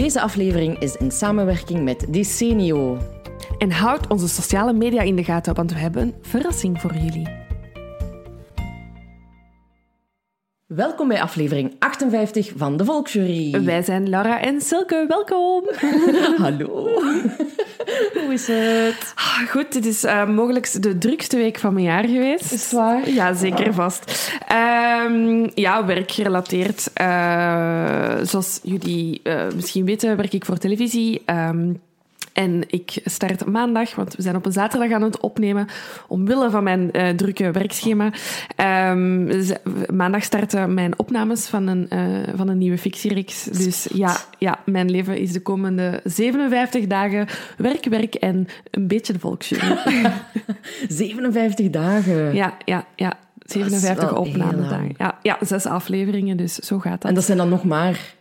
[0.00, 2.98] Deze aflevering is in samenwerking met Decenio.
[3.58, 7.49] En houd onze sociale media in de gaten, want we hebben een verrassing voor jullie.
[10.74, 13.64] Welkom bij aflevering 58 van de Volksjury.
[13.64, 15.64] Wij zijn Laura en Silke, welkom.
[16.44, 16.88] Hallo.
[18.14, 19.12] Hoe is het?
[19.14, 22.52] Ah, goed, dit is uh, mogelijk de drukste week van mijn jaar geweest.
[22.52, 23.10] Is het waar?
[23.10, 24.32] Ja, zeker vast.
[25.06, 26.90] Um, ja, werkgerelateerd.
[27.00, 31.22] Uh, zoals jullie uh, misschien weten, werk ik voor televisie.
[31.26, 31.80] Um,
[32.40, 35.66] en ik start maandag, want we zijn op een zaterdag aan het opnemen,
[36.08, 38.12] omwille van mijn uh, drukke werkschema.
[38.90, 39.30] Um,
[39.92, 43.44] maandag starten mijn opnames van een, uh, van een nieuwe fictiereeks.
[43.44, 49.12] Dus ja, ja, mijn leven is de komende 57 dagen werk, werk en een beetje
[49.12, 49.76] de volksjury.
[50.88, 52.34] 57 dagen?
[52.34, 53.18] Ja, ja, ja.
[53.38, 54.94] 57 opnamedagen.
[54.96, 57.10] Ja, ja, zes afleveringen, dus zo gaat dat.
[57.10, 58.18] En dat zijn dan nog maar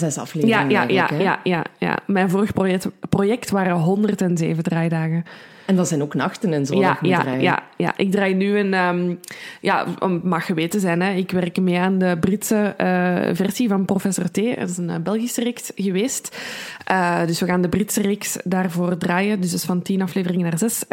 [0.00, 0.70] zes afleveringen.
[0.70, 1.22] Ja, ja, ja, hè?
[1.22, 1.98] ja, ja, ja.
[2.06, 5.24] Mijn vorig project, project waren 107 draaidagen.
[5.70, 6.78] En dat zijn ook nachten en zo.
[6.78, 7.42] Ja, ja, draaien.
[7.42, 7.92] ja, ja.
[7.96, 8.74] Ik draai nu een.
[8.74, 9.20] Um,
[9.60, 9.86] ja,
[10.22, 11.12] mag geweten zijn, hè.
[11.12, 14.34] ik werk mee aan de Britse eh, versie van Professor T.
[14.58, 16.36] Dat is een eh, Belgische reeks geweest.
[16.84, 19.40] Eh, dus we gaan de Britse reeks daarvoor draaien.
[19.40, 20.84] Dus dat is van tien afleveringen naar zes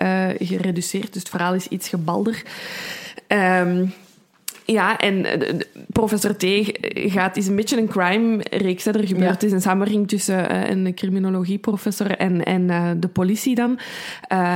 [0.47, 1.13] gereduceerd.
[1.13, 2.43] Dus het verhaal is iets gebalder.
[3.27, 3.85] Ehm,
[4.73, 5.53] ja, en eh,
[5.91, 6.45] Professor T
[6.93, 8.83] gaat, is een beetje een crime-reeks.
[8.83, 8.91] hè.
[8.91, 9.47] Er gebeurt Ja.
[9.47, 13.79] is een samenwerking tussen eh, een criminologieprofessor en, en eh, de politie dan.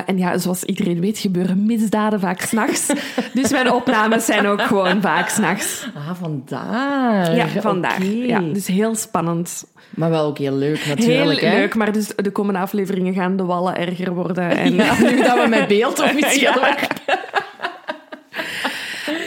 [0.06, 2.86] En ja, zoals iedereen weet, gebeuren misdaden vaak s'nachts.
[3.34, 5.88] dus mijn opnames zijn ook gewoon vaak s'nachts.
[5.96, 7.36] Ah, vandaar.
[7.36, 7.96] Ja, vandaag.
[7.96, 8.06] Oké.
[8.06, 9.66] Ja, dus heel spannend.
[9.90, 11.40] Maar wel ook heel leuk natuurlijk.
[11.40, 11.58] heel hè?
[11.60, 14.50] leuk, maar dus de komende afleveringen gaan de wallen erger worden.
[14.58, 16.76] En, Ja, nu dat we met beeld officieel Ja.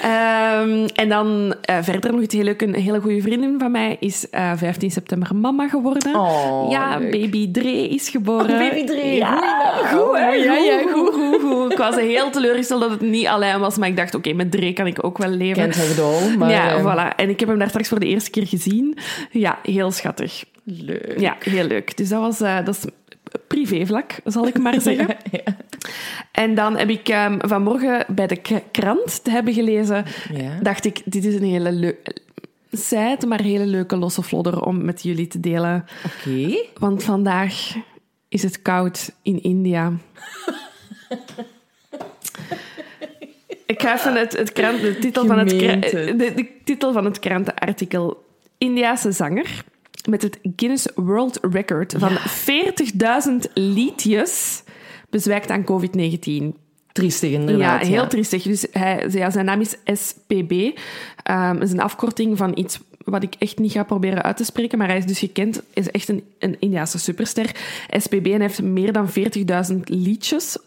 [0.05, 2.63] Ehm, en dan eh, verder nog iets heel leuk.
[2.63, 6.15] Een hele goede vriendin van mij is eh, 15 september mama geworden.
[6.15, 7.11] Oh, ja, leuk.
[7.11, 8.51] baby Dre is geboren.
[8.51, 9.07] Oh, baby Dre.
[9.07, 9.37] Ja,
[9.75, 10.29] Goeie goed, hè?
[10.29, 11.73] Ja, ja, goed, goed, goed.
[11.73, 14.73] Ik was heel teleurgesteld dat het niet alleen was, maar ik dacht, oké, met Dre
[14.73, 15.63] kan ik ook wel leven.
[15.63, 16.51] Kent her dool, maar...
[16.51, 17.17] ja, eh, voilà.
[17.17, 18.99] En ik heb hem daar straks voor de eerste keer gezien.
[19.31, 20.45] Ja, heel schattig.
[20.65, 21.21] Leuk.
[21.21, 21.97] Ja, heel leuk.
[21.97, 22.39] Dus dat was...
[22.39, 22.85] dat is
[23.47, 25.17] privévlak, zal ik maar zeggen.
[25.31, 25.57] Ja.
[26.33, 28.41] En dan heb ik ehm, vanmorgen bij de
[28.71, 30.59] krant te hebben gelezen, Ja.
[30.63, 32.17] dacht ik, dit is een hele leuke...
[32.71, 35.85] Zijt, maar hele leuke losse flodder om met jullie te delen.
[36.07, 36.65] Oké.
[36.79, 37.75] Want vandaag
[38.29, 39.93] is het koud in India.
[43.67, 45.49] Ik ga even het, het krant, de, titel van het.
[45.51, 48.25] de, de titel van het krantenartikel.
[48.59, 49.65] Indiase zanger
[50.09, 52.17] met het Guinness World Record van
[53.47, 54.63] 40.000 liedjes
[55.11, 56.63] bezwijkt aan COVID-19.
[56.93, 57.81] Triestig inderdaad.
[57.81, 58.43] Ja, heel triestig.
[58.43, 60.79] Dus hij, ja, zijn naam is SPB.
[61.23, 64.79] Ehm, is een afkorting van iets wat ik echt niet ga proberen uit te spreken.
[64.79, 67.57] Maar hij is dus gekend, is echt een, een Indiase superster.
[67.91, 69.09] SPB en heeft meer dan
[69.73, 70.59] 40.000 liedjes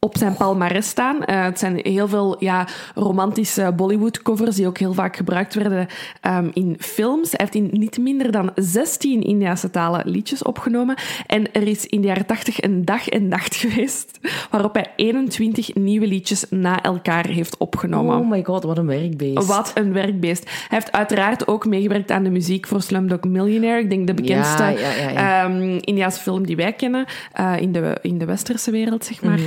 [0.00, 1.24] op zijn palmarès staan.
[1.24, 5.86] Eh, het zijn heel veel ja, romantische Bollywood-covers die ook heel vaak gebruikt werden
[6.20, 7.30] ehm, in films.
[7.30, 10.96] Hij heeft in niet minder dan 16 Indiase talen liedjes opgenomen.
[11.26, 14.18] En er is in de jaren 80 een dag en nacht geweest
[14.50, 18.18] waarop hij 21 nieuwe liedjes na elkaar heeft opgenomen.
[18.18, 19.46] Oh my god, wat een werkbeest.
[19.46, 20.44] Wat een werkbeest.
[20.44, 23.80] Hij heeft uiteraard ook meegewerkt aan de muziek voor Slumdog Millionaire.
[23.82, 25.44] Ik denk de bekendste Ja, ja, ja, ja.
[25.44, 27.04] ehm, Indiaanse film die wij kennen.
[27.32, 29.38] eh, in, de, in de westerse wereld, zeg maar.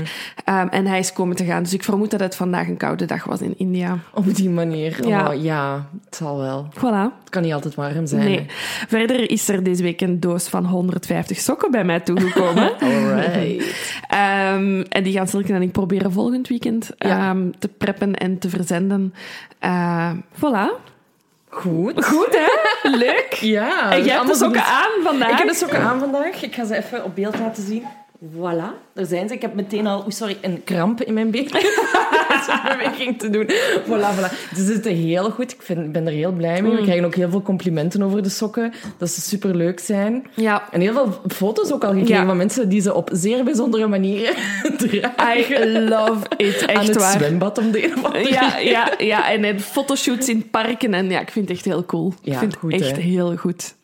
[0.46, 1.64] Ehm, en hij is komen te gaan.
[1.64, 3.98] Dus ik vermoed dat het vandaag een koude dag was in India.
[4.14, 5.08] Op die manier.
[5.08, 5.28] Ja.
[5.34, 6.68] Oh, ja, het zal wel.
[6.78, 7.20] Voilà.
[7.22, 8.24] Het kan niet altijd warm zijn.
[8.24, 8.46] Nee.
[8.88, 12.72] Verder is er deze week een doos van 150 sokken bij mij toegekomen.
[12.84, 13.76] Alright.
[14.08, 17.30] Ehm, en die gaan Silke en ik proberen volgend weekend Ja.
[17.30, 19.14] ehm, te preppen en te verzenden.
[19.60, 20.90] Ehm, voilà.
[21.50, 22.06] Goed.
[22.06, 22.90] Goed, hè?
[22.90, 23.34] Leuk.
[23.42, 23.92] Ja.
[23.92, 24.72] En jij hebt de sokken goed.
[24.72, 25.32] aan vandaag.
[25.32, 26.44] Ik heb de sokken aan vandaag.
[26.44, 27.84] Ik ga ze even op beeld laten zien.
[28.26, 29.34] Voilà, daar zijn ze.
[29.34, 31.50] Ik heb meteen al, sorry, een kramp in mijn been.
[32.48, 33.50] Zo'n beweging te doen.
[33.86, 34.56] Voilà, voilà.
[34.56, 35.52] Ze zitten heel goed.
[35.52, 36.72] Ik, vind, ben er heel blij mee.
[36.72, 38.74] We krijgen ook heel veel complimenten over de sokken.
[38.98, 40.28] Dat ze superleuk zijn.
[40.36, 40.68] Ja.
[40.72, 42.26] En heel veel foto's ook al gekregen Ja.
[42.26, 44.36] van mensen die ze op zeer bijzondere manieren
[44.78, 45.68] dragen.
[45.76, 46.62] I love it.
[46.62, 47.12] aan Echt het waar.
[47.12, 50.94] zwembad om de een of andere Ja, ja, ja, en, en fotoshoots in parken.
[50.94, 52.14] En ja, ik vind het echt heel cool.
[52.22, 53.02] Ja, ik vind het echt hè?
[53.02, 53.76] heel goed.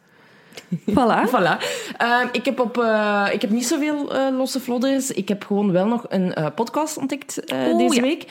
[0.85, 1.25] Voilà.
[1.33, 1.57] Voilà.
[1.97, 5.11] Ehm, ik, heb op, eh, ik heb niet zoveel eh losse vlodders.
[5.11, 7.35] Ik heb gewoon wel nog een eh, podcast ontdekt
[7.77, 8.01] deze ja.
[8.01, 8.25] week.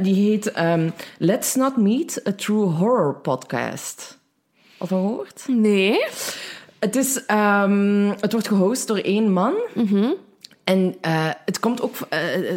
[0.00, 4.18] Die heet ehm, Let's Not Meet, a True Horror Podcast.
[4.78, 5.44] Al van gehoord?
[5.46, 6.04] Nee.
[6.78, 9.54] Het, is, ehm, het wordt gehost door één man.
[10.64, 11.94] En eh, het komt ook...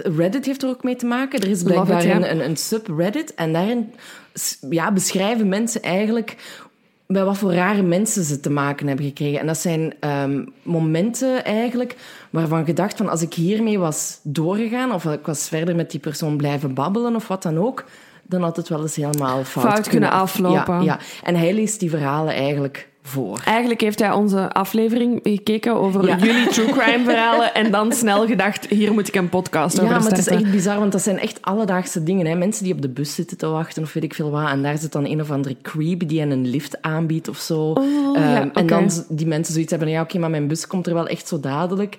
[0.03, 1.39] Reddit heeft er ook mee te maken.
[1.39, 2.15] Er is it, blijkbaar ja.
[2.15, 3.33] een, een, een subreddit.
[3.33, 3.93] En daarin
[4.69, 6.35] ja, beschrijven mensen eigenlijk...
[7.11, 9.39] Bij wat voor rare mensen ze te maken hebben gekregen.
[9.39, 11.95] En dat zijn ehm, momenten eigenlijk
[12.29, 15.99] waarvan je dacht van als ik hiermee was doorgegaan of ik was verder met die
[15.99, 17.85] persoon blijven babbelen of wat dan ook,
[18.23, 20.75] dan had het wel eens helemaal fout, Fout kunnen aflopen.
[20.75, 20.99] Ja, ja.
[21.23, 23.41] En hij leest die verhalen eigenlijk voor.
[23.45, 26.17] Eigenlijk heeft hij onze aflevering gekeken over Ja.
[26.17, 29.95] jullie true crime verhalen en dan snel gedacht, hier moet ik een podcast Ja, over
[29.99, 32.25] maar het is echt bizar, want dat zijn echt alledaagse dingen.
[32.25, 32.35] Hè.
[32.35, 34.49] Mensen die op de bus zitten te wachten of weet ik veel wat.
[34.49, 37.59] En daar zit dan een of andere creep die hen een lift aanbiedt of zo.
[37.61, 40.87] Oh, Ehm, ja, En dan die mensen zoiets hebben, ja oké, maar mijn bus komt
[40.87, 41.97] er wel echt zo dadelijk.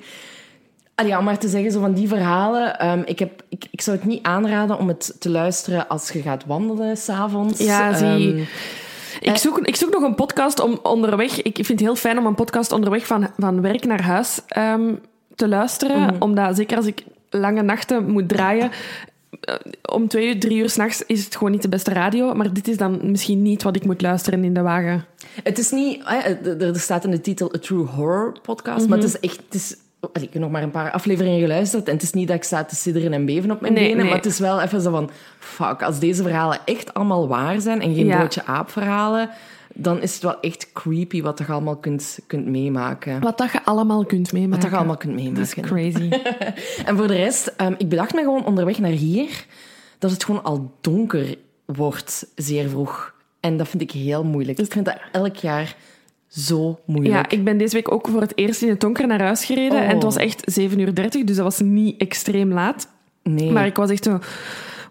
[1.07, 2.79] Ja, om maar te zeggen, zo van die verhalen.
[2.79, 6.23] ehm, ik, heb, ik, ik zou het niet aanraden om het te luisteren als je
[6.23, 7.61] gaat wandelen s'avonds.
[7.61, 8.07] Ja, zie.
[8.35, 8.43] Ehm,
[9.23, 11.43] Ik zoek, ik zoek nog een podcast om onderweg.
[11.43, 14.95] Ik vind het heel fijn om een podcast onderweg van, van werk naar huis ehm,
[15.35, 16.01] te luisteren.
[16.01, 16.15] Mhm.
[16.19, 18.71] Omdat zeker als ik lange nachten moet draaien.
[19.41, 19.55] eh,
[19.93, 22.35] Om twee uur, drie uur s'nachts is het gewoon niet de beste radio.
[22.35, 25.05] Maar dit is dan misschien niet wat ik moet luisteren in de wagen.
[25.43, 26.03] Het is niet...
[26.59, 29.37] Er staat in de titel A True Horror Podcast, maar het is echt...
[29.37, 29.77] Het is,
[30.11, 32.43] allee, ik heb nog maar een paar afleveringen geluisterd en het is niet dat ik
[32.45, 34.07] sta te sidderen en beven op mijn Nee, benen, nee.
[34.07, 35.11] maar het is wel even zo van...
[35.39, 38.17] Fuck, als deze verhalen echt allemaal waar zijn en geen Ja.
[38.19, 39.31] broodje aap verhalen,
[39.75, 43.21] dan is het wel echt creepy wat je allemaal kunt, kunt meemaken.
[43.21, 44.61] Wat dat je allemaal kunt meemaken.
[44.63, 45.93] Wat je allemaal kunt Dat is meemaken.
[45.93, 46.11] crazy.
[46.89, 49.45] En voor de rest, ehm, ik bedacht me gewoon onderweg naar hier
[49.99, 51.35] dat het gewoon al donker
[51.65, 53.15] wordt zeer vroeg.
[53.41, 54.59] En dat vind ik heel moeilijk.
[54.59, 55.77] Ik vind dat elk jaar
[56.33, 57.15] zo moeilijk.
[57.15, 59.79] Ja, ik ben deze week ook voor het eerst in het donker naar huis gereden.
[59.79, 59.85] Oh.
[59.85, 62.89] En het was echt 7 uur 30, dus dat was niet extreem laat.
[63.23, 63.51] Nee.
[63.51, 64.19] Maar ik was echt zo...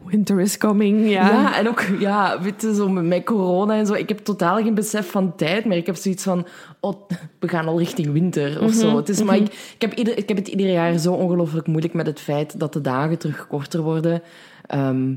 [0.05, 1.27] Winter is coming, ja.
[1.27, 3.93] Ja, en ook, ja, weet je, zo met, corona en zo.
[3.93, 5.77] Ik heb totaal geen besef van tijd meer.
[5.77, 6.47] Ik heb zoiets van,
[6.79, 7.09] oh,
[7.39, 8.97] we gaan al richting winter of zo.
[8.97, 11.93] Het is, maar ik, ik, heb ieder, ik heb het ieder jaar zo ongelooflijk moeilijk
[11.93, 14.21] met het feit dat de dagen terug korter worden.
[14.65, 15.13] Ehm,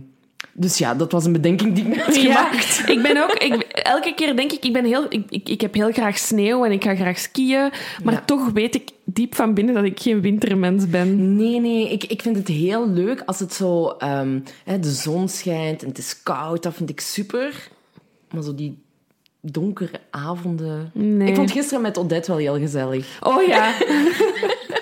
[0.52, 2.82] dus ja, dat was een bedenking die ik Ja, gemaakt.
[2.86, 3.32] ik ben ook...
[3.32, 6.64] Ik, elke keer denk ik, ik, ben heel, ik, ik, ik heb heel graag sneeuw
[6.64, 7.70] en ik ga graag skiën.
[8.04, 8.20] Maar Ja.
[8.20, 11.36] toch weet ik diep van binnen dat ik geen wintermens ben.
[11.36, 13.86] Nee, nee, ik, ik vind het heel leuk als het zo...
[13.88, 17.68] ehm, hè, de zon schijnt en het is koud, dat vind ik super.
[18.30, 18.82] Maar zo die
[19.40, 20.90] donkere avonden...
[20.94, 21.28] Nee.
[21.28, 23.18] Ik vond gisteren met Odette wel heel gezellig.
[23.22, 23.72] Oh ja.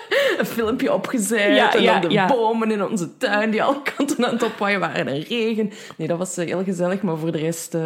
[0.43, 1.57] een filmpje opgezet.
[1.57, 2.27] Ja, en ja, dan de ja.
[2.27, 5.71] bomen in onze tuin die alle kanten aan het opwaaien waren en regen.
[5.97, 7.03] Nee, dat was eh, heel gezellig.
[7.03, 7.83] Maar voor de rest eh,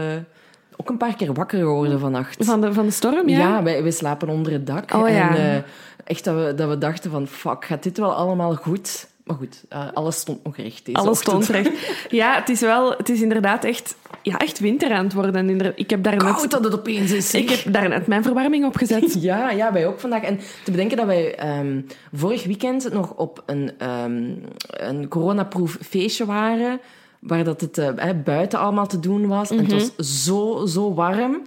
[0.76, 2.44] ook een paar keer wakker geworden vannacht.
[2.44, 3.38] Van de, van de storm, ja?
[3.38, 4.94] Ja, wij, wij slapen onder het dak.
[4.94, 5.10] Oh.
[5.10, 5.56] En eh,
[6.04, 9.08] echt dat we, dat we dachten van, fuck, gaat dit wel allemaal goed?
[9.26, 11.44] Maar goed, eh, alles stond nog recht deze Alles ochtend.
[11.44, 11.70] stond recht.
[12.10, 12.90] Ja, het is wel...
[12.90, 15.72] Het is inderdaad echt, ja, echt winter aan het worden.
[15.76, 16.50] Ik heb daar Koud net...
[16.50, 17.30] dat het opeens is.
[17.30, 17.40] zeg.
[17.40, 19.16] Ik heb daar net mijn verwarming opgezet.
[19.22, 20.22] Ja, ja, wij ook vandaag.
[20.22, 21.80] En te bedenken dat wij ehm,
[22.12, 24.24] vorig weekend nog op een, ehm
[24.70, 26.80] een coronaproof feestje waren,
[27.18, 29.50] waar dat het eh, buiten allemaal te doen was.
[29.50, 31.40] En het was zo, zo warm.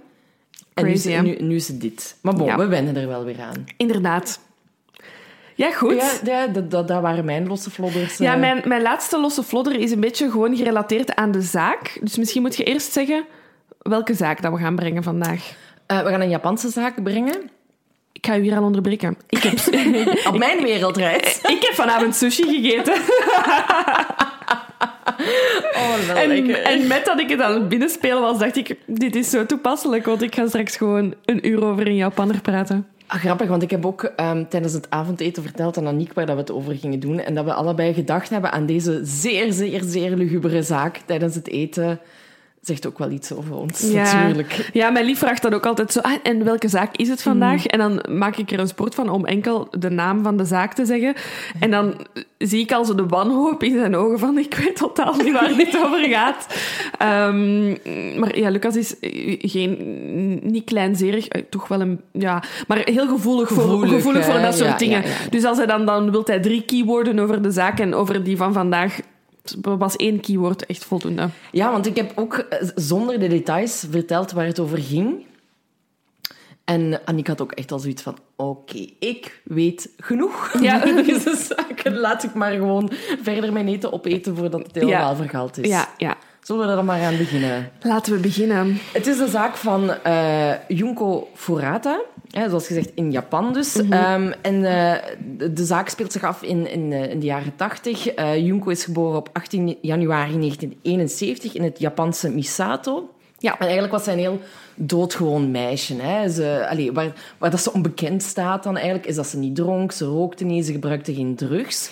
[0.74, 1.22] En nu, Crazy, is- hè?
[1.22, 2.16] nu, nu is het dit.
[2.20, 2.56] Maar bon, Ja.
[2.56, 3.64] we wennen er wel weer aan.
[3.76, 4.40] Inderdaad.
[5.60, 5.94] Ja, goed.
[5.94, 8.16] Ja, ja dat, dat, dat waren mijn losse vlodders.
[8.16, 8.40] Ja, eh.
[8.40, 11.98] mijn, mijn laatste losse vlodder is een beetje gewoon gerelateerd aan de zaak.
[12.02, 13.24] Dus misschien moet je eerst zeggen
[13.78, 15.52] welke zaak dat we gaan brengen vandaag.
[15.86, 17.50] Eh, we gaan een Japanse zaak brengen.
[18.12, 19.16] Ik ga u hier al onderbreken.
[19.28, 19.58] Ik heb,
[20.32, 21.40] Op mijn wereldreis.
[21.56, 22.94] ik heb vanavond sushi gegeten.
[25.74, 28.76] Oh, En, en met dat ik het aan het binnenspelen was, dacht ik...
[28.86, 32.86] Dit is zo toepasselijk, want ik ga straks gewoon een uur over een Japanner praten.
[33.10, 36.34] Ah, grappig, want ik heb ook ehm, tijdens het avondeten verteld aan Aniek waar dat
[36.34, 37.20] we het over gingen doen.
[37.20, 41.48] En dat we allebei gedacht hebben aan deze zeer, zeer, zeer lugubere zaak tijdens het
[41.48, 42.00] eten.
[42.60, 44.70] Zegt ook wel iets over ons, natuurlijk.
[44.72, 46.00] Ja, mijn lief vraagt dan ook altijd zo...
[46.00, 47.66] Ah, en welke zaak is het vandaag?
[47.66, 50.74] En dan maak ik er een sport van om enkel de naam van de zaak
[50.74, 51.14] te zeggen.
[51.60, 51.94] En dan
[52.38, 54.38] zie ik al zo de wanhoop in zijn ogen van...
[54.38, 56.46] Ik weet totaal niet waar dit over gaat.
[56.98, 57.68] Ehm,
[58.20, 58.94] maar ja, Lucas is
[59.40, 61.28] geen, niet kleinzerig.
[61.28, 62.00] eh, Toch wel een...
[62.12, 65.02] Ja, maar heel gevoelig, voor, Gevoelig, voor dat soort Ja, dingen.
[65.02, 65.14] ja, ja.
[65.30, 65.86] Dus als hij dan...
[65.86, 68.98] Dan wil hij drie keywoorden over de zaak en over die van vandaag...
[69.60, 71.28] Was één keyword echt voldoende.
[71.52, 75.28] Ja, want ik heb ook eh, zonder de details verteld waar het over ging.
[76.64, 78.18] En Aniek had ook echt al zoiets van...
[78.36, 80.60] Oké, ik weet genoeg.
[80.60, 80.84] Ja.
[81.02, 82.90] Deze zaken laat ik maar gewoon
[83.22, 85.68] verder mijn eten opeten voordat het helemaal vergald is.
[85.68, 86.16] Ja, ja.
[86.42, 87.70] Zullen we er dan maar aan beginnen?
[87.82, 88.78] Laten we beginnen.
[88.92, 92.00] Het is een zaak van eh, Junko Furata.
[92.30, 93.74] Hè, zoals gezegd in Japan dus.
[93.74, 93.92] Mhm.
[93.92, 95.02] Ehm, en eh,
[95.36, 98.08] de, de zaak speelt zich af in, in, eh, in de jaren 80.
[98.08, 103.10] Eh, Junko is geboren op 18 januari 1971 in het Japanse Misato.
[103.38, 103.52] Ja.
[103.52, 104.40] En eigenlijk was zij een heel
[104.74, 105.94] doodgewoon meisje.
[105.94, 106.28] Hè.
[106.28, 109.92] Ze, allee, waar, waar dat ze onbekend staat dan eigenlijk, is dat ze niet dronk,
[109.92, 111.88] ze rookte niet, ze gebruikte geen drugs.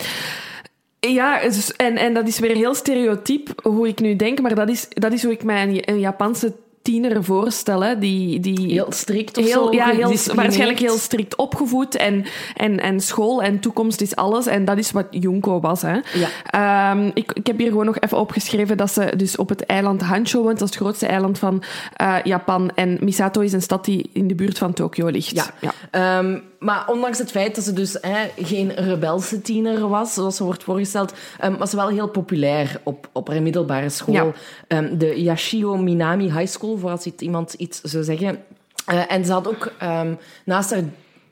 [1.00, 1.40] Ja,
[1.76, 5.12] en, en dat is weer heel stereotyp hoe ik nu denk, maar dat is, dat
[5.12, 6.52] is hoe ik mij een, een Japanse
[6.88, 7.84] tiener voorstel.
[7.84, 9.72] Hè, die, die Heel strikt of heel, zo.
[9.72, 11.96] ja, heel, waarschijnlijk heel strikt opgevoed.
[11.96, 12.24] En,
[12.56, 14.46] en, en school en toekomst is alles.
[14.46, 15.82] En dat is wat Junko was.
[15.82, 15.98] Hè.
[16.14, 16.28] Ja.
[16.90, 20.02] Ehm, ik, ik heb hier gewoon nog even opgeschreven dat ze dus op het eiland
[20.02, 20.58] Hansho woont.
[20.58, 21.62] Dat is het grootste eiland van
[21.96, 22.70] eh, Japan.
[22.74, 25.52] En Misato is een stad die in de buurt van Tokio ligt.
[25.60, 25.72] Ja.
[25.90, 30.44] Ehm, maar ondanks het feit dat ze dus hè, geen rebelse tiener was, zoals ze
[30.44, 34.34] wordt voorgesteld, ehm, was ze wel heel populair op, op haar middelbare school.
[34.68, 34.80] Ja.
[34.82, 38.38] De Yashio Minami High School, voor als iemand iets zou zeggen.
[38.86, 40.82] Eh, en ze had ook ehm, naast haar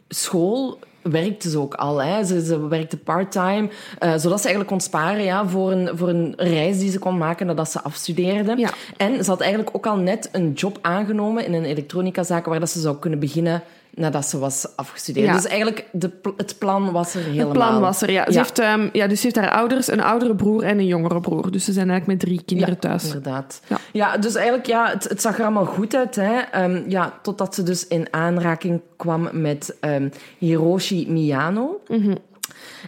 [0.09, 2.03] school werkte ze ook al.
[2.03, 2.25] Hè.
[2.25, 6.35] Ze, ze werkte part-time, eh, zodat ze eigenlijk kon sparen ja, voor, een, voor een
[6.37, 8.55] reis die ze kon maken nadat ze afstudeerde.
[8.57, 8.71] Ja.
[8.97, 12.71] En ze had eigenlijk ook al net een job aangenomen in een elektronicazaak waar dat
[12.71, 13.63] ze zou kunnen beginnen
[13.95, 15.27] nadat ze was afgestudeerd.
[15.27, 15.33] Ja.
[15.33, 17.45] Dus eigenlijk, de, het plan was er helemaal.
[17.45, 18.25] Het plan was er, ja.
[18.25, 18.39] Ze, Ja.
[18.39, 21.51] Heeft, ehm, ja, dus ze heeft haar ouders, een oudere broer en een jongere broer.
[21.51, 23.05] Dus ze zijn eigenlijk met drie kinderen Ja, thuis.
[23.05, 23.61] inderdaad.
[23.93, 24.17] Ja.
[24.17, 26.15] Dus eigenlijk, ja, het, het zag er allemaal goed uit.
[26.17, 26.39] Hè?
[26.39, 31.81] Ehm, ja, totdat ze dus in aanraking kwam met ehm, Hiroshi Miyano.
[31.89, 32.15] Mhm.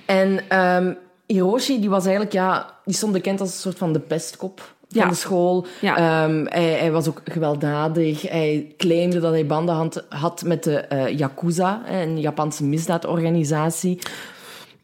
[0.07, 0.41] En
[1.27, 5.01] Hiroshi, die was eigenlijk, ja, die stond bekend als een soort van de pestkop van
[5.03, 5.09] Ja.
[5.09, 5.67] de school.
[5.81, 5.97] Ja.
[5.97, 8.23] Ehm, hij, hij was ook gewelddadig.
[8.23, 9.75] Hij claimde dat hij banden
[10.09, 13.99] had, met de eh, Yakuza, een Japanse misdaadorganisatie.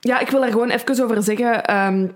[0.00, 1.64] Ja, ik wil daar gewoon even over zeggen.
[1.64, 2.06] ehm,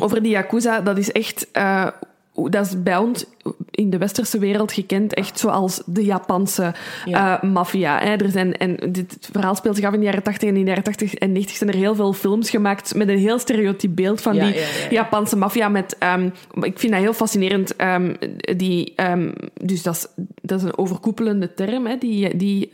[0.00, 1.48] over die Yakuza, dat is echt...
[1.52, 1.86] eh,
[2.34, 3.24] dat is bij ons
[3.70, 6.74] in de westerse wereld gekend echt zoals de Japanse
[7.04, 7.42] Ja.
[7.42, 8.02] eh, maffia.
[8.18, 10.68] Er zijn, en dit verhaal speelt zich af in de jaren 80 en in de
[10.68, 14.20] jaren 80 en 90 zijn er heel veel films gemaakt met een heel stereotyp beeld
[14.20, 14.90] van Ja, die ja, ja, ja.
[14.90, 15.68] Japanse maffia.
[15.68, 16.28] Met, ehm,
[16.60, 17.76] ik vind dat heel fascinerend.
[17.76, 18.14] ehm,
[18.56, 20.06] die, ehm, dus dat is,
[20.42, 22.70] dat is een overkoepelende term, hè, die, die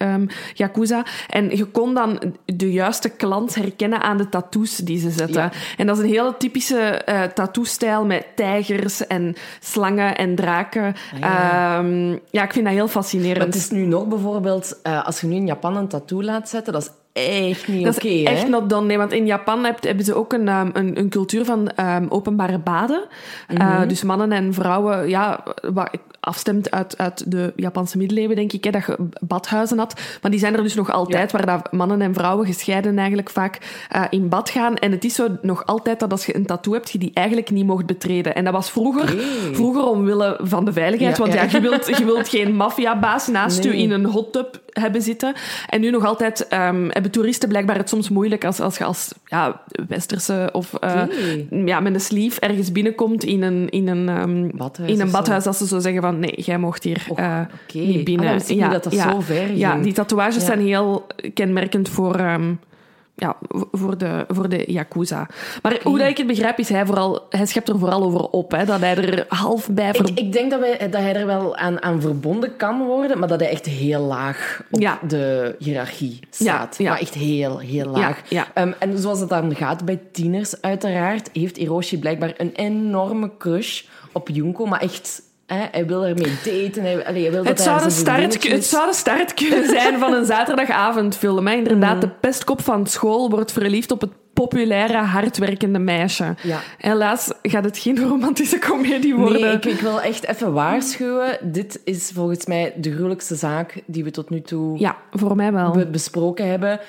[0.55, 1.05] Yakuza.
[1.29, 5.51] En je kon dan de juiste klant herkennen aan de tattoos die ze zetten.
[5.77, 10.95] En dat is een hele typische eh tattoo-stijl met tijgers en slangen en draken.
[11.21, 11.85] Ja,
[12.31, 13.39] ja ik vind dat heel fascinerend.
[13.39, 16.49] Maar het is nu nog bijvoorbeeld, eh, als je nu in Japan een tattoo laat
[16.49, 18.09] zetten, dat is echt niet oké.
[18.09, 18.49] echt hè?
[18.49, 18.87] not done.
[18.87, 22.07] Nee, want in Japan heb- hebben ze ook een, ehm, een, een cultuur van ehm,
[22.09, 23.05] openbare baden.
[23.49, 25.91] Eh, dus mannen en vrouwen, ja, wat
[26.21, 30.01] afstemt uit, uit de Japanse middeleeuwen, denk ik, hè, dat je badhuizen had.
[30.23, 33.59] Maar die zijn er dus nog altijd, waar dat mannen en vrouwen gescheiden eigenlijk vaak
[33.89, 34.77] eh, in bad gaan.
[34.77, 37.51] En het is zo nog altijd dat als je een tattoo hebt, je die eigenlijk
[37.51, 38.35] niet mocht betreden.
[38.35, 39.09] En dat was vroeger,
[39.53, 41.17] vroeger omwille van de veiligheid.
[41.17, 41.49] Ja, want ja, ja.
[41.51, 43.77] je, wilt, je wilt geen maffiabaas naast Nee.
[43.77, 45.35] je in een hot tub hebben zitten.
[45.69, 49.13] En nu nog altijd ehm, hebben toeristen blijkbaar het soms moeilijk als, als je als
[49.25, 51.03] ja, westerse of eh,
[51.51, 55.45] ja, met een sleeve ergens binnenkomt in een, in een, ehm, Badhuis in een badhuis.
[55.45, 57.19] Dat ze zo zeggen van nee, jij mocht hier oké.
[57.73, 58.29] niet binnen.
[58.29, 59.83] Ah, ik niet dat dat zo ver Ja, ging.
[59.83, 60.41] die tatoeages Ja.
[60.41, 62.15] zijn heel kenmerkend voor...
[62.15, 62.53] ehm,
[63.21, 63.37] ja,
[63.73, 65.29] voor de, voor de Yakuza.
[65.63, 67.27] Maar hoe dat ik het begrijp, is hij vooral...
[67.31, 69.95] Hij schept er vooral over op, hè, dat hij er half bij...
[69.95, 73.19] ver- Ik, ik denk dat, wij, dat hij er wel aan, aan verbonden kan worden,
[73.19, 74.99] maar dat hij echt heel laag op Ja.
[75.09, 76.77] de hiërarchie staat.
[76.79, 76.91] Ja, ja.
[76.91, 78.21] Maar echt heel, heel laag.
[78.29, 78.47] ja.
[78.55, 83.83] Ehm, en zoals het dan gaat bij tieners, uiteraard, heeft Hiroshi blijkbaar een enorme crush
[84.13, 85.23] op Junko, maar echt...
[85.55, 86.83] Hè, hij wil ermee daten.
[86.83, 89.67] Hij, allee, hij wil Het dat zou, zijn start, vriendinnetjes- het zou de start kunnen
[89.81, 91.47] zijn van een zaterdagavondfilm.
[91.47, 91.55] Hè.
[91.55, 96.35] Inderdaad, de pestkop van school wordt verliefd op het populaire, hardwerkende meisje.
[96.43, 96.59] Ja.
[96.79, 99.41] Helaas gaat het geen romantische komedie worden.
[99.41, 101.39] Nee, ik, ik wil echt even waarschuwen.
[101.43, 105.53] Dit is volgens mij de gruwelijkste zaak die we tot nu toe Ja, voor mij
[105.53, 105.71] wel.
[105.71, 106.81] be- besproken hebben.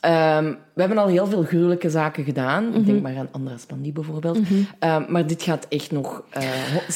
[0.00, 2.66] Ehm, we hebben al heel veel gruwelijke zaken gedaan.
[2.66, 2.84] Ik Mhm.
[2.84, 4.38] denk maar aan Andras Pandi bijvoorbeeld.
[4.78, 6.42] Ehm, maar dit gaat echt nog, eh,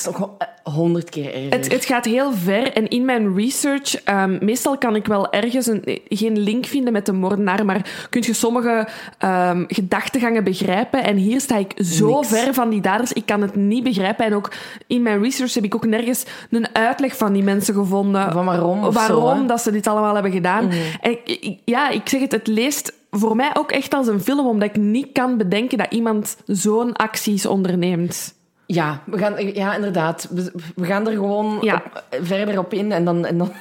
[0.06, 0.22] eh,
[0.62, 1.50] honderd keer erger.
[1.50, 5.66] Het, het gaat heel ver en in mijn research, ehm, meestal kan ik wel ergens
[5.66, 11.04] een, geen link vinden met de moordenaar, maar kun je sommige ehm, gedachtegangen begrijpen.
[11.04, 12.28] En hier sta ik zo Niks.
[12.28, 14.24] ver van die daders, ik kan het niet begrijpen.
[14.24, 14.50] En ook
[14.86, 18.32] in mijn research heb ik ook nergens een uitleg van die mensen gevonden.
[18.32, 19.34] Van waarom of waarom zo?
[19.34, 19.46] Mhm.
[19.46, 20.70] dat ze dit allemaal hebben gedaan.
[21.02, 24.68] Ik- ja, ik zeg het, het leest voor mij ook echt als een film, omdat
[24.68, 28.34] ik niet kan bedenken dat iemand zo'n acties onderneemt.
[28.66, 30.28] Ja, we gaan, ja, inderdaad.
[30.30, 31.82] We, we gaan er gewoon Ja.
[31.86, 32.92] op- verder op in.
[32.92, 33.52] En dan, en dan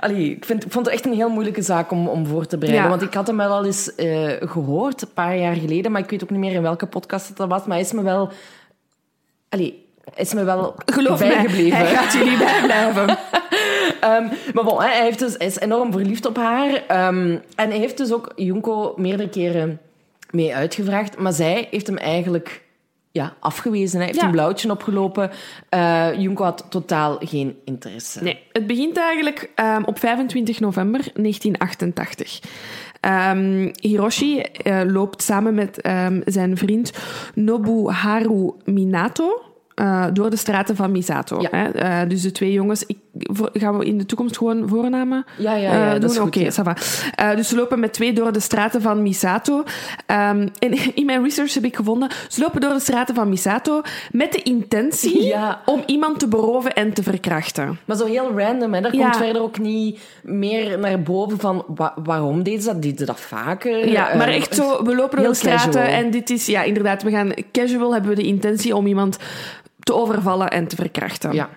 [0.00, 2.58] Allee, ik, vind, ik vond het echt een heel moeilijke zaak om, om voor te
[2.58, 2.84] bereiden.
[2.84, 2.90] Ja.
[2.90, 5.92] Want ik had hem wel al eens eh, gehoord, een paar jaar geleden.
[5.92, 7.60] Maar ik weet ook niet meer in welke podcast het dat was.
[7.64, 8.30] Maar hij is me wel...
[9.48, 11.78] Allee, is me wel Geloof mij, bijgebleven.
[11.86, 13.06] hij gaat jullie bijblijven.
[14.00, 16.82] Ehm, maar bon, hij, heeft dus, hij is enorm verliefd op haar.
[16.88, 19.80] Ehm, en hij heeft dus ook Junko meerdere keren
[20.30, 21.18] mee uitgevraagd.
[21.18, 22.62] Maar zij heeft hem eigenlijk
[23.10, 23.96] ja, afgewezen.
[23.98, 24.24] Hij heeft Ja.
[24.26, 25.30] een blauwtje opgelopen.
[25.68, 28.22] Eh Junko had totaal geen interesse.
[28.22, 32.40] Nee, het begint eigenlijk ehm, op 25 november 1988.
[33.00, 35.88] Ehm, Hiroshi eh, loopt samen met
[36.24, 36.92] zijn vriend
[37.34, 39.42] Nobuharu Minato
[39.78, 41.40] eh, door de straten van Misato.
[41.40, 41.48] Ja.
[41.50, 41.68] Hè?
[41.68, 42.86] Eh, dus de twee jongens...
[42.86, 46.26] Ik, voor- gaan we in de toekomst gewoon voornamen Ja, ja, ja, dat doen?
[46.26, 46.50] Oké, ja.
[46.50, 46.76] ça va.
[47.14, 49.62] Eh, dus ze lopen met twee door de straten van Misato.
[50.06, 52.08] Ehm, en in mijn research heb ik gevonden...
[52.28, 53.82] Ze lopen door de straten van Misato
[54.12, 55.60] met de intentie Ja.
[55.64, 57.78] om iemand te beroven en te verkrachten.
[57.84, 58.80] Maar zo heel random, hè.
[58.80, 62.82] Daar komt verder ook niet meer naar boven van wa- waarom deden ze dat?
[62.82, 63.88] Deden ze dat vaker?
[63.88, 65.92] Ja, maar echt zo, we lopen door de straten casual.
[66.04, 69.16] en dit is, ja, inderdaad, we gaan casual, hebben we de intentie om iemand
[69.88, 71.32] te overvallen en te verkrachten.
[71.32, 71.48] Ja.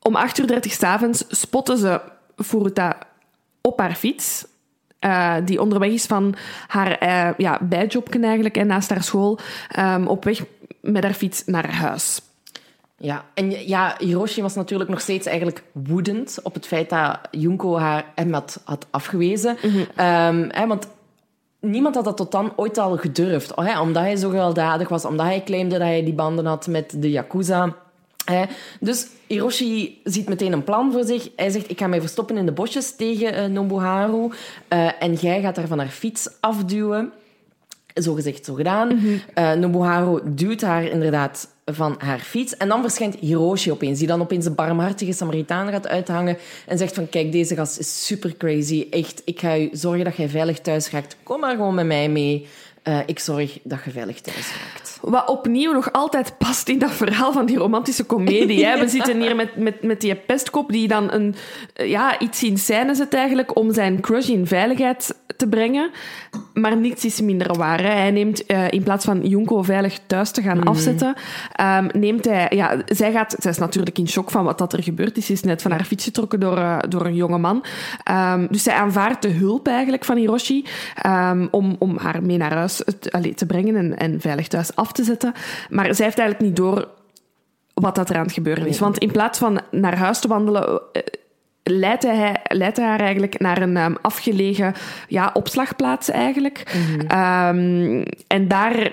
[0.00, 2.00] Om 8 uur 30 s'avonds spotten ze
[2.36, 2.98] Furuta
[3.60, 4.46] op haar fiets.
[4.98, 6.34] eh, die onderweg is van
[6.66, 9.38] haar eh, ja, bijjobken eigenlijk en naast haar school
[9.68, 10.44] ehm, op weg
[10.80, 12.20] met haar fiets naar huis.
[12.96, 17.78] Ja, en ja, Hiroshi was natuurlijk nog steeds eigenlijk woedend op het feit dat Junko
[17.78, 19.56] haar hem had, had afgewezen.
[19.96, 20.86] Ehm, hè, want
[21.62, 23.52] niemand had dat tot dan ooit al gedurfd.
[23.54, 26.94] Hè, omdat hij zo gewelddadig was, omdat hij claimde dat hij die banden had met
[27.02, 27.74] de Yakuza.
[28.80, 31.28] Dus Hiroshi ziet meteen een plan voor zich.
[31.36, 34.30] Hij zegt, ik ga mij verstoppen in de bosjes tegen eh, Nobuharu.
[34.68, 37.12] Eh, en jij gaat haar van haar fiets afduwen.
[37.94, 39.00] Zo gezegd, zo gedaan.
[39.58, 42.56] Nobuharu duwt haar inderdaad van haar fiets.
[42.56, 46.94] En dan verschijnt Hiroshi opeens, die dan opeens de barmhartige Samaritaan gaat uithangen en zegt
[46.94, 48.86] van, kijk, deze gast is super crazy.
[48.90, 51.16] Echt, ik ga u zorgen dat jij veilig thuis raakt.
[51.22, 52.46] Kom maar gewoon met mij mee.
[52.82, 54.91] Eh, ik zorg dat je veilig thuis raakt.
[55.02, 58.66] Wat opnieuw nog altijd past in dat verhaal van die romantische komedie.
[58.66, 58.78] Hè?
[58.78, 61.34] We zitten hier met, met, met die pestkop die dan een,
[61.74, 65.90] ja, iets in scène zet eigenlijk om zijn crush in veiligheid te brengen.
[66.54, 67.80] Maar niets is minder waar.
[67.80, 67.88] Hè?
[67.88, 71.14] Hij neemt, eh, in plaats van Junko veilig thuis te gaan afzetten,
[71.52, 72.46] ehm, neemt hij...
[72.50, 75.26] Ja, zij, gaat, zij is natuurlijk in shock van wat dat er gebeurd is.
[75.26, 77.64] Ze is net van haar fiets getrokken door, eh, door een jonge man.
[78.04, 82.54] Ehm, dus zij aanvaardt de hulp eigenlijk van Hiroshi ehm, om, om haar mee naar
[82.54, 85.32] huis te, allee, te brengen en, en veilig thuis af te zetten.
[85.70, 86.88] Maar zij heeft eigenlijk niet door
[87.74, 88.78] wat dat er aan het gebeuren is.
[88.78, 91.02] Want in plaats van naar huis te wandelen, eh,
[91.62, 94.74] leidt hij, leidt hij haar eigenlijk naar een ehm, afgelegen
[95.08, 96.62] ja, opslagplaats eigenlijk.
[97.08, 98.92] Ehm, en daar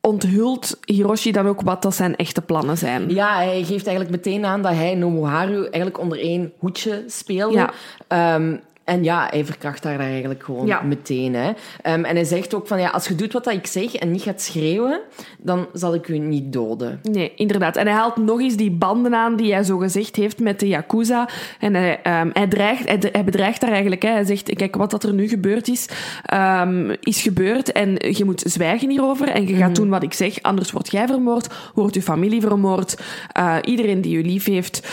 [0.00, 3.10] onthult Hiroshi dan ook wat dat zijn echte plannen zijn.
[3.14, 7.56] Ja, hij geeft eigenlijk meteen aan dat hij Nobuharu eigenlijk onder één hoedje speelde.
[7.56, 7.72] Ja.
[8.08, 10.82] Ehm, en ja, hij verkracht haar daar eigenlijk gewoon Ja.
[10.82, 11.34] meteen.
[11.34, 11.52] Hè.
[11.82, 14.22] Ehm, en hij zegt ook van, ja, als je doet wat ik zeg en niet
[14.22, 15.00] gaat schreeuwen,
[15.38, 17.00] dan zal ik u niet doden.
[17.02, 17.76] Nee, inderdaad.
[17.76, 20.68] En hij haalt nog eens die banden aan die hij zo gezegd heeft met de
[20.68, 21.28] Yakuza.
[21.60, 24.02] En hij, ehm, hij, dreigt, hij, hij bedreigt daar eigenlijk.
[24.02, 24.10] Hè.
[24.10, 25.88] Hij zegt, kijk, wat dat er nu gebeurd is,
[26.24, 27.72] ehm, is gebeurd.
[27.72, 29.28] En je moet zwijgen hierover.
[29.28, 30.42] En je gaat doen wat ik zeg.
[30.42, 33.02] Anders word jij vermoord, wordt je familie vermoord.
[33.32, 34.88] eh, iedereen die je lief heeft.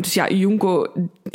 [0.00, 0.86] Dus ja, Junko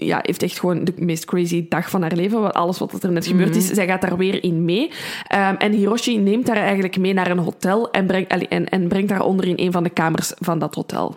[0.05, 2.41] ja, heeft echt gewoon de meest crazy dag van haar leven.
[2.41, 3.67] wat- Alles wat er net gebeurd is.
[3.67, 4.91] Zij gaat daar weer in mee.
[5.27, 7.91] Ehm, en Hiroshi neemt haar eigenlijk mee naar een hotel.
[7.91, 11.15] En brengt, en, en brengt haar onder in een van de kamers van dat hotel.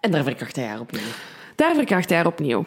[0.00, 1.00] En daar verkracht hij haar opnieuw.
[1.56, 2.64] Daar verkracht hij haar opnieuw.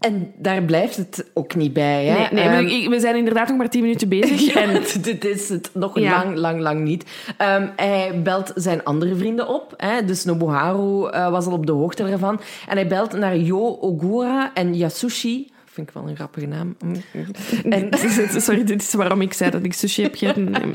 [0.00, 2.04] En daar blijft het ook niet bij.
[2.04, 2.34] Hè.
[2.34, 4.54] Nee, nee Ehm, we, zijn inderdaad nog maar tien minuten bezig.
[4.54, 6.10] En dit is het nog Ja.
[6.10, 7.04] lang, lang, lang niet.
[7.36, 9.74] Ehm, hij belt zijn andere vrienden op.
[9.76, 10.04] Hè?
[10.04, 12.40] Dus Nobuharu eh, was al op de hoogte ervan.
[12.68, 15.50] En hij belt naar Yo Ogura en Yasushi.
[15.64, 16.76] vind ik wel een grappige naam.
[16.84, 16.94] Mm.
[17.72, 17.88] En,
[18.40, 20.72] Sorry, dit is waarom ik zei dat ik sushi heb gegeten.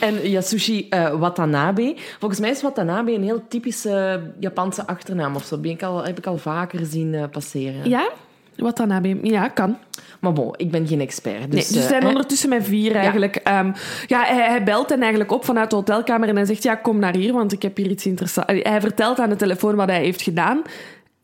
[0.00, 1.94] en Yasushi uh, Watanabe.
[2.18, 5.58] Volgens mij is Watanabe een heel typische Japanse achternaam of zo.
[5.58, 7.88] Ben ik al, heb ik al vaker zien uh, passeren.
[7.88, 8.08] Ja?
[8.56, 9.76] Watanabe, ja, kan.
[10.20, 11.52] Maar bon, ik ben geen expert.
[11.52, 13.40] Dus, nee, dus we zijn uh, ondertussen met vier eigenlijk.
[13.44, 13.72] Ja, um,
[14.06, 16.98] ja hij, hij, belt hen eigenlijk op vanuit de hotelkamer en hij zegt, ja, kom
[16.98, 18.52] naar hier, want ik heb hier iets interessants.
[18.62, 20.62] Hij vertelt aan de telefoon wat hij heeft gedaan.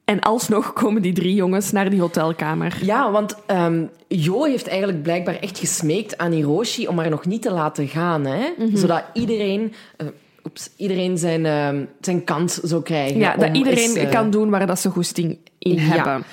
[0.05, 2.79] En alsnog komen die drie jongens naar die hotelkamer.
[2.83, 7.43] Ja, want um, Jo heeft eigenlijk blijkbaar echt gesmeekt aan Hiroshi om haar nog niet
[7.43, 8.27] te laten gaan.
[8.27, 8.53] Hè?
[8.57, 8.77] Mm -hmm.
[8.77, 9.73] Zodat iedereen...
[9.99, 10.07] Uh,
[10.45, 13.19] oeps, iedereen zijn, uh, zijn kans zou krijgen.
[13.19, 15.81] Ja, dat iedereen eens, kan doen waar dat ze goesting in ja.
[15.81, 16.25] hebben.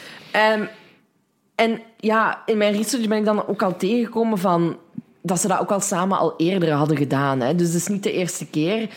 [0.59, 0.67] Um,
[1.59, 4.77] en ja, in mijn research ben ik dan ook al tegengekomen van
[5.21, 7.39] dat ze dat ook al samen al eerder hadden gedaan.
[7.39, 7.55] Hè?
[7.55, 8.89] Dus het is niet de eerste keer.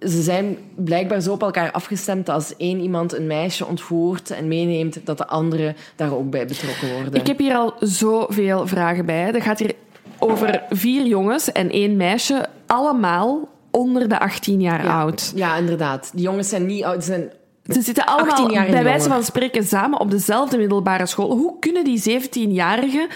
[0.00, 4.48] Ze zijn blijkbaar zo op elkaar afgestemd dat als één iemand een meisje ontvoert en
[4.48, 7.14] meeneemt, dat de anderen daar ook bij betrokken worden.
[7.14, 9.32] Ik heb hier al zoveel vragen bij.
[9.32, 9.74] Er gaat hier
[10.18, 15.32] over vier jongens en één meisje, allemaal onder de 18 jaar ja, oud.
[15.34, 16.10] Ja, inderdaad.
[16.14, 17.32] Die jongens zijn niet oud, zijn
[17.68, 21.30] ze zitten allemaal bij wijze van spreken samen op dezelfde middelbare school.
[21.30, 23.08] Hoe kunnen die 17-jarigen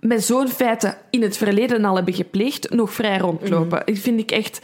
[0.00, 3.82] met zo'n feiten in het verleden al hebben gepleegd nog vrij rondlopen?
[3.86, 3.96] Mm.
[3.96, 4.60] vind ik echt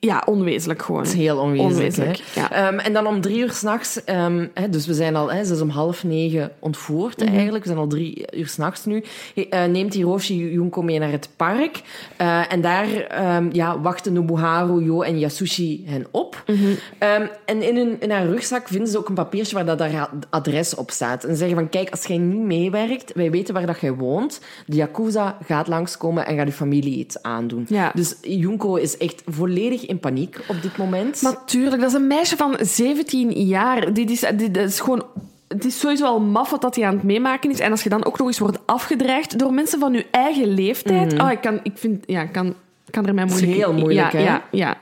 [0.00, 1.00] ja, onwezenlijk gewoon.
[1.00, 1.74] Het is heel onwezenlijk.
[1.74, 2.68] onwezenlijk ja.
[2.68, 5.60] um, en dan om drie uur s'nachts, um, dus we zijn al, hè, ze is
[5.60, 7.34] om half negen ontvoerd mm -hmm.
[7.34, 11.28] eigenlijk, we zijn al drie uur s'nachts nu, uh, neemt Hiroshi Junko mee naar het
[11.36, 11.80] park.
[12.20, 12.88] Uh, en daar
[13.36, 16.42] um, ja, wachten Nobuharu, Jo en Yasushi hen op.
[16.46, 17.28] Mm -hmm.
[17.44, 20.74] en in, hun, in haar rugzak vinden ze ook een papiertje waar dat haar adres
[20.74, 21.24] op staat.
[21.24, 24.40] En ze zeggen van, kijk, als jij niet meewerkt, wij weten waar dat jij woont,
[24.66, 27.66] de Yakuza gaat langskomen en gaat je familie iets aandoen.
[27.68, 27.92] Ja.
[27.94, 31.22] Dus Junko is echt volledig in paniek op dit moment.
[31.22, 33.92] Natuurlijk, dat is een meisje van 17 jaar.
[33.92, 35.04] Dit is, dit is gewoon
[35.48, 37.60] het is sowieso al maf wat dat hij aan het meemaken is.
[37.60, 41.12] En als je dan ook nog eens wordt afgedreigd door mensen van je eigen leeftijd.
[41.12, 41.20] Mm.
[41.20, 42.54] Oh, ik kan, ik vind, ja, kan,
[42.90, 43.46] kan er mij moeilijk...
[43.46, 44.24] Het is heel moeilijk, ja, hè?
[44.24, 44.76] Ja, ja.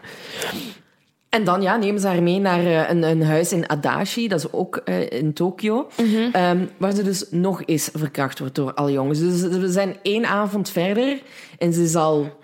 [1.28, 4.38] En dan ja, nemen ze haar mee naar uh, een, een, huis in Adachi, dat
[4.38, 6.42] is ook uh, in Tokio, mm -hmm.
[6.42, 9.18] um, waar ze dus nog eens verkracht wordt door alle jongens.
[9.18, 11.20] Dus we zijn één avond verder
[11.58, 12.38] en ze is al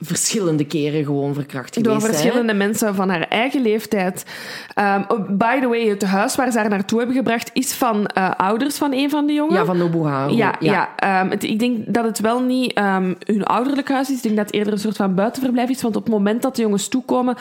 [0.00, 2.00] verschillende keren gewoon verkracht geweest.
[2.00, 2.58] Door verschillende hè?
[2.58, 4.24] mensen van haar eigen leeftijd.
[4.78, 8.30] Um, by the way, het huis waar ze haar naartoe hebben gebracht is van uh,
[8.36, 9.54] ouders van een van de jongen.
[9.54, 10.34] Ja, van Nobuharu.
[10.34, 10.88] Ja, ja.
[10.98, 14.16] ja um, het, ik denk dat het wel niet um, hun ouderlijk huis is.
[14.16, 15.82] Ik denk dat het eerder een soort van buitenverblijf is.
[15.82, 17.36] Want op het moment dat de jongens toekomen,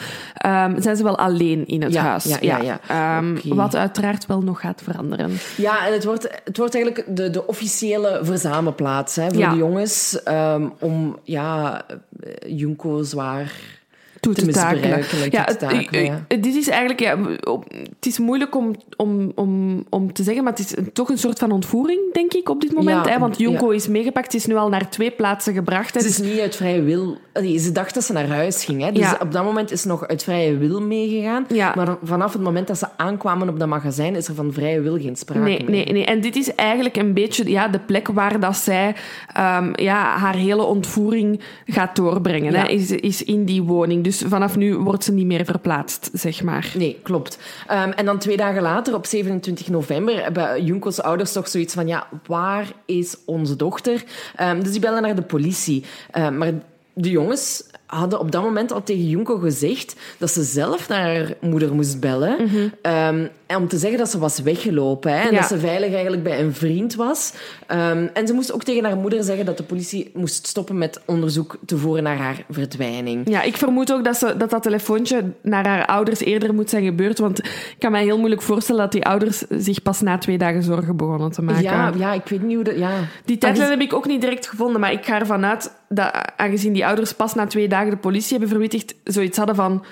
[0.78, 2.24] zijn ze wel alleen in het ja, huis.
[2.24, 2.80] Ja, ja, ja.
[2.84, 3.42] Okay.
[3.56, 5.32] Wat uiteraard wel nog gaat veranderen.
[5.58, 10.20] Ja, en het wordt, het wordt eigenlijk de, de officiële verzamelplaats hè, voor de jongens.
[10.80, 11.82] om ja,
[12.48, 13.52] Junko zwaar
[14.24, 15.04] toe te, te takelen.
[15.30, 16.26] Ja, te takelen, ja.
[16.28, 17.18] Het, dit is eigenlijk, ja,
[17.96, 21.40] het is moeilijk om, om, om, om te zeggen, maar het is toch een soort
[21.40, 23.06] van ontvoering, denk ik, op dit moment.
[23.06, 23.20] Ja, hè?
[23.20, 23.76] Want Junko ja.
[23.76, 25.94] is meegepakt, ze is nu al naar twee plaatsen gebracht.
[25.94, 26.00] Hè?
[26.00, 27.18] Ze is niet uit vrije wil.
[27.58, 28.82] Ze dacht dat ze naar huis ging.
[28.82, 28.92] Hè?
[28.92, 31.46] Dus op dat moment is ze nog uit vrije wil meegegaan.
[31.76, 35.00] Maar vanaf het moment dat ze aankwamen op dat magazijn, is er van vrije wil
[35.00, 35.70] geen sprake Nee, meer.
[35.70, 36.06] nee, nee.
[36.06, 38.96] En dit is eigenlijk een beetje ja, de plek waar dat zij
[39.38, 42.54] um, ja, haar hele ontvoering gaat doorbrengen.
[42.54, 42.68] Hè?
[42.68, 44.04] Is, is in die woning.
[44.04, 46.72] Dus vanaf nu wordt ze niet meer verplaatst, zeg maar.
[46.78, 47.38] Nee, klopt.
[47.72, 51.88] Um, en dan twee dagen later, op 27 november, hebben Junko's ouders toch zoiets van:
[51.88, 54.04] ja, waar is onze dochter?
[54.42, 55.84] Um, dus die bellen naar de politie.
[56.18, 56.52] Um, maar
[56.94, 61.34] de jongens hadden op dat moment al tegen Junko gezegd dat ze zelf naar haar
[61.42, 62.36] moeder moest bellen.
[62.40, 62.62] Mm -hmm.
[62.62, 65.12] um, en om te zeggen dat ze was weggelopen.
[65.12, 65.40] Hè, en Ja.
[65.40, 67.34] dat ze veilig eigenlijk bij een vriend was.
[67.72, 71.02] Um, en ze moest ook tegen haar moeder zeggen dat de politie moest stoppen met
[71.06, 73.30] onderzoek te voeren naar haar verdwijning.
[73.30, 76.84] Ja, ik vermoed ook dat, ze, dat dat telefoontje naar haar ouders eerder moet zijn
[76.84, 77.20] gebeurd.
[77.20, 80.64] Want ik kan mij heel moeilijk voorstellen dat die ouders zich pas na twee dagen
[80.64, 81.64] zorgen begonnen te maken.
[81.64, 82.78] Ja, ja ik weet niet hoe dat...
[82.78, 82.92] Ja.
[83.26, 86.74] Die tijdlijn heb ik ook niet direct gevonden, maar ik ga ervan uit dat, aangezien
[86.74, 89.86] die ouders pas na twee dagen de politie hebben verwittigd, zoiets hadden van...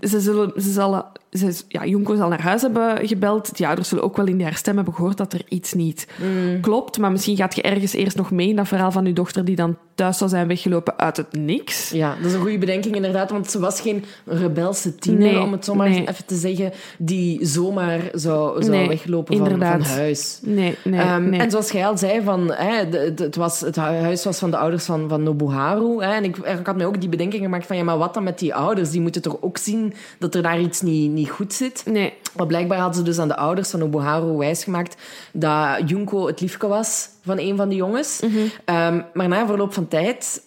[0.00, 1.04] Ze zullen, ze zullen,
[1.36, 3.56] ze, ja, Junko zal naar huis hebben gebeld.
[3.56, 6.60] Die ouders zullen ook wel in haar stem hebben gehoord dat er iets niet Mm.
[6.60, 6.98] klopt.
[6.98, 9.56] Maar misschien gaat je ergens eerst nog mee in dat verhaal van uw dochter die
[9.56, 11.90] dan thuis zou zijn weggelopen uit het niks.
[11.90, 15.52] Ja, dat is een goede bedenking inderdaad, want ze was geen rebelse tiener, Nee, om
[15.52, 16.08] het zo maar nee.
[16.08, 20.38] even te zeggen, die zomaar zou, zou Nee, weglopen van, van huis.
[20.42, 21.40] Nee, nee, Ehm, nee.
[21.40, 24.50] En zoals jij al zei, van, hè, de- de- het, was, het huis was van
[24.50, 26.02] de ouders van, van Nobuharu.
[26.02, 28.22] Hè, en ik, ik had mij ook die bedenking gemaakt van, ja, maar wat dan
[28.22, 28.90] met die ouders?
[28.90, 31.82] Die moeten toch ook zien dat er daar iets niet, niet goed zit?
[31.86, 32.14] nee.
[32.36, 34.96] Maar blijkbaar hadden ze dus aan de ouders van Nobuharu wijsgemaakt
[35.32, 38.20] dat Junko het liefje was van een van de jongens.
[38.20, 38.38] Mhm.
[38.64, 40.40] Ehm, maar na verloop van tijd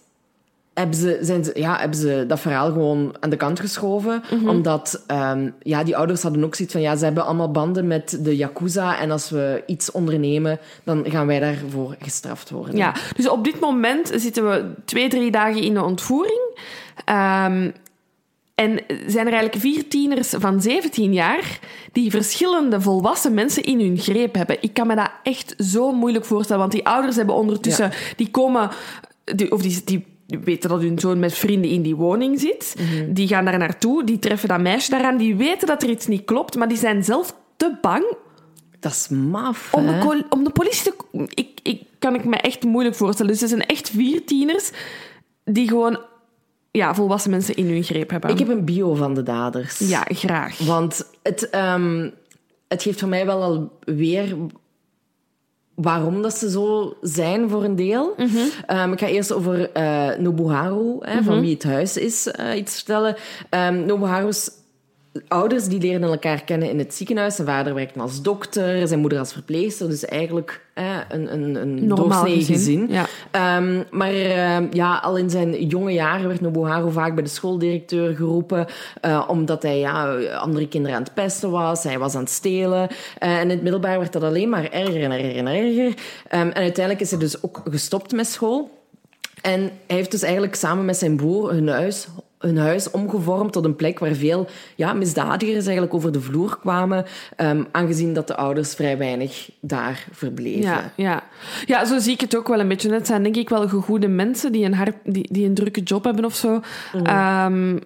[0.74, 4.22] hebben ze, zijn ze, ja, hebben ze dat verhaal gewoon aan de kant geschoven.
[4.30, 4.48] Mhm.
[4.48, 6.82] Omdat ehm, ja, die ouders hadden ook zoiets van...
[6.82, 8.98] Ja, ze hebben allemaal banden met de Yakuza.
[8.98, 12.76] En als we iets ondernemen, dan gaan wij daarvoor gestraft worden.
[12.76, 16.58] Ja, dus op dit moment zitten we twee, drie dagen in de ontvoering.
[17.04, 17.70] Ehm,
[18.60, 21.58] en zijn er eigenlijk vier tieners van 17 jaar
[21.92, 24.56] die verschillende volwassen mensen in hun greep hebben.
[24.60, 27.92] Ik kan me dat echt zo moeilijk voorstellen, want die ouders hebben ondertussen...
[28.16, 28.70] Die komen...
[29.24, 30.06] Die, of die, die
[30.40, 32.76] weten dat hun zoon met vrienden in die woning zit.
[33.08, 35.16] Die gaan daar naartoe, die treffen dat meisje daaraan.
[35.16, 38.16] Die weten dat er iets niet klopt, maar die zijn zelf te bang
[38.80, 40.94] Dat is maf, om de, om de politie te...
[41.34, 43.32] Ik, ik kan ik me echt moeilijk voorstellen.
[43.32, 44.70] Dus het zijn echt vier tieners
[45.44, 45.98] die gewoon
[46.70, 48.30] ja, volwassen mensen in hun greep hebben.
[48.30, 49.78] Ik heb een bio van de daders.
[49.78, 50.58] Ja, graag.
[50.58, 52.10] Want het, ehm,
[52.68, 54.36] het geeft voor mij wel al weer
[55.74, 58.14] waarom dat ze zo zijn voor een deel.
[58.66, 62.74] Ehm, ik ga eerst over eh, Nobuharu, hè, van wie het huis is, eh, iets
[62.74, 63.16] vertellen.
[63.50, 64.50] Ehm Nobuharu's
[65.28, 67.34] ouders die leren elkaar kennen in het ziekenhuis.
[67.34, 69.88] Zijn vader werkt als dokter, zijn moeder als verpleegster.
[69.88, 72.86] Dus eigenlijk eh, een, een, een doorsnee gezin, gezin.
[72.88, 73.06] ja.
[73.30, 78.14] Ehm, maar ehm, ja, al in zijn jonge jaren werd Nobuharu vaak bij de schooldirecteur
[78.14, 78.66] geroepen,
[79.00, 82.88] eh, omdat hij ja, andere kinderen aan het pesten was, hij was aan het stelen.
[83.18, 85.94] Eh, en in het middelbaar werd dat alleen maar erger en erger en erger.
[86.28, 88.78] Ehm, en uiteindelijk is hij dus ook gestopt met school.
[89.42, 92.08] En hij heeft dus eigenlijk samen met zijn broer hun huis,
[92.40, 97.04] hun huis omgevormd tot een plek waar veel ja, misdadigers eigenlijk over de vloer kwamen,
[97.36, 100.60] ehm, aangezien dat de ouders vrij weinig daar verbleven.
[100.60, 101.22] Ja, ja.
[101.66, 102.92] ja, zo zie ik het ook wel een beetje.
[102.92, 106.04] Het zijn denk ik wel gegoede mensen die een, hard, die, die een drukke job
[106.04, 106.60] hebben of zo.
[107.02, 107.76] Ehm,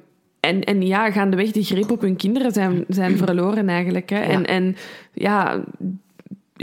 [0.41, 4.11] en, en ja, gaandeweg de greep op hun kinderen zijn, zijn verloren eigenlijk.
[4.11, 4.21] Hè.
[4.21, 4.77] En, en
[5.13, 5.65] ja,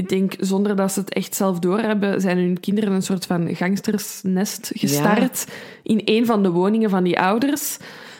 [0.01, 3.55] ik denk zonder dat ze het echt zelf doorhebben, zijn hun kinderen een soort van
[3.55, 5.45] gangstersnest gestart
[5.83, 7.77] in een van de woningen van die ouders.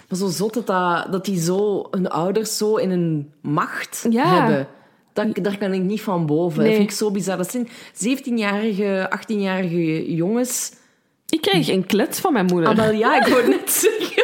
[0.09, 4.39] Maar zo zot dat, dat die zo, hun ouders zo in een macht Ja.
[4.39, 4.67] hebben.
[5.13, 6.57] Dat, daar kan ik niet van boven.
[6.59, 6.67] Nee.
[6.67, 7.37] Dat vind ik zo bizar.
[7.37, 10.71] Dat zijn 17-jarige, 18-jarige jongens.
[11.29, 12.69] Ik kreeg een klets van mijn moeder.
[12.69, 14.23] Ah, wel ja, ik het net zeggen.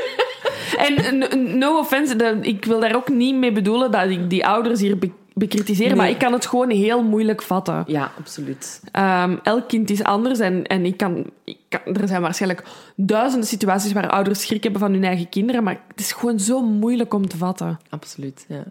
[0.78, 4.98] En no offense, ik wil daar ook niet mee bedoelen dat ik die ouders hier
[5.38, 5.96] be- bekritiseer, Nee.
[5.96, 7.84] maar ik kan het gewoon heel moeilijk vatten.
[7.88, 8.82] Ja, absoluut.
[8.92, 12.64] Ehm, elk kind is anders en, en ik kan, ik kan- er zijn waarschijnlijk
[12.96, 16.62] duizenden situaties waar ouders schrik hebben van hun eigen kinderen, maar het is gewoon zo
[16.62, 17.80] moeilijk om te vatten.
[17.90, 18.64] Absoluut, ja.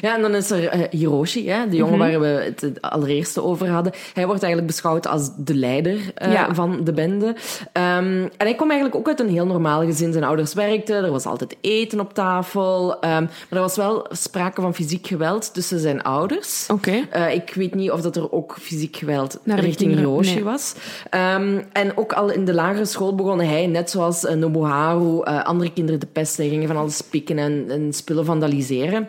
[0.00, 1.76] Ja, en dan is er eh, Hiroshi, hè, de Mhm.
[1.76, 3.92] jongen waar we het het allereerste over hadden.
[4.14, 6.54] Hij wordt eigenlijk beschouwd als de leider eh, Ja.
[6.54, 7.34] van de bende.
[7.72, 10.12] Ehm, en hij kwam eigenlijk ook uit een heel normaal gezin.
[10.12, 13.00] Zijn ouders werkten, er was altijd eten op tafel.
[13.00, 16.66] Ehm, maar er was wel sprake van fysiek geweld tussen zijn ouders.
[16.70, 17.06] Oké.
[17.10, 20.44] Eh, ik weet niet of dat er ook fysiek geweld Naar richting Hiroshi nee.
[20.44, 20.74] was.
[21.10, 26.00] Ehm, en ook al in de lagere school begon hij, net zoals Nobuharu, andere kinderen
[26.00, 26.44] te pesten.
[26.44, 29.08] Hij ging van alles pikken en, en spullen vandaliseren.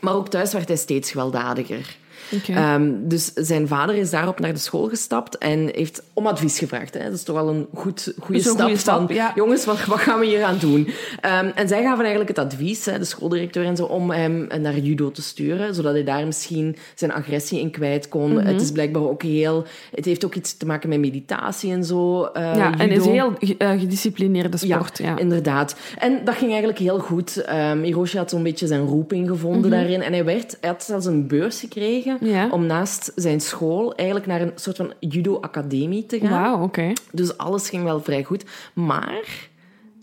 [0.00, 1.96] Maar ook thuis werd hij steeds gewelddadiger.
[2.48, 6.94] Ehm, dus zijn vader is daarop naar de school gestapt en heeft om advies gevraagd.
[6.94, 7.02] Hè.
[7.04, 8.60] Dat is toch wel een goed, goede stap.
[8.60, 9.32] goede stap, van, ja.
[9.34, 10.88] Jongens, wat, wat gaan we hier aan doen?
[11.20, 14.78] Ehm, en zij gaven eigenlijk het advies, hè, de schooldirecteur en zo, om hem naar
[14.78, 18.32] judo te sturen, zodat hij daar misschien zijn agressie in kwijt kon.
[18.32, 18.46] Mhm.
[18.46, 19.64] Het is blijkbaar ook heel...
[19.94, 22.24] Het heeft ook iets te maken met meditatie en zo.
[22.24, 24.98] eh, ja, en is een heel eh, gedisciplineerde sport.
[24.98, 25.76] Ja, inderdaad.
[25.98, 27.36] En dat ging eigenlijk heel goed.
[27.44, 30.02] Ehm Hiroshi had zo'n beetje zijn roeping gevonden daarin.
[30.02, 32.19] En hij, werd, hij had zelfs een beurs gekregen Mhm.
[32.20, 32.48] Ja.
[32.50, 36.42] om naast zijn school eigenlijk naar een soort van judo-academie te gaan.
[36.42, 36.92] Wauw, oké.
[37.12, 38.44] Dus alles ging wel vrij goed.
[38.74, 39.48] Maar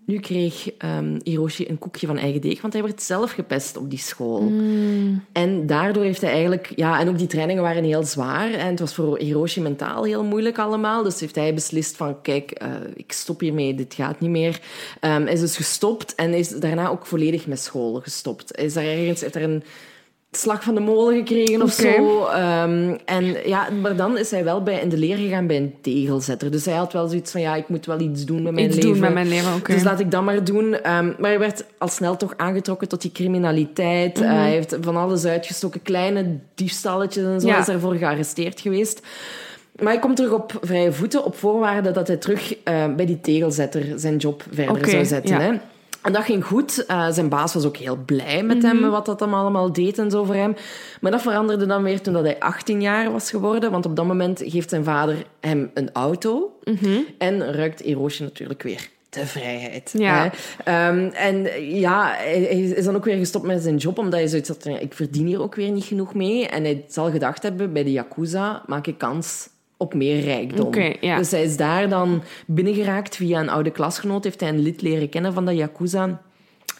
[0.07, 3.89] nu kreeg ehm, Hiroshi een koekje van eigen deeg, want hij werd zelf gepest op
[3.89, 4.41] die school.
[4.41, 5.23] Mm.
[5.31, 6.71] En daardoor heeft hij eigenlijk...
[6.75, 8.51] Ja, en ook die trainingen waren heel zwaar.
[8.51, 11.03] En het was voor Hiroshi mentaal heel moeilijk allemaal.
[11.03, 14.59] Dus heeft hij beslist van, kijk, eh, ik stop hiermee, dit gaat niet meer.
[14.99, 18.57] Hij is dus gestopt en is daarna ook volledig met school gestopt.
[18.57, 19.21] Is daar ergens...
[19.21, 19.63] Heeft er een
[20.31, 22.25] slag van de molen gekregen of zo.
[22.25, 25.73] Ehm, en ja, maar dan is hij wel bij, in de leer gegaan bij een
[25.81, 26.51] tegelzetter.
[26.51, 28.75] Dus hij had wel zoiets van, ja, ik moet wel iets doen met mijn Iets
[28.75, 28.91] leven.
[28.91, 29.73] doen met mijn leven, oké.
[29.73, 30.73] Dus laat ik dat maar doen.
[30.73, 34.19] Ehm, maar hij werd al snel toch aangetrokken tot die criminaliteit.
[34.19, 34.29] Mhm.
[34.29, 35.81] Eh, hij heeft van alles uitgestoken.
[35.81, 37.47] Kleine diefstalletjes en zo.
[37.47, 37.59] Ja.
[37.59, 39.01] Is daarvoor gearresteerd geweest.
[39.79, 43.21] Maar hij komt terug op vrije voeten op voorwaarde dat hij terug eh, bij die
[43.21, 45.35] tegelzetter zijn job verder zou zetten.
[45.35, 45.41] ja.
[45.41, 45.51] Hè.
[46.07, 46.85] En dat ging goed.
[46.85, 48.65] Eh, zijn baas was ook heel blij met Mhm.
[48.65, 50.55] hem, wat dat hem allemaal deed en zo voor hem.
[51.01, 53.71] Maar dat veranderde dan weer toen dat hij 18 jaar was geworden.
[53.71, 56.57] Want op dat moment geeft zijn vader hem een auto.
[56.63, 56.99] Mhm.
[57.17, 59.93] En ruikt Hiroshi natuurlijk weer de vrijheid.
[59.97, 60.23] Ja.
[60.23, 60.29] Hè?
[60.63, 64.49] Ehm, en ja, hij, is dan ook weer gestopt met zijn job, omdat hij zoiets
[64.49, 66.47] had ik verdien hier ook weer niet genoeg mee.
[66.47, 70.73] En hij zal gedacht hebben, bij de Yakuza maak ik kans op meer rijkdom.
[71.01, 71.17] Ja.
[71.17, 74.23] Dus hij is daar dan binnengeraakt via een oude klasgenoot.
[74.23, 76.21] Heeft hij een lid leren kennen van de Yakuza.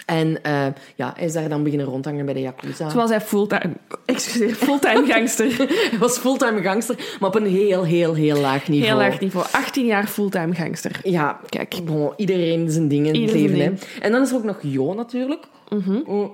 [0.05, 2.89] En eh, ja, hij is daar dan beginnen rondhangen bij de Yakuza.
[2.89, 3.73] Zoals hij fulltime,
[4.05, 5.57] excuseer, fulltime gangster.
[5.57, 8.89] Hij was fulltime gangster, maar op een heel, heel, heel laag niveau.
[8.89, 9.45] Heel laag niveau.
[9.51, 10.99] 18 jaar fulltime gangster.
[11.03, 11.79] Ja, Kijk.
[11.86, 13.60] bon, iedereen zijn dingen in het leven.
[13.60, 13.71] Hè.
[14.01, 15.45] En dan is er ook nog Jo natuurlijk.
[15.69, 16.31] Mm,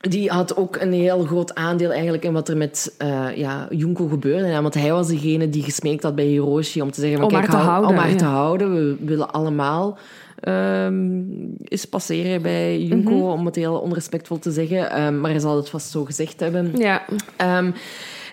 [0.00, 4.06] Die had ook een heel groot aandeel eigenlijk in wat er met eh, ja, Junko
[4.06, 4.46] gebeurde.
[4.46, 7.18] Ja, want hij was degene die gesmeekt had bij Hiroshi om te zeggen...
[7.18, 8.16] van, Om kijk, haar te hou- houden, Om haar ja.
[8.16, 8.74] te houden.
[8.74, 9.98] We willen allemaal
[10.40, 11.22] ehm
[11.64, 13.22] eens passeren bij Junko, Mhm.
[13.22, 14.90] om het heel onrespectvol te zeggen.
[14.90, 16.72] Ehm, maar hij zal het vast zo gezegd hebben.
[16.76, 17.02] Ja,
[17.36, 17.70] Ehm,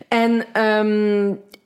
[0.07, 0.45] en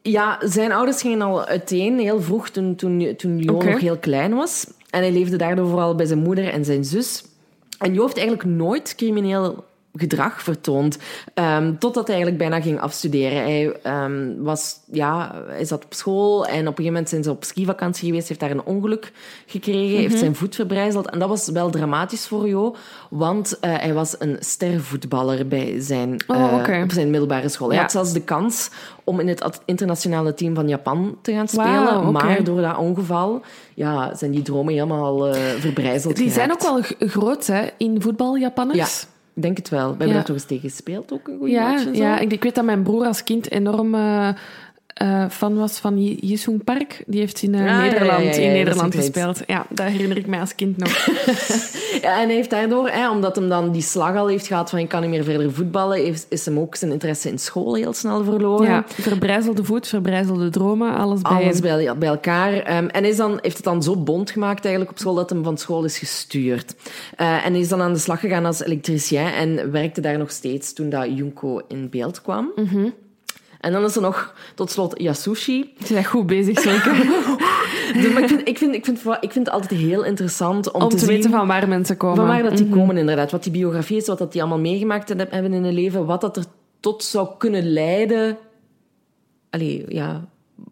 [0.02, 4.68] ja, zijn ouders gingen al uiteen heel vroeg toen, toen, toen nog heel klein was.
[4.90, 7.24] En hij leefde daardoor vooral bij zijn moeder en zijn zus.
[7.80, 9.64] En Jo heeft eigenlijk nooit crimineel
[9.96, 10.98] gedrag vertoond.
[11.34, 13.38] ehm, totdat hij eigenlijk bijna ging afstuderen.
[13.42, 17.30] Hij, ehm, was, ja, hij zat op school en op een gegeven moment zijn ze
[17.32, 18.28] op skivakantie geweest.
[18.28, 19.12] heeft daar een ongeluk
[19.46, 21.10] gekregen, heeft zijn voet verbrijzeld.
[21.10, 22.76] En dat was wel dramatisch voor Jo,
[23.10, 27.68] want eh, hij was een stervoetballer bij zijn, Oh, eh, op zijn middelbare school.
[27.68, 27.82] Hij Ja.
[27.82, 28.70] had zelfs de kans
[29.04, 32.12] om in het internationale team van Japan te gaan spelen.
[32.12, 33.42] Maar door dat ongeval
[33.74, 38.36] ja, zijn die dromen helemaal eh verbrijzeld die zijn ook wel groot hè, in voetbal,
[38.36, 39.06] Ja, Japanners.
[39.34, 39.84] Ik denk het wel.
[39.84, 40.14] We hebben Ja.
[40.14, 42.02] daar toch eens tegen gespeeld, ook een goede Ja, match en zo.
[42.02, 44.30] ja, ik, ik weet dat mijn broer als kind enorm eh,
[44.94, 47.04] eh, fan was van Ji- Jisung Park.
[47.08, 49.40] Die heeft in eh, Ah, ja, Nederland, ja, ja, in Nederland gespeeld.
[49.48, 51.08] Ja, dat herinner ik mij als kind nog.
[52.02, 54.80] Ja, en hij heeft daardoor, hè, omdat hem dan die slag al heeft gehad van
[54.80, 57.94] ik kan niet meer verder voetballen, heeft, is hem ook zijn interesse in school heel
[57.94, 58.66] snel verloren.
[58.68, 62.54] ja, verbrijzelde voet, verbrijzelde dromen, alles bij Alles bij, bij elkaar.
[62.54, 65.44] Ehm, en is dan, heeft het dan zo bond gemaakt eigenlijk op school dat hem
[65.44, 66.76] van school is gestuurd.
[67.16, 70.74] Eh, en is dan aan de slag gegaan als elektricien en werkte daar nog steeds
[70.74, 72.52] toen dat Junko in beeld kwam.
[72.56, 72.88] Mhm.
[73.62, 75.74] En dan is er nog tot slot Yasushi.
[75.80, 76.96] Ze zijn goed bezig, zeker.
[77.94, 80.82] Dus, maar ik, vind, ik, vind, ik, vind, ik vind het altijd heel interessant om,
[80.82, 82.16] Om te, zien weten van waar mensen komen.
[82.16, 82.78] van waar dat die Mhm.
[82.78, 83.32] komen inderdaad.
[83.32, 86.06] Wat die biografie is, wat dat die allemaal meegemaakt heb- hebben in hun leven.
[86.06, 86.44] Wat dat er
[86.80, 88.38] tot zou kunnen leiden.
[89.50, 90.28] Allee, ja...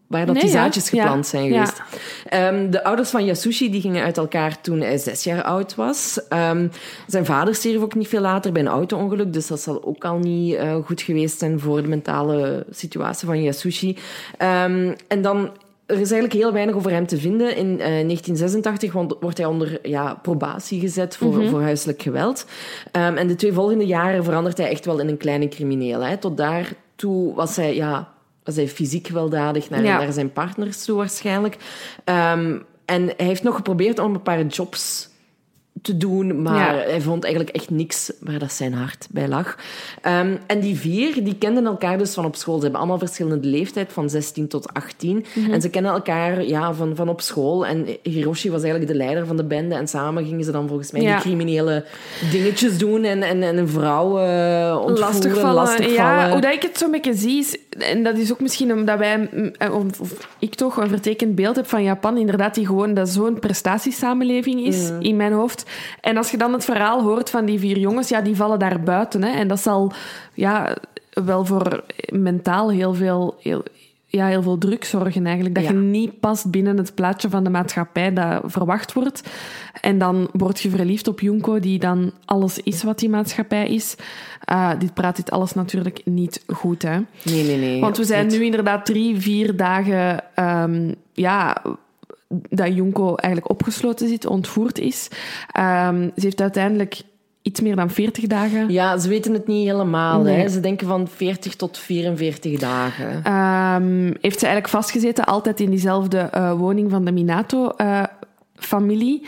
[0.10, 0.58] Waar dat Nee, die ja.
[0.62, 1.30] zaadjes geplant Ja.
[1.30, 1.66] zijn Ja.
[1.66, 1.82] geweest.
[2.26, 6.20] Ehm, de ouders van Yasushi die gingen uit elkaar toen hij zes jaar oud was.
[6.30, 6.68] Ehm,
[7.08, 9.34] zijn vader stierf ook niet veel later bij een auto-ongeluk.
[9.34, 13.44] Dus dat zal ook al niet eh, goed geweest zijn voor de mentale situatie van
[13.44, 13.98] Yasushi.
[14.38, 15.50] Ehm, en dan
[15.86, 17.56] er is eigenlijk heel weinig over hem te vinden.
[17.56, 22.46] In eh, 1986 word- wordt hij onder ja, probatie gezet voor, voor huiselijk geweld.
[22.92, 26.02] En de twee volgende jaren verandert hij echt wel in een kleine crimineel.
[26.04, 26.18] Hè.
[26.18, 28.08] Tot daartoe was hij, ja,
[28.56, 29.98] hij fysiek gewelddadig naar, Ja.
[29.98, 31.58] naar zijn partners toe waarschijnlijk.
[32.04, 35.08] Ehm, en hij heeft nog geprobeerd om een paar jobs
[35.82, 36.90] te doen, maar Ja.
[36.90, 39.58] hij vond eigenlijk echt niks waar dat zijn hart bij lag.
[40.02, 42.56] Ehm, en die vier, die kenden elkaar dus van op school.
[42.56, 45.26] Ze hebben allemaal verschillende leeftijd, van 16 tot 18.
[45.36, 45.52] Mhm.
[45.54, 47.66] En ze kennen elkaar ja, van, van op school.
[47.66, 49.76] En Hiroshi was eigenlijk de leider van de bende.
[49.76, 51.14] En samen gingen ze dan volgens mij Ja.
[51.14, 51.86] die criminele
[52.32, 55.54] dingetjes doen en, en, en een vrouw eh ontvoeren, lastigvallen.
[55.54, 56.26] lastigvallen.
[56.26, 58.98] Ja, hoe dat ik het zo'n beetje zie, is, en dat is ook misschien omdat
[58.98, 62.66] wij, mm, eh, of, of ik toch, een vertekend beeld heb van Japan, inderdaad, die
[62.66, 65.66] gewoon dat zo'n prestatiesamenleving is in mijn hoofd.
[66.02, 68.84] En als je dan het verhaal hoort van die vier jongens, ja, die vallen daar
[68.84, 69.24] buiten.
[69.24, 69.92] Hè, en dat zal
[70.34, 70.76] ja,
[71.10, 73.36] wel voor mentaal heel veel...
[73.42, 73.64] Heel,
[74.12, 75.56] ja, heel veel druk zorgen eigenlijk.
[75.56, 75.70] Dat Ja.
[75.70, 79.30] je niet past binnen het plaatje van de maatschappij dat verwacht wordt.
[79.82, 83.96] En dan word je verliefd op Junko, die dan alles is wat die maatschappij is.
[84.44, 87.00] Ah, dit praat dit alles natuurlijk niet goed, hè.
[87.24, 87.82] Nee, nee, nee.
[87.82, 90.24] Want we zijn nu inderdaad drie, vier dagen...
[90.36, 91.62] ehm, ja,
[92.50, 95.08] dat Junko eigenlijk opgesloten zit, ontvoerd is.
[95.52, 97.02] Ehm, ze heeft uiteindelijk
[97.50, 98.72] iets meer dan 40 dagen...
[98.72, 100.22] Ja, ze weten het niet helemaal.
[100.22, 100.40] Nee.
[100.40, 100.50] Hè.
[100.50, 103.24] Ze denken van 40 tot 44 dagen.
[103.24, 109.28] Ehm, heeft ze eigenlijk vastgezeten, altijd in diezelfde eh, woning van de Minato-familie.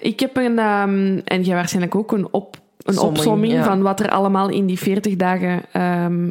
[0.00, 3.64] ik heb een, ehm, en jij waarschijnlijk ook, een, op, een Somming, opsomming ja.
[3.64, 6.30] van wat er allemaal in die 40 dagen ehm,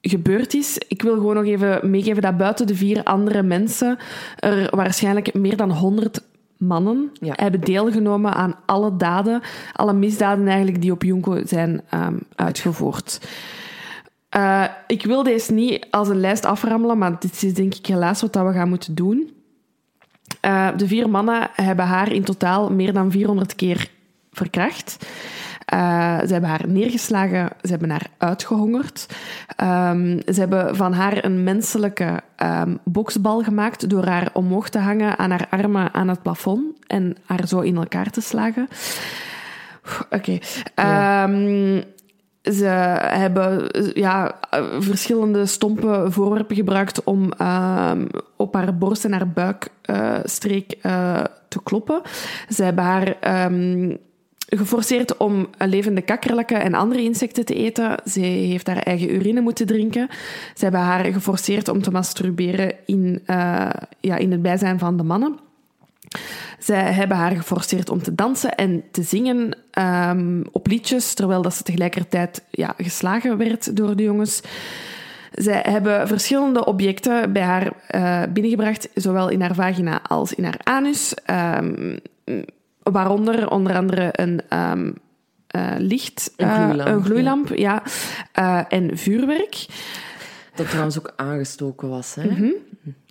[0.00, 0.78] gebeurd is.
[0.88, 3.98] Ik wil gewoon nog even meegeven dat buiten de vier andere mensen
[4.38, 6.22] er waarschijnlijk meer dan 100
[6.60, 7.32] mannen Ja.
[7.36, 9.42] hebben deelgenomen aan alle daden,
[9.72, 13.28] alle misdaden eigenlijk die op Junko zijn ehm, uitgevoerd.
[14.28, 18.20] Eh, ik wil deze niet als een lijst aframmelen, maar dit is denk ik helaas
[18.20, 19.30] wat dat we gaan moeten doen.
[20.40, 23.90] Eh, de vier mannen hebben haar in totaal meer dan 400 keer
[24.32, 25.06] verkracht.
[25.70, 29.06] Eh, ze hebben haar neergeslagen, ze hebben haar uitgehongerd.
[29.56, 35.18] Ehm, ze hebben van haar een menselijke ehm, boksbal gemaakt door haar omhoog te hangen
[35.18, 38.68] aan haar armen aan het plafond en haar zo in elkaar te slagen.
[40.10, 40.38] Oké.
[40.74, 41.82] Ehm,
[42.42, 42.64] ze
[43.00, 44.34] hebben ja,
[44.78, 47.32] verschillende stompe voorwerpen gebruikt om
[48.36, 52.00] op haar borst en haar buikstreek uh, te kloppen.
[52.48, 53.16] Ze hebben haar
[54.50, 57.96] geforceerd om levende kakkerlakken en andere insecten te eten.
[58.04, 60.08] Ze heeft haar eigen urine moeten drinken.
[60.54, 63.70] Ze hebben haar geforceerd om te masturberen in, uh,
[64.00, 65.38] ja, in het bijzijn van de mannen.
[66.58, 69.56] Zij hebben haar geforceerd om te dansen en te zingen
[70.08, 74.40] um, op liedjes, terwijl dat ze tegelijkertijd ja, geslagen werd door de jongens.
[75.32, 80.60] Zij hebben verschillende objecten bij haar uh, binnengebracht, zowel in haar vagina als in haar
[80.62, 81.14] anus.
[81.58, 81.98] Um,
[82.92, 84.94] waaronder onder andere een um,
[85.56, 87.82] uh, licht, een gloeilamp, een gloeilamp ja.
[88.32, 89.66] ja en vuurwerk.
[90.54, 92.14] Dat trouwens ook aangestoken was.
[92.14, 92.24] Hè?
[92.24, 92.54] Mm -hmm.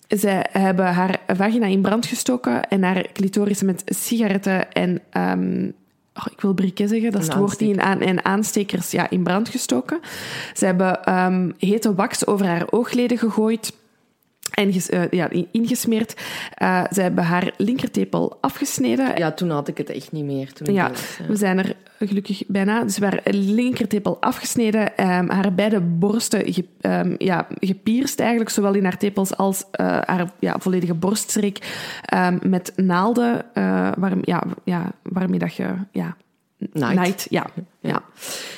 [0.07, 5.01] Zij hebben haar vagina in brand gestoken en haar clitoris met sigaretten en...
[5.13, 5.73] Um,
[6.13, 9.09] oh, ik wil briquet zeggen, dat is het woord die in aan, en aanstekers ja,
[9.09, 9.99] in brand gestoken.
[10.53, 13.73] Ze hebben um, hete wax over haar oogleden gegooid
[14.51, 16.21] en uh, ja, ingesmeerd.
[16.61, 19.17] Uh, ze hebben haar linkertepel afgesneden.
[19.17, 20.53] Ja, toen had ik het echt niet meer.
[20.53, 22.83] Toen ja, was, ja, we zijn er gelukkig bijna.
[22.83, 28.83] Dus haar linkertepel afgesneden, um, haar beide borsten ge, um, ja, gepierst eigenlijk, zowel in
[28.83, 31.59] haar tepels als uh, haar ja, volledige borststreek,
[32.15, 33.45] um, met naalden,
[33.97, 35.67] waarom, ja, ja, waarmee dat je...
[35.91, 36.15] Ja,
[36.73, 36.95] Night.
[36.95, 37.45] Night ja.
[37.79, 38.03] Ja,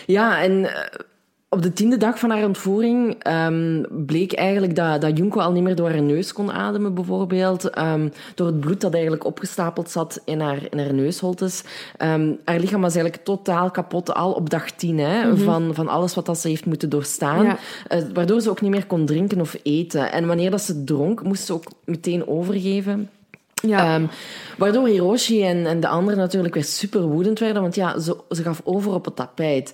[0.05, 0.69] ja en
[1.53, 5.63] op de tiende dag van haar ontvoering um, bleek eigenlijk dat, dat Junko al niet
[5.63, 7.77] meer door haar neus kon ademen, bijvoorbeeld.
[7.77, 11.63] Um, door het bloed dat eigenlijk opgestapeld zat in haar, in haar neusholtes.
[11.97, 15.43] Um, haar lichaam was eigenlijk totaal kapot, al op dag tien, hè, mm -hmm.
[15.43, 17.45] van, van alles wat dat ze heeft moeten doorstaan.
[17.45, 17.57] Ja.
[17.89, 20.11] Uh, waardoor ze ook niet meer kon drinken of eten.
[20.11, 23.09] En wanneer dat ze dronk, moest ze ook meteen overgeven.
[23.53, 23.95] Ja.
[23.95, 24.09] Um,
[24.57, 28.41] waardoor Hiroshi en, en de anderen natuurlijk weer super woedend werden, want ja, ze, ze
[28.43, 29.73] gaf over op het tapijt.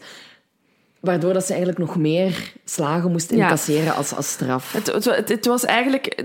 [1.00, 3.92] Waardoor dat ze eigenlijk nog meer slagen moest incasseren ja.
[3.92, 4.74] als, als straf.
[4.74, 6.24] Het, het, het, was eigenlijk...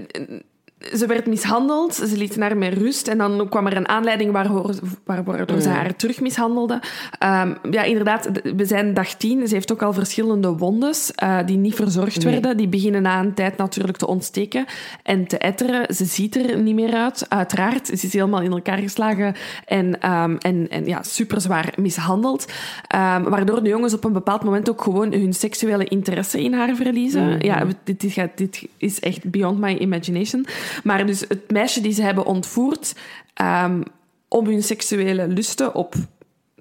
[0.97, 4.75] Ze werd mishandeld, ze lieten haar met rust en dan kwam er een aanleiding waardoor,
[5.05, 6.75] waardoor ze haar terug mishandelde.
[6.75, 9.49] Um, ja, inderdaad, we zijn dag tien.
[9.49, 12.33] Ze heeft ook al verschillende wondes uh, die niet verzorgd Nee.
[12.33, 12.57] werden.
[12.57, 14.65] Die beginnen na een tijd natuurlijk te ontsteken
[15.03, 15.95] en te etteren.
[15.95, 17.87] Ze ziet er niet meer uit, uiteraard.
[17.87, 19.35] Ze is helemaal in elkaar geslagen
[19.67, 22.53] en, um, en, en ja, super zwaar mishandeld.
[22.95, 26.77] Um, waardoor de jongens op een bepaald moment ook gewoon hun seksuele interesse in haar
[26.77, 27.29] verliezen.
[27.29, 27.45] Mhm.
[27.45, 30.47] Ja, dit, dit, dit is echt beyond my imagination.
[30.85, 32.95] Maar dus het meisje die ze hebben ontvoerd
[33.65, 33.83] um,
[34.29, 35.95] om hun seksuele lusten op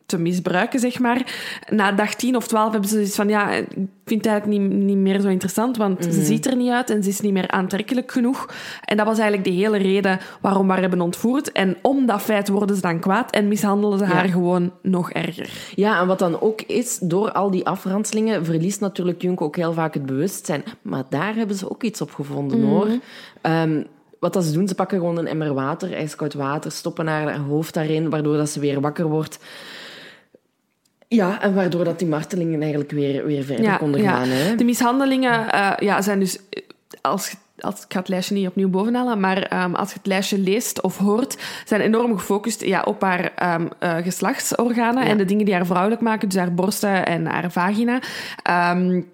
[0.05, 1.22] te misbruiken, zeg maar.
[1.70, 3.66] Na dag 10 of 12 hebben ze zoiets van, ja, ik
[4.05, 6.12] vind het eigenlijk niet, niet meer zo interessant, want Mhm.
[6.12, 8.49] ze ziet er niet uit en ze is niet meer aantrekkelijk genoeg.
[8.86, 11.51] En dat was eigenlijk de hele reden waarom we haar hebben ontvoerd.
[11.51, 15.49] En om dat feit worden ze dan kwaad en mishandelen ze haar gewoon nog erger.
[15.76, 19.74] Ja, en wat dan ook is, door al die afranselingen verliest natuurlijk Junko ook heel
[19.74, 20.64] vaak het bewustzijn.
[20.82, 22.88] Maar daar hebben ze ook iets op gevonden, hoor.
[23.41, 23.86] Um,
[24.22, 27.74] wat dat ze doen, ze pakken gewoon een emmer water, ijskoud water, stoppen haar hoofd
[27.74, 29.39] daarin, waardoor dat ze weer wakker wordt.
[31.07, 34.28] Ja, en waardoor dat die martelingen eigenlijk weer, weer verder konden gaan.
[34.28, 34.55] Hè?
[34.55, 36.39] De mishandelingen uh, ja, zijn dus...
[37.01, 40.38] Als, als, ik ga het lijstje niet opnieuw bovenhalen, maar um, als je het lijstje
[40.38, 45.09] leest of hoort, zijn enorm gefocust ja, op haar um, uh, geslachtsorganen Ja.
[45.09, 47.99] en de dingen die haar vrouwelijk maken, dus haar borsten en haar vagina.
[48.76, 49.09] Um,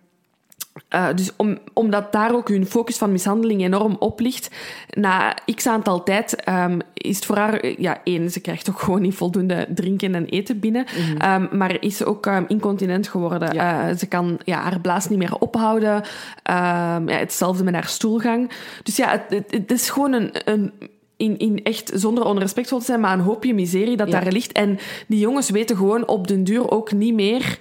[0.95, 4.49] uh, dus om, omdat daar ook hun focus van mishandeling enorm op ligt,
[4.89, 7.81] na x aantal tijd um, is het voor haar...
[7.81, 10.85] Ja, één, ze krijgt ook gewoon niet voldoende drinken en eten binnen.
[10.97, 11.43] Mm -hmm.
[11.43, 13.53] um, maar is ze ook um, incontinent geworden.
[13.53, 13.89] Ja.
[13.89, 16.03] Uh, ze kan ja, haar blaas niet meer ophouden.
[16.43, 18.51] ja, hetzelfde met haar stoelgang.
[18.83, 20.31] Dus ja, het, het, het is gewoon een...
[20.45, 20.71] een
[21.17, 24.19] in, in echt, zonder onrespectvol te zijn, maar een hoopje miserie dat ja.
[24.19, 24.51] daar ligt.
[24.51, 27.59] En die jongens weten gewoon op den duur ook niet meer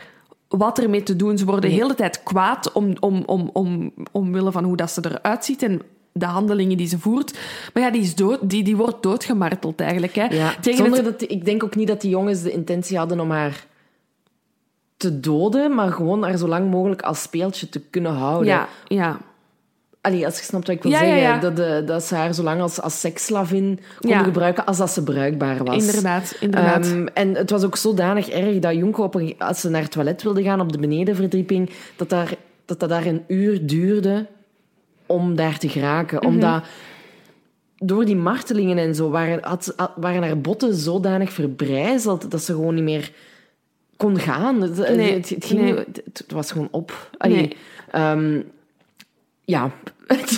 [0.49, 1.39] wat ermee te doen.
[1.39, 5.01] Ze worden de hele tijd kwaad om, om, om, om, omwille van hoe dat ze
[5.05, 5.83] eruit ziet en
[6.13, 7.39] de handelingen die ze voert.
[7.75, 10.15] Maar ja, die, is dood, die, die wordt doodgemarteld eigenlijk.
[10.15, 10.25] Hè.
[10.25, 13.21] Ja, Tegen zonder het- dat, ik denk ook niet dat die jongens de intentie hadden
[13.21, 13.67] om haar
[14.97, 18.47] te doden, maar gewoon haar zo lang mogelijk als speeltje te kunnen houden.
[18.47, 19.19] Ja, ja.
[20.07, 21.19] Allee, als je snapt wat ik wil Ja, zeggen.
[21.19, 21.39] ja.
[21.39, 25.03] Dat, de, dat ze haar zo lang als, als seksslavin konden gebruiken als dat ze
[25.03, 25.87] bruikbaar was.
[25.87, 26.87] Inderdaad, inderdaad.
[26.87, 30.23] Ehm, en het was ook zodanig erg dat op een, als ze naar het toilet
[30.23, 32.35] wilde gaan op de benedenverdieping, dat, daar,
[32.65, 34.27] dat dat daar een uur duurde
[35.07, 36.19] om daar te geraken.
[36.19, 36.27] Mhm.
[36.27, 36.65] Omdat
[37.79, 42.75] door die martelingen en zo waren, had, waren haar botten zodanig verbrijzeld dat ze gewoon
[42.75, 43.13] niet meer
[43.97, 44.61] kon gaan.
[44.63, 45.75] Het, Nee, het, het ging, nee.
[45.75, 47.11] het, het was gewoon op.
[47.19, 47.57] Allee, Nee.
[47.91, 48.41] ehm,
[49.47, 49.71] Ja,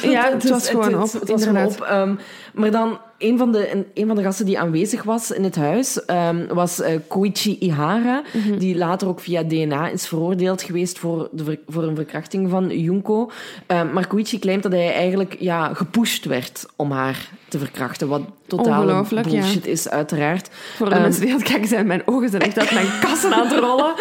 [0.02, 1.80] Ja, het was is- gewoon het, op, het was gewoon inderdaad.
[1.80, 1.86] op.
[1.86, 2.14] Ehm,
[2.54, 6.04] maar dan, een van, de, een, van de gasten die aanwezig was in het huis,
[6.04, 8.59] ehm, was eh, Koichi Ihara, Mhm.
[8.59, 13.30] die later ook via DNA is veroordeeld geweest voor, de, voor een verkrachting van Junko.
[13.66, 18.22] Ehm, maar Koichi claimt dat hij eigenlijk ja, gepusht werd om haar te verkrachten, wat
[18.46, 19.40] ja.
[19.40, 20.48] bullshit is, uiteraard.
[20.76, 23.32] Voor de mensen die aan het kijken zijn, mijn ogen zijn echt uit mijn kassen
[23.34, 23.92] aan het rollen.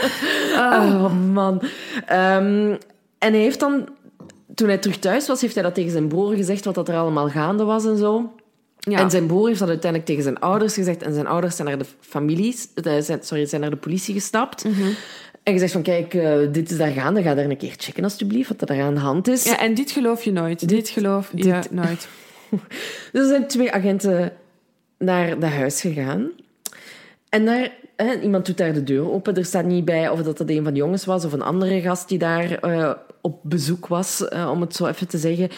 [0.56, 1.62] Oh, man.
[3.20, 3.88] En hij heeft dan,
[4.58, 6.96] toen hij terug thuis was, heeft hij dat tegen zijn broer gezegd, wat dat er
[6.96, 8.34] allemaal gaande was en zo.
[8.80, 9.00] Ja.
[9.00, 11.04] En zijn broer heeft dat uiteindelijk tegen zijn ouders gezegd.
[11.04, 14.64] En zijn ouders zijn naar de families, eh, zijn, sorry, zijn naar de politie gestapt.
[14.64, 14.90] Mhm.
[15.44, 17.22] En gezegd van, kijk, eh, dit is daar gaande.
[17.22, 19.44] Ga daar een keer checken, alstublieft, wat er aan de hand is.
[19.44, 20.68] Ja, en dit geloof je nooit.
[20.70, 22.08] Dit, geloof je nooit.
[23.12, 24.34] Dus er zijn twee agenten
[24.98, 26.32] naar dat huis gegaan.
[27.30, 27.72] En daar,
[28.22, 29.36] iemand doet daar de deur open.
[29.36, 31.82] Er staat niet bij of dat, dat een van de jongens was of een andere
[31.82, 32.92] gast die daar eh,
[33.22, 35.50] op bezoek was, eh, om het zo even te zeggen.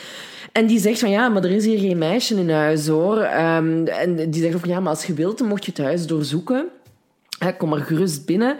[0.51, 3.17] En die zegt van ja, maar er is hier geen meisje in huis hoor.
[3.17, 6.07] Ehm, en die zegt ook ja, maar als je wilt, dan mocht je het huis
[6.07, 6.67] doorzoeken.
[7.39, 8.57] Hè, kom maar gerust binnen.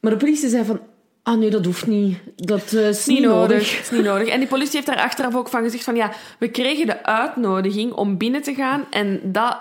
[0.00, 0.80] Maar de politie zei van
[1.22, 2.18] ah nee, dat hoeft niet.
[2.36, 3.80] Dat eh, is niet nodig.
[3.80, 4.28] Is niet nodig.
[4.28, 7.92] En die politie heeft daar achteraf ook van gezegd van ja, we kregen de uitnodiging
[7.92, 9.58] om binnen te gaan en dat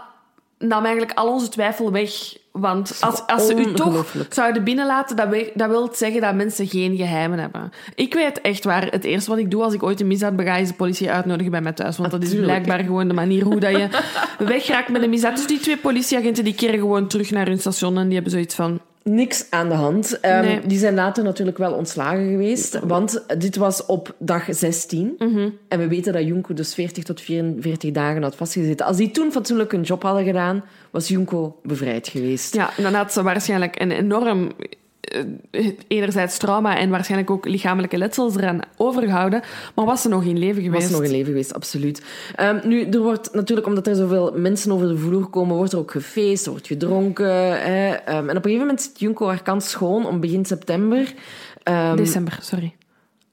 [0.58, 2.38] nam eigenlijk al onze twijfel weg.
[2.60, 6.68] Want als, als ze u toch zouden binnenlaten, dat, we, dat wil zeggen dat mensen
[6.68, 7.72] geen geheimen hebben.
[7.96, 10.56] Ik weet echt waar, het eerste wat ik doe als ik ooit een misdaad bega,
[10.56, 11.98] is de politie uitnodigen bij mij thuis.
[11.98, 13.88] Want dat is blijkbaar gewoon de manier hoe dat je
[14.54, 15.36] wegraakt met een misdaad.
[15.36, 18.56] Dus die twee politieagenten die keren gewoon terug naar hun station en die hebben zoiets
[18.56, 18.80] van...
[19.14, 20.20] Niks aan de hand.
[20.20, 20.60] Ehm, Nee.
[20.66, 22.80] Die zijn later natuurlijk wel ontslagen geweest.
[22.84, 25.16] Want dit was op dag 16.
[25.18, 25.50] Mhm.
[25.68, 28.86] En we weten dat Junko dus 40 tot 44 dagen had vastgezeten.
[28.86, 32.56] Als die toen fatsoenlijk een job hadden gedaan, was Junko bevrijd geweest.
[32.56, 34.52] Ja, dan had ze waarschijnlijk een enorm...
[35.52, 39.42] eh, enerzijds trauma en waarschijnlijk ook lichamelijke letsels eraan overgehouden.
[39.76, 40.90] Maar was ze nog in leven geweest?
[40.90, 42.04] Was nog in leven geweest, absoluut.
[42.36, 45.80] Ehm, nu, er wordt natuurlijk, omdat er zoveel mensen over de vloer komen, wordt er
[45.80, 47.62] ook gefeest, er wordt gedronken.
[47.62, 47.90] Hè.
[47.90, 51.14] Ehm, en op een gegeven moment zit Junko haar kans schoon om begin september.
[51.64, 52.76] Ehm, December, sorry.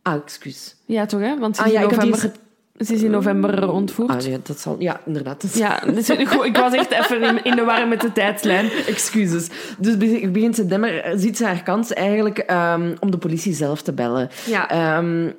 [0.02, 0.76] ah, excuus.
[0.84, 1.38] Ja, toch, hè?
[1.38, 2.30] Want ze Ah ja, ik had die
[2.78, 4.10] ze is in november ontvoerd.
[4.10, 4.76] Ah, ja, dat zal...
[4.78, 5.44] Ja, inderdaad.
[5.54, 8.70] Ja, dus ik was echt even in, de war met de tijdslijn.
[8.70, 9.48] Excuses.
[9.78, 13.82] Dus be- begin september eh, ziet ze haar kans eigenlijk ehm, om de politie zelf
[13.82, 14.28] te bellen.
[14.46, 14.70] Ja.
[14.70, 15.30] Ehm,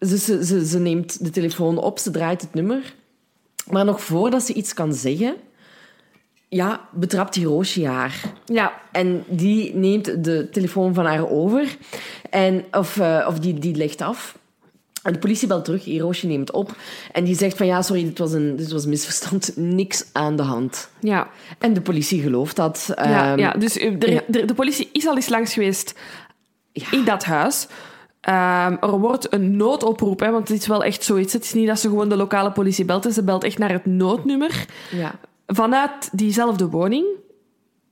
[0.00, 2.94] ze, ze, ze, ze neemt de telefoon op, ze draait het nummer.
[3.70, 5.34] Maar nog voordat ze iets kan zeggen,
[6.48, 8.20] ja, betrapt Hiroshi haar.
[8.44, 11.76] Ja, En die neemt de telefoon van haar over.
[12.30, 14.38] En, of eh, of die, die legt af.
[15.02, 16.76] En de politie belt terug, Hiroshi neemt op.
[17.12, 19.52] En die zegt van ja, sorry, dit was een, dit was een misverstand.
[19.80, 20.88] Niks aan de hand.
[21.00, 21.28] ja.
[21.58, 22.92] En de politie gelooft dat.
[22.96, 25.94] Ja, Ehm, ja, dus eh, de, de, de politie is al eens langs geweest
[26.72, 27.66] in dat huis.
[28.20, 31.32] Ehm, er wordt een noodoproep, hè, want het is wel echt zoiets.
[31.32, 33.12] Het is niet dat ze gewoon de lokale politie belt.
[33.12, 35.14] Ze belt echt naar het noodnummer ja.
[35.46, 37.06] vanuit diezelfde woning.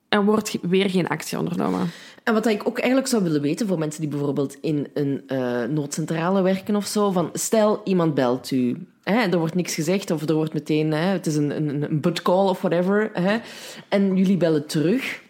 [0.09, 1.91] En wordt weer geen actie ondernomen.
[2.27, 5.63] En wat ik ook eigenlijk zou willen weten voor mensen die bijvoorbeeld in een eh,
[5.63, 10.29] noodcentrale werken of zo, van stel iemand belt u, hè, er wordt niks gezegd of
[10.29, 13.39] er wordt meteen, hè, het is een, een, een butt call of whatever, hè,
[13.89, 15.23] en jullie bellen terug.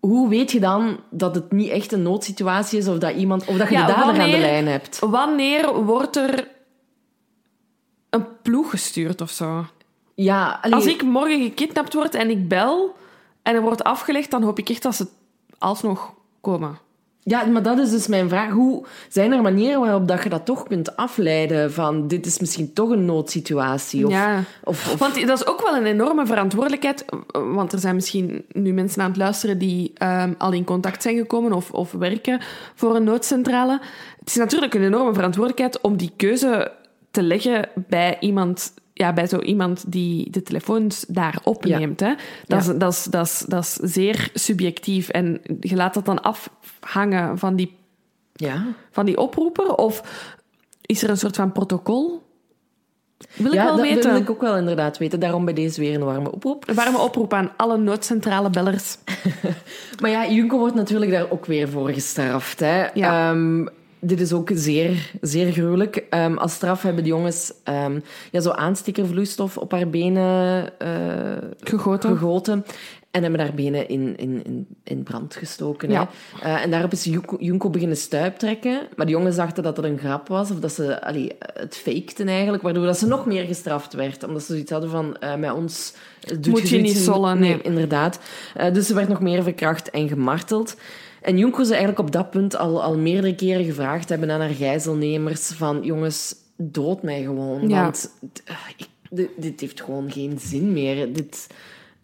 [0.00, 3.56] Hoe weet je dan dat het niet echt een noodsituatie is of dat, iemand, of
[3.56, 4.98] dat je Ja, de dader aan de lijn hebt?
[4.98, 6.48] Wanneer wordt er
[8.10, 9.66] een ploeg gestuurd of zo?
[10.14, 12.96] Ja, Als ik morgen gekidnapt word en ik bel
[13.42, 15.06] en er wordt afgelegd, dan hoop ik echt dat ze
[15.58, 16.78] alsnog komen.
[17.22, 18.50] ja, maar dat is dus mijn vraag.
[18.50, 22.72] Hoe zijn er manieren waarop dat je dat toch kunt afleiden van dit is misschien
[22.72, 24.06] toch een noodsituatie?
[24.06, 24.42] Of, ja.
[24.64, 27.04] of, of- Want dat is ook wel een enorme verantwoordelijkheid.
[27.32, 31.16] Want er zijn misschien nu mensen aan het luisteren die ehm, al in contact zijn
[31.16, 32.40] gekomen of, of werken
[32.74, 33.80] voor een noodcentrale.
[34.18, 36.72] Het is natuurlijk een enorme verantwoordelijkheid om die keuze
[37.10, 38.72] te leggen bij iemand.
[38.98, 42.00] Ja, bij zo iemand die de telefoons daar opneemt.
[42.00, 42.14] Hè?
[42.46, 42.72] Dat, Ja.
[42.72, 45.08] is, dat, is, dat, is, dat is zeer subjectief.
[45.08, 47.76] En je laat dat dan afhangen van die,
[48.32, 48.66] ja.
[48.90, 49.74] van die oproeper?
[49.74, 50.02] Of
[50.86, 52.22] is er een soort van protocol?
[53.36, 54.10] Wil ik wel dat weten.
[54.12, 55.20] wil ik ook wel inderdaad weten.
[55.20, 56.68] Daarom bij deze weer een warme oproep.
[56.68, 58.96] Een warme oproep aan alle noodcentrale bellers.
[60.00, 62.60] Maar ja, Junko wordt natuurlijk daar ook weer voor gestraft.
[62.60, 62.86] Hè.
[62.94, 63.30] Ja.
[63.30, 63.66] Ehm,
[64.00, 66.04] dit is ook zeer, zeer gruwelijk.
[66.10, 70.88] Ehm, als straf hebben de jongens ehm, ja, zo aanstekervloeistof op haar benen eh,
[71.60, 72.10] Gegoten.
[72.10, 72.64] gegoten.
[73.10, 75.90] En hebben haar benen in, in, in, in brand gestoken.
[75.90, 76.08] Ja.
[76.40, 76.48] Hè.
[76.54, 78.80] Eh, en daarop is Junko, Junko beginnen stuiptrekken.
[78.96, 80.50] Maar de jongens dachten dat dat een grap was.
[80.50, 82.62] Of dat ze allee, het fakten eigenlijk.
[82.62, 84.24] Waardoor dat ze nog meer gestraft werd.
[84.24, 85.16] Omdat ze zoiets hadden van...
[85.16, 85.94] eh, met ons
[86.26, 87.60] doet Moet je niet zollen, nee.
[87.62, 88.18] inderdaad.
[88.54, 90.76] Eh, dus ze werd nog meer verkracht en gemarteld.
[91.22, 94.48] En Junko ze eigenlijk op dat punt al, al meerdere keren gevraagd hebben aan haar
[94.48, 95.82] gijzelnemers van...
[95.82, 97.68] Jongens, dood mij gewoon.
[97.68, 97.82] Ja.
[97.82, 98.10] Want
[98.44, 101.12] eh, ik, dit, dit heeft gewoon geen zin meer.
[101.12, 101.46] Dit,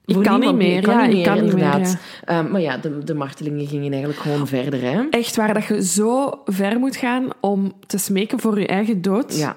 [0.05, 1.97] Ik kan niet meer, kan ja, niet ik meer, kan niet meer, inderdaad.
[2.25, 4.81] Ehm, maar ja, de, de martelingen gingen eigenlijk gewoon verder.
[4.83, 5.03] Hè?
[5.11, 9.37] Echt waar dat je zo ver moet gaan om te smeken voor je eigen dood.
[9.37, 9.57] Ja.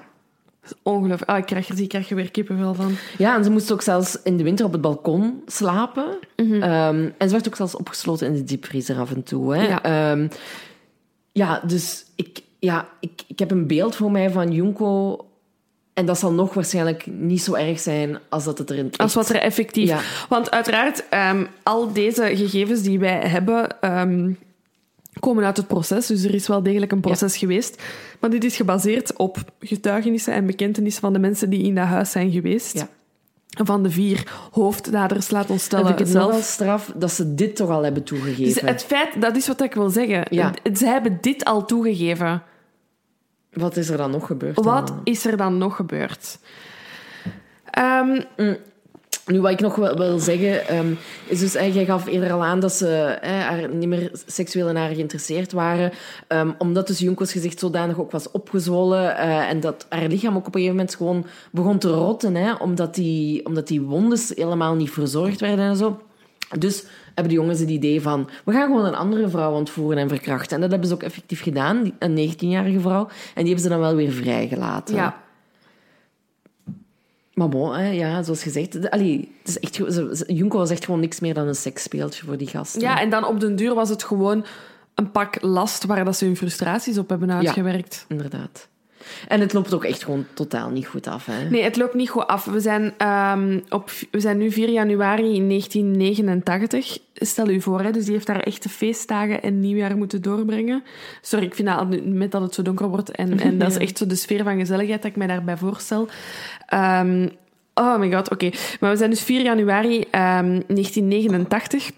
[0.82, 1.30] Ongelooflijk.
[1.30, 2.92] Ah, ik krijg er, ik krijg er weer kippenvel van.
[3.18, 6.18] ja, en ze moest ook zelfs in de winter op het balkon slapen.
[6.36, 6.62] Mhm.
[6.62, 9.54] Ehm, en ze werd ook zelfs opgesloten in de diepvriezer af en toe.
[9.56, 9.62] Hè?
[9.62, 9.82] Ja.
[9.82, 10.28] Ehm,
[11.32, 15.22] ja, dus ik, ja, ik, ik heb een beeld voor mij van Junko.
[15.94, 18.98] En dat zal nog waarschijnlijk niet zo erg zijn als dat het er in het
[18.98, 19.88] Als wat er effectief...
[19.88, 20.00] Ja.
[20.28, 23.76] Want uiteraard, ehm, al deze gegevens die wij hebben...
[25.20, 27.82] komen uit het proces, dus er is wel degelijk een proces geweest.
[28.20, 32.10] Maar dit is gebaseerd op getuigenissen en bekentenissen van de mensen die in dat huis
[32.10, 32.74] zijn geweest.
[32.74, 32.88] Ja.
[33.64, 36.30] Van de vier hoofddaders, laat ons En stellen, ik het zelf.
[36.30, 38.44] wel straf dat ze dit toch al hebben toegegeven.
[38.44, 40.26] Dus het feit, dat is wat ik wil zeggen.
[40.30, 40.52] Ja.
[40.74, 42.42] Ze hebben dit al toegegeven.
[43.52, 44.56] Wat is er dan nog gebeurd?
[44.64, 45.00] Wat dan?
[45.04, 46.38] is er dan nog gebeurd?
[47.70, 48.22] Ehm,
[49.28, 50.92] Nu, wat ik nog wil, wil zeggen, ehm,
[51.26, 54.68] is dus, eh, jij gaf eerder al aan dat ze eh, haar niet meer seksueel
[54.68, 55.92] in haar geïnteresseerd waren,
[56.28, 60.46] Ehm, omdat dus Junko's gezicht zodanig ook was opgezwollen eh, en dat haar lichaam ook
[60.46, 64.74] op een gegeven moment gewoon begon te rotten, hè, omdat, die, omdat die wondes helemaal
[64.74, 66.00] niet verzorgd werden en zo.
[66.58, 70.08] Dus hebben de jongens het idee van, we gaan gewoon een andere vrouw ontvoeren en
[70.08, 70.54] verkrachten.
[70.54, 73.08] En dat hebben ze ook effectief gedaan, een 19-jarige vrouw.
[73.34, 74.94] En die hebben ze dan wel weer vrijgelaten.
[74.94, 75.26] ja.
[77.38, 78.82] Maar bon, hè, ja, zoals gezegd...
[78.82, 82.24] de- Allee, het is echt, ze- Junko was echt gewoon niks meer dan een seksspeeltje
[82.24, 82.80] voor die gasten.
[82.80, 84.44] ja, en dan op den duur was het gewoon
[84.94, 88.04] een pak last waar dat ze hun frustraties op hebben uitgewerkt.
[88.08, 88.68] Inderdaad.
[89.28, 91.26] En het loopt ook echt gewoon totaal niet goed af.
[91.26, 91.50] Hè?
[91.50, 92.44] Nee, het loopt niet goed af.
[92.44, 96.98] We zijn, ehm, op, we zijn nu 4 januari 1989.
[97.14, 100.82] Stel u voor, hè, dus die heeft daar echte feestdagen en nieuwjaar moeten doorbrengen.
[101.20, 103.10] Sorry, ik vind dat met dat het zo donker wordt.
[103.10, 106.08] En, en dat is echt zo de sfeer van gezelligheid dat ik mij daarbij voorstel.
[106.66, 107.28] Ehm,
[107.74, 108.50] oh my god, oké.
[108.80, 111.90] Maar we zijn dus 4 januari ehm, 1989.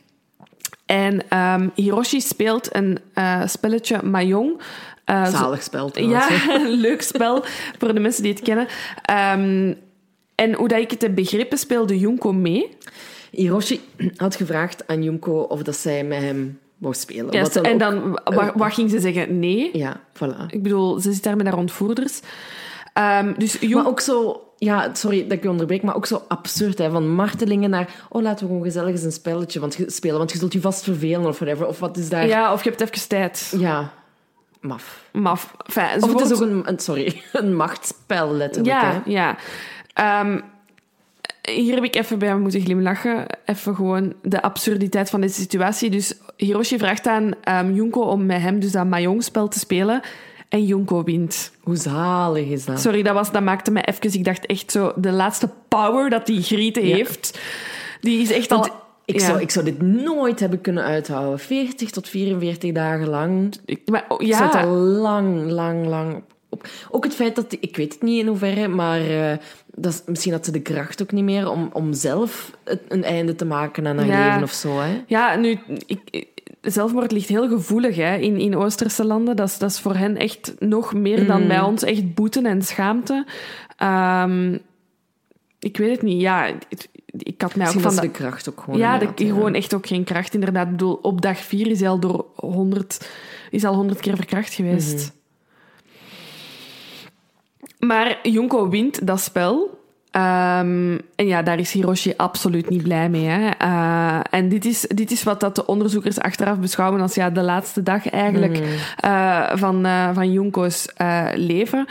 [0.91, 4.61] En ehm, Hiroshi speelt een eh, spelletje Mahjong.
[5.11, 6.59] Zo- Zalig spel trouwens, ja,
[6.89, 7.45] leuk spel
[7.79, 8.67] voor de mensen die het kennen.
[9.03, 9.75] Ehm,
[10.35, 12.77] en hoe dat ik het heb begrepen, speelde Junko mee.
[13.31, 13.81] Hiroshi
[14.17, 17.31] had gevraagd aan Junko of dat zij met hem wou spelen.
[17.31, 19.39] En ook- dan, wa- wat ging ze zeggen?
[19.39, 19.71] Nee.
[19.73, 20.47] Ja, voilà.
[20.49, 22.21] Ik bedoel, ze zit daar met haar ontvoerders.
[22.93, 23.59] Ehm, dus.
[23.69, 24.45] Maar ook zo...
[24.59, 26.91] Ja, sorry dat ik je onderbreek, maar ook zo absurd, hè.
[26.91, 27.89] Van martelingen naar...
[28.09, 30.83] Oh, laten we gewoon gezellig eens een spelletje want, spelen, want je zult je vast
[30.85, 31.67] vervelen of whatever.
[31.67, 32.27] Of wat is daar...
[32.27, 33.55] Ja, of je hebt even tijd.
[33.59, 33.93] Ja,
[34.61, 35.05] maf.
[35.13, 35.55] Maf.
[35.67, 36.79] Enfin, Of het is ook een.
[36.79, 39.11] Sorry, een machtsspel, letterlijk, Ja, hè.
[39.11, 39.37] ja.
[39.93, 40.41] Ehm,
[41.43, 43.27] hier heb ik even bij moeten glimlachen.
[43.45, 45.91] Even gewoon de absurditeit van deze situatie.
[45.91, 50.01] Dus Hiroshi vraagt aan ehm, Junko om met hem dus dat Mahjong-spel te spelen.
[50.49, 51.53] En Junko wint.
[51.61, 52.81] Hoe zalig is dat?
[52.81, 54.13] Sorry, dat, was, dat maakte me even...
[54.19, 54.93] Ik dacht echt zo...
[54.97, 57.41] De laatste power dat die Griet heeft...
[58.01, 58.69] Die is echt al...
[59.15, 59.27] Ik, ja.
[59.27, 61.39] zou, ik zou dit nooit hebben kunnen uithouden.
[61.39, 63.55] 40 tot 44 dagen lang.
[63.65, 66.69] Ik- maar, oh, Ik zat ja, al lang, lang, lang op.
[66.91, 67.57] Ook het feit dat...
[67.61, 69.01] Ik weet het niet in hoeverre, maar...
[69.01, 69.37] eh,
[69.75, 73.05] dat is- misschien had ze de kracht ook niet meer om, om zelf het- een
[73.05, 74.27] einde te maken aan haar Ja.
[74.29, 74.79] leven of zo.
[74.79, 75.03] Hè?
[75.07, 75.59] ja, nu...
[75.87, 76.29] Ik, ik-
[76.61, 79.37] zelfmoord ligt heel gevoelig hè, in, in Oosterse landen.
[79.37, 81.83] Dat is, dat is voor hen echt nog meer dan bij ons.
[81.83, 83.27] Echt boeten en schaamte.
[83.77, 84.59] Ehm,
[85.59, 86.21] ik weet het niet.
[86.21, 86.51] Ja,
[87.19, 87.95] ik had mij ook van...
[87.95, 89.27] de- de kracht ook gewoon Ja, de, hè.
[89.27, 90.65] gewoon echt ook geen kracht, inderdaad.
[90.65, 93.09] Ik bedoel, op dag vier is hij al door 100,
[93.51, 95.13] is al 100 keer verkracht geweest.
[97.79, 99.79] Maar Junko wint dat spel.
[100.11, 103.25] Ehm, en ja, daar is Hiroshi absoluut niet blij mee.
[103.27, 103.49] Hè.
[103.51, 107.43] Eh, en dit is, dit is wat dat de onderzoekers achteraf beschouwen als ja, de
[107.43, 108.61] laatste dag eigenlijk
[108.97, 111.87] eh, van, eh, van Junko's eh, leven.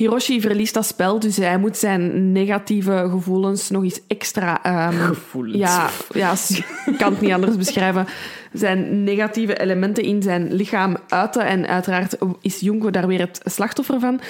[0.00, 4.62] Hiroshi verliest dat spel, dus hij moet zijn negatieve gevoelens nog eens extra...
[4.62, 5.58] ehm, Gevoelens.
[5.58, 6.32] Ja, ja,
[6.86, 8.06] ik kan het niet anders beschrijven.
[8.52, 11.44] Zijn negatieve elementen in zijn lichaam uiten.
[11.46, 14.20] En uiteraard is Junko daar weer het slachtoffer van.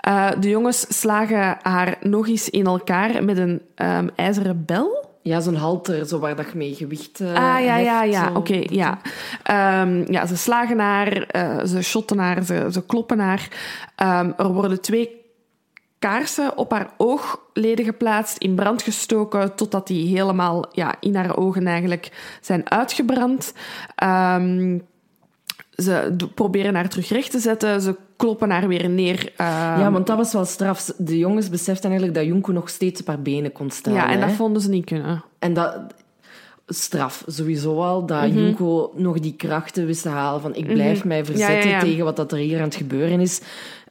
[0.00, 5.06] Eh, de jongens slagen haar nog eens in elkaar met een ehm, ijzeren bel.
[5.22, 8.30] Ja, zo'n halter, zo waar dat je mee gewicht eh, Ah, ja, ja, ja.
[8.34, 8.98] Oké, ja.
[9.42, 10.26] Ehm, ja.
[10.26, 13.48] Ze slagen haar, eh, ze shotten haar, ze, ze kloppen haar.
[14.36, 15.17] Er worden twee
[15.98, 21.66] kaarsen op haar oogleden geplaatst, in brand gestoken, totdat die helemaal ja, in haar ogen
[21.66, 23.52] eigenlijk zijn uitgebrand.
[23.94, 24.78] Ehm,
[25.76, 29.32] ze proberen haar terug recht te zetten, ze kloppen haar weer neer.
[29.36, 30.92] Ehm, Ja, want dat was wel straf.
[30.96, 33.92] De jongens beseften eigenlijk dat Junko nog steeds op haar benen kon staan.
[33.94, 34.26] ja, en hè.
[34.26, 35.24] dat vonden ze niet kunnen.
[35.38, 35.76] En dat...
[36.70, 38.06] Straf, sowieso al.
[38.06, 38.38] Dat Mhm.
[38.38, 41.80] Junko nog die krachten wist te halen van ik blijf mij verzetten Ja, ja, ja.
[41.80, 43.40] tegen wat dat er hier aan het gebeuren is.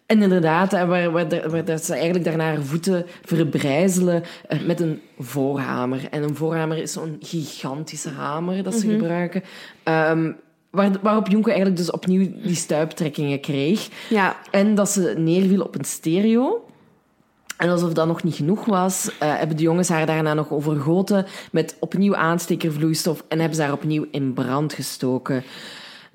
[0.07, 5.01] En inderdaad, waar, waar, waar dat ze eigenlijk daarna haar voeten verbrijzelen eh, met een
[5.19, 6.07] voorhamer.
[6.11, 9.43] En een voorhamer is zo'n gigantische hamer dat ze gebruiken.
[9.83, 10.31] Ehm,
[10.69, 13.89] waar, waarop Junko eigenlijk dus opnieuw die stuiptrekkingen kreeg.
[14.09, 14.37] Ja.
[14.51, 16.65] En dat ze neerviel op een stereo.
[17.57, 21.25] En alsof dat nog niet genoeg was, eh, hebben de jongens haar daarna nog overgoten
[21.51, 25.43] met opnieuw aanstekervloeistof en hebben ze haar opnieuw in brand gestoken.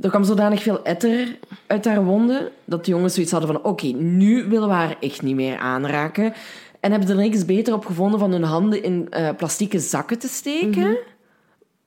[0.03, 3.87] Er kwam zodanig veel etter uit haar wonden dat de jongens zoiets hadden van oké,
[3.87, 6.35] nu willen we haar echt niet meer aanraken.
[6.81, 10.29] En hebben er niks beter op gevonden van hun handen in eh plastieke zakken te
[10.29, 10.99] steken.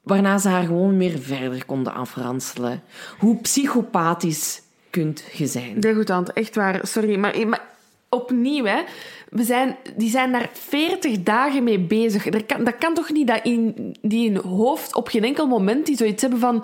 [0.04, 2.82] Waarna ze haar gewoon meer verder konden afranselen.
[3.20, 5.80] Hoe psychopathisch kunt je zijn?
[5.80, 6.88] Degoutant, echt waar.
[6.88, 7.62] Sorry, maar, maar
[8.10, 8.82] opnieuw, hè.
[9.30, 12.30] We zijn, die zijn daar 40 dagen mee bezig.
[12.30, 15.86] Dat kan, dat kan toch niet dat in die in hoofd op geen enkel moment
[15.86, 16.64] die zoiets hebben van...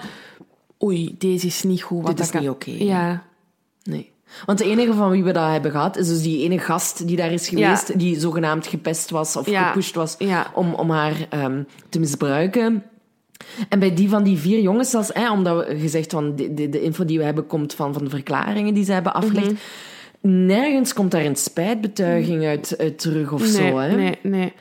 [0.83, 1.97] Oei, deze is niet goed.
[1.97, 2.71] Wat Dit dat is niet oké.
[2.71, 3.23] Ja.
[3.83, 4.11] Nee.
[4.45, 7.15] Want de enige van wie we dat hebben gehad, is dus die ene gast die
[7.15, 9.67] daar is geweest, die zogenaamd gepest was of Ja.
[9.67, 10.51] gepusht was Ja.
[10.53, 12.83] om, om haar ehm, te misbruiken.
[13.69, 16.69] En bij die van die vier jongens, zelfs, hè, omdat we gezegd van de, de,
[16.69, 20.45] de info die we hebben komt van, van de verklaringen die ze hebben afgelegd, Mhm.
[20.45, 23.77] nergens komt daar een spijtbetuiging uit, uit terug of Nee, zo.
[23.77, 23.95] Hè?
[23.95, 24.53] nee, nee.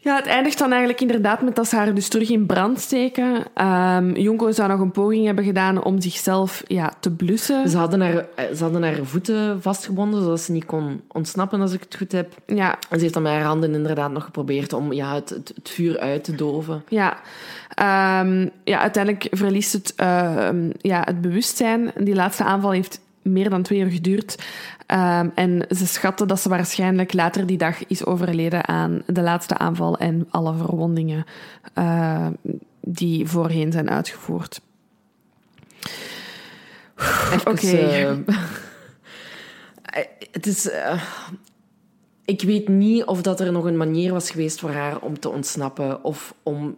[0.00, 3.44] Ja, het eindigt dan eigenlijk inderdaad met dat ze haar dus terug in brand steken.
[3.54, 7.68] Ehm Junko zou nog een poging hebben gedaan om zichzelf ja, te blussen.
[7.68, 11.72] Ze hadden, haar, eh, ze hadden haar voeten vastgebonden, zodat ze niet kon ontsnappen, als
[11.72, 12.34] ik het goed heb.
[12.46, 15.52] Ja, En ze heeft dan met haar handen inderdaad nog geprobeerd om ja, het, het,
[15.54, 16.82] het vuur uit te doven.
[16.88, 17.16] Ja.
[17.74, 21.92] Ehm, ja, uiteindelijk verliest het, ehm, ja, het bewustzijn.
[21.96, 24.38] Die laatste aanval heeft meer dan twee uur geduurd.
[24.86, 29.58] Ehm, en ze schatten dat ze waarschijnlijk later die dag is overleden aan de laatste
[29.58, 31.24] aanval en alle verwondingen
[31.74, 32.26] eh,
[32.80, 34.60] die voorheen zijn uitgevoerd.
[37.44, 37.76] Oké.
[39.82, 40.70] eh, het is...
[40.70, 41.02] eh,
[42.24, 45.28] ik weet niet of dat er nog een manier was geweest voor haar om te
[45.28, 46.76] ontsnappen of om,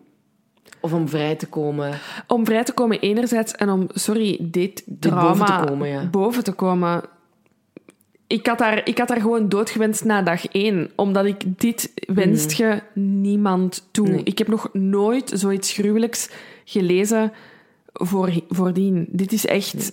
[0.80, 1.98] of om vrij te komen.
[2.26, 6.04] Om vrij te komen enerzijds en om, sorry, dit trauma boven te komen, ja.
[6.06, 7.02] boven te komen.
[8.26, 10.90] Ik had, daar, ik had daar gewoon doodgewenst na dag één.
[10.96, 14.08] Omdat ik dit wenst je niemand toe.
[14.08, 14.22] Nee.
[14.22, 16.30] Ik heb nog nooit zoiets gruwelijks
[16.64, 17.32] gelezen
[17.92, 19.08] voor, voordien.
[19.10, 19.92] Dit is echt...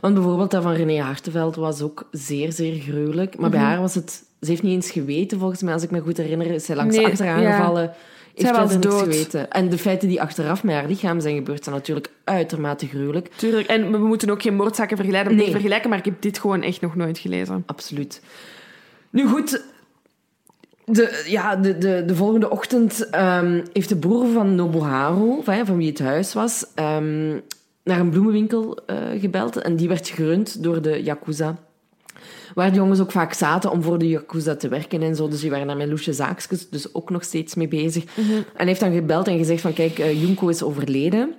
[0.00, 3.38] Want bijvoorbeeld dat van René Hartenveld was ook zeer, zeer gruwelijk.
[3.38, 3.68] Maar bij Mhm.
[3.68, 4.24] haar was het...
[4.40, 6.46] Ze heeft niet eens geweten, volgens mij, als ik me goed herinner.
[6.46, 7.56] Is zij langs Nee, achteraan ja.
[7.56, 7.92] gevallen.
[8.34, 8.98] Heeft Zij was dood.
[9.00, 9.50] geweten.
[9.50, 13.30] En de feiten die achteraf met haar lichaam zijn gebeurd, zijn natuurlijk uitermate gruwelijk.
[13.36, 13.66] Tuurlijk.
[13.66, 15.50] En we moeten ook geen moordzaken vergelijken, Nee.
[15.50, 17.62] vergelijken, maar ik heb dit gewoon echt nog nooit gelezen.
[17.66, 18.20] Absoluut.
[19.10, 19.62] Nu goed,
[20.84, 25.76] de, ja, de, de, de volgende ochtend ehm, heeft de broer van Nobuharu, van, van
[25.76, 27.38] wie het huis was, ehm,
[27.84, 29.56] naar een bloemenwinkel eh, gebeld.
[29.56, 31.58] En die werd gerund door de Yakuza.
[32.54, 35.28] Waar de jongens ook vaak zaten om voor de Yakuza te werken en zo.
[35.28, 38.04] Dus die waren daar met loesje zaakjes, dus ook nog steeds mee bezig.
[38.16, 41.34] En hij heeft dan gebeld en gezegd van, kijk, eh, Junko is overleden.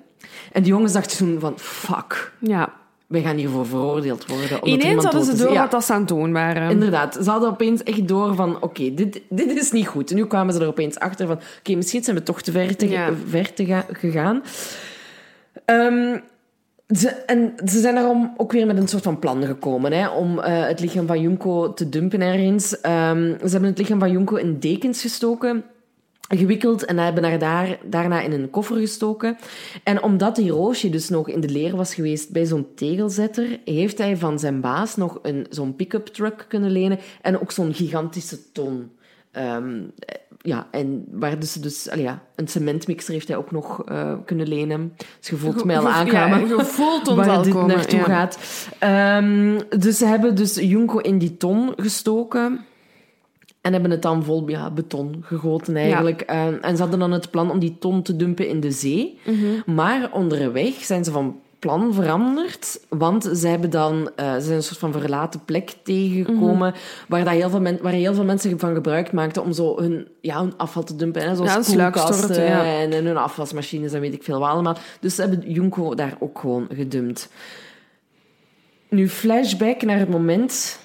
[0.51, 2.73] En de jongens dachten toen van, fuck, Ja.
[3.07, 4.67] wij gaan hiervoor veroordeeld worden.
[4.67, 5.61] Ineens hadden ze door Ja.
[5.61, 6.69] wat dat ze aan het doen waren.
[6.71, 10.09] Inderdaad, ze hadden opeens echt door van, oké, dit, dit is niet goed.
[10.09, 12.75] En nu kwamen ze er opeens achter van, oké, misschien zijn we toch te ver,
[12.75, 13.09] te, Ja.
[13.27, 14.43] ver te ga- gegaan.
[15.65, 16.17] Ehm,
[16.95, 20.39] ze, en ze zijn daarom ook weer met een soort van plan gekomen, hè, om
[20.39, 22.81] eh, het lichaam van Junko te dumpen ergens.
[22.81, 25.63] Ehm, ze hebben het lichaam van Junko in dekens gestoken
[26.27, 29.37] gewikkeld en hebben haar daar, daarna in een koffer gestoken.
[29.83, 34.17] En omdat Hiroshi dus nog in de leer was geweest bij zo'n tegelzetter, heeft hij
[34.17, 38.91] van zijn baas nog een, zo'n pick-up truck kunnen lenen en ook zo'n gigantische ton.
[39.31, 40.15] Ehm, eh,
[40.45, 44.47] ja, en waar dus, dus allee, ja, een cementmixer heeft hij ook nog eh, kunnen
[44.47, 44.93] lenen.
[45.19, 47.75] Dus je voelt mij al Ge- ja, aankomen je voelt ons waar al dit komen,
[47.75, 48.05] naartoe ja.
[48.05, 48.37] gaat.
[48.79, 52.65] Ehm, dus ze hebben dus Junko in die ton gestoken.
[53.61, 56.21] En hebben het dan vol ja, beton gegoten eigenlijk.
[56.21, 59.19] Ehm, en ze hadden dan het plan om die ton te dumpen in de zee.
[59.25, 59.75] Mhm.
[59.75, 62.79] Maar onderweg zijn ze van plan veranderd.
[62.89, 66.69] Want ze, hebben dan, eh, ze zijn een soort van verlaten plek tegengekomen.
[66.69, 66.79] Mhm.
[67.07, 70.07] waar, dat heel veel men, waar heel veel mensen van gebruik maakten om zo hun,
[70.21, 71.21] ja, hun afval te dumpen.
[71.21, 72.79] Hè, zoals Ja, een sluikstorten, koelkasten ja.
[72.81, 74.77] en, en hun afwasmachines en weet ik veel wat allemaal.
[74.99, 77.29] Dus ze hebben Junko daar ook gewoon gedumpt.
[78.89, 80.79] Nu, flashback naar het moment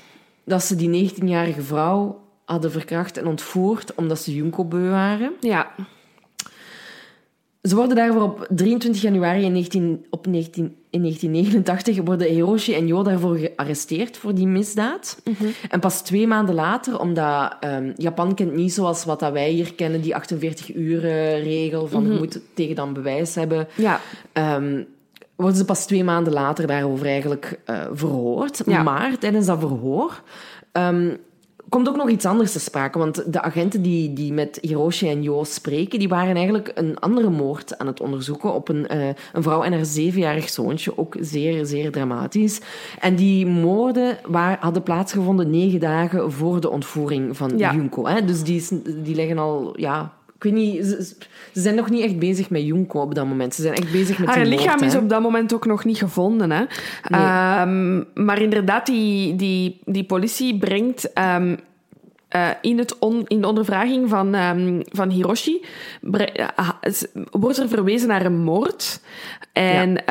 [0.45, 5.33] dat ze die 19-jarige vrouw hadden verkracht en ontvoerd omdat ze Junko beu waren.
[5.41, 5.71] Ja.
[7.63, 12.87] Ze worden daarvoor op 23 januari in, 19, op 19, in 1989 worden Hiroshi en
[12.87, 15.23] Jo daarvoor gearresteerd voor die misdaad.
[15.69, 19.75] En pas twee maanden later, omdat ehm, Japan kent niet zoals wat dat wij hier
[19.75, 23.69] kennen, die 48-uren regel van je moet tegen dan bewijs hebben.
[23.75, 24.01] Ja.
[24.33, 24.83] Ehm,
[25.37, 28.63] worden ze pas twee maanden later daarover eigenlijk uh, verhoord.
[28.67, 28.83] Ja.
[28.83, 30.23] Maar tijdens dat verhoor
[30.73, 31.15] ehm,
[31.69, 32.99] komt ook nog iets anders te sprake.
[32.99, 37.31] Want de agenten die, die met Hiroshi en Jo spreken, die waren eigenlijk een andere
[37.31, 40.99] moord aan het onderzoeken op een, uh, een vrouw en haar zevenjarig zoontje.
[40.99, 42.61] Ook zeer, zeer dramatisch.
[43.01, 47.75] En die moorden waar, hadden plaatsgevonden negen dagen voor de ontvoering van Ja.
[47.75, 48.07] Junko.
[48.07, 48.25] Hè?
[48.25, 49.73] Dus die, die leggen al...
[49.77, 50.85] Ja, ik weet niet...
[50.87, 51.03] Ze,
[51.55, 53.55] ze zijn nog niet echt bezig met Junko op dat moment.
[53.55, 54.99] Ze zijn echt bezig met Haar moord, lichaam is hè.
[54.99, 56.51] op dat moment ook nog niet gevonden.
[56.51, 56.65] Hè?
[57.03, 61.57] Ehm, maar inderdaad, die, die, die politie brengt ehm,
[62.29, 65.65] eh, in, het on- in de ondervraging van, ehm, van Hiroshi...
[66.01, 69.01] bre- eh, s- wordt er verwezen naar een moord.
[69.53, 70.05] En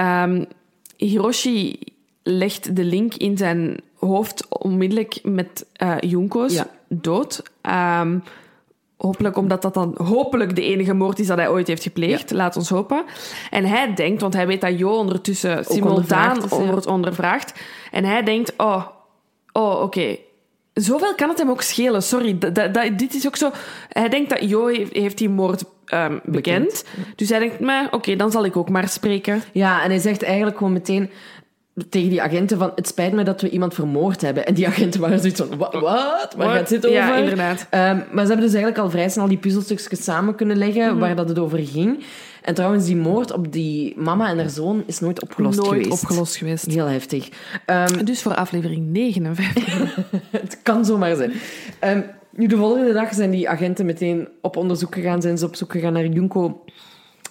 [0.97, 1.79] Hiroshi
[2.23, 6.67] legt de link in zijn hoofd onmiddellijk met eh Junko's Ja.
[6.89, 7.43] dood.
[7.61, 8.17] Ehm,
[8.97, 12.31] Hopelijk omdat dat dan hopelijk de enige moord is dat hij ooit heeft gepleegd.
[12.31, 13.03] Laat ons hopen.
[13.49, 16.65] En hij denkt, want hij weet dat Jo ondertussen simultaan ja.
[16.65, 17.59] wordt ondervraagd.
[17.91, 18.85] En hij denkt, oh,
[19.51, 20.17] oh oké.
[20.73, 22.03] Zoveel kan het hem ook schelen.
[22.03, 23.51] Sorry, dat, dat, dat- dit is ook zo...
[23.89, 26.85] Hij denkt dat Jo heeft, die moord ehm, bekend.
[27.15, 29.41] Dus hij denkt, maar oké, dan zal ik ook maar spreken.
[29.51, 31.09] Ja, en hij zegt eigenlijk gewoon meteen
[31.89, 32.71] tegen die agenten van...
[32.75, 34.45] Het spijt me dat we iemand vermoord hebben.
[34.45, 35.57] En die agenten waren zoiets van...
[35.57, 36.33] Wat?
[36.37, 36.97] Waar gaat dit over?
[36.97, 37.67] Ja, inderdaad.
[37.69, 40.97] Ehm, maar ze hebben dus eigenlijk al vrij snel die puzzelstukjes samen kunnen leggen Mhm.
[40.99, 42.03] waar dat het over ging.
[42.41, 46.03] En trouwens, die moord op die mama en haar zoon is nooit opgelost Nooit geweest.
[46.03, 46.65] opgelost geweest.
[46.65, 47.29] Heel heftig.
[47.65, 49.95] Ehm, Dus voor aflevering 59.
[50.31, 51.31] het kan zomaar zijn.
[51.79, 52.01] Ehm,
[52.31, 55.21] nu, de volgende dag zijn die agenten meteen op onderzoek gegaan.
[55.21, 56.63] Zijn ze op zoek gegaan naar Junko.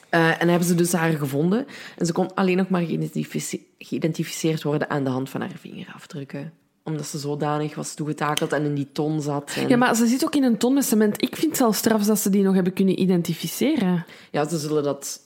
[0.08, 1.66] Eh, en hebben ze dus haar gevonden.
[1.98, 6.52] En ze kon alleen nog maar geïdentifice- geïdentificeerd worden aan de hand van haar vingerafdrukken.
[6.84, 9.52] Omdat ze zodanig was toegetakeld en in die ton zat.
[9.56, 9.68] En...
[9.68, 11.22] Ja, maar ze zit ook in een ton met cement.
[11.22, 14.06] Ik vind zelfs straf dat ze die nog hebben kunnen identificeren.
[14.30, 15.20] Ja, ze zullen dat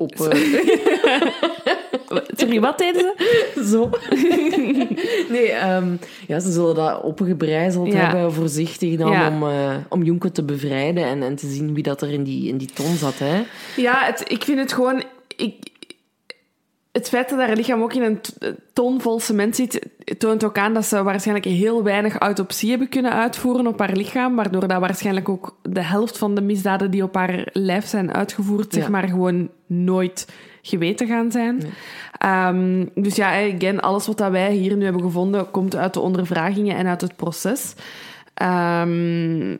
[0.00, 0.20] op...
[0.20, 0.40] eh,
[2.36, 3.00] Sorry, wat deden
[3.54, 3.64] ze?
[3.64, 3.90] zo.
[5.34, 5.88] nee, ehm,
[6.26, 7.98] ja, ze zullen dat opgebrijzeld Ja.
[7.98, 9.28] hebben, voorzichtig dan, Ja.
[9.28, 12.56] om, eh, om te bevrijden en, en te zien wie dat er in die, in
[12.56, 13.18] die ton zat.
[13.18, 13.42] Hè.
[13.76, 15.02] Ja, het, ik vind het gewoon...
[15.36, 15.54] Ik,
[16.92, 18.20] het feit dat haar lichaam ook in een
[18.72, 19.88] ton vol cement zit,
[20.18, 24.36] toont ook aan dat ze waarschijnlijk heel weinig autopsie hebben kunnen uitvoeren op haar lichaam,
[24.36, 28.72] waardoor dat waarschijnlijk ook de helft van de misdaden die op haar lijf zijn uitgevoerd,
[28.72, 30.28] zeg maar, gewoon nooit
[30.62, 31.62] geweten gaan zijn.
[32.18, 36.00] Ehm, dus ja, again, alles wat dat wij hier nu hebben gevonden, komt uit de
[36.00, 37.74] ondervragingen en uit het proces.
[38.34, 39.56] Ehm,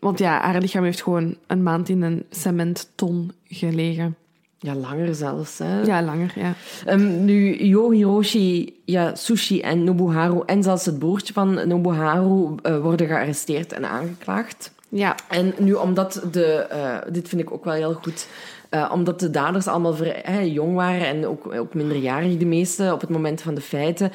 [0.00, 4.16] want ja, haar lichaam heeft gewoon een maand in een cementton gelegen.
[4.64, 5.58] Ja, langer zelfs.
[5.58, 5.80] Hè.
[5.82, 6.52] Ja, langer, ja.
[6.86, 13.06] Ehm, nu, Yo Hiroshi, Yasushi en Nobuharu en zelfs het broertje van Nobuharu eh, worden
[13.06, 14.72] gearresteerd en aangeklaagd.
[14.88, 16.44] Ja, En nu, omdat de...
[16.44, 18.26] eh, dit vind ik ook wel heel goed.
[18.68, 23.00] eh, omdat de daders allemaal vrij jong waren en ook, ook minderjarig de meeste op
[23.00, 24.12] het moment van de feiten,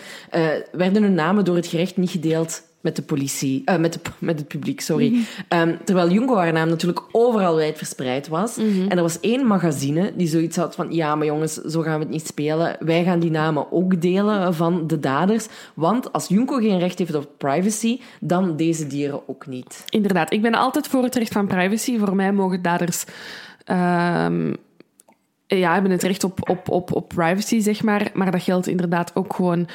[0.71, 4.39] werden hun namen door het gerecht niet gedeeld met de politie, eh, met, de, met
[4.39, 5.25] het publiek, sorry.
[5.47, 8.57] Ehm, terwijl Junko haar naam natuurlijk overal wijd verspreid was.
[8.57, 12.03] En er was één magazine die zoiets had van, ja, maar jongens, zo gaan we
[12.03, 12.75] het niet spelen.
[12.79, 15.47] Wij gaan die namen ook delen van de daders.
[15.73, 19.83] Want als Junko geen recht heeft op privacy, dan deze dieren ook niet.
[19.89, 20.33] inderdaad.
[20.33, 21.97] Ik ben altijd voor het recht van privacy.
[21.97, 23.05] Voor mij mogen daders...
[23.63, 24.53] ehm,
[25.47, 28.09] ja, hebben het recht op, op, op, op privacy, zeg maar.
[28.13, 29.67] Maar dat geldt inderdaad ook gewoon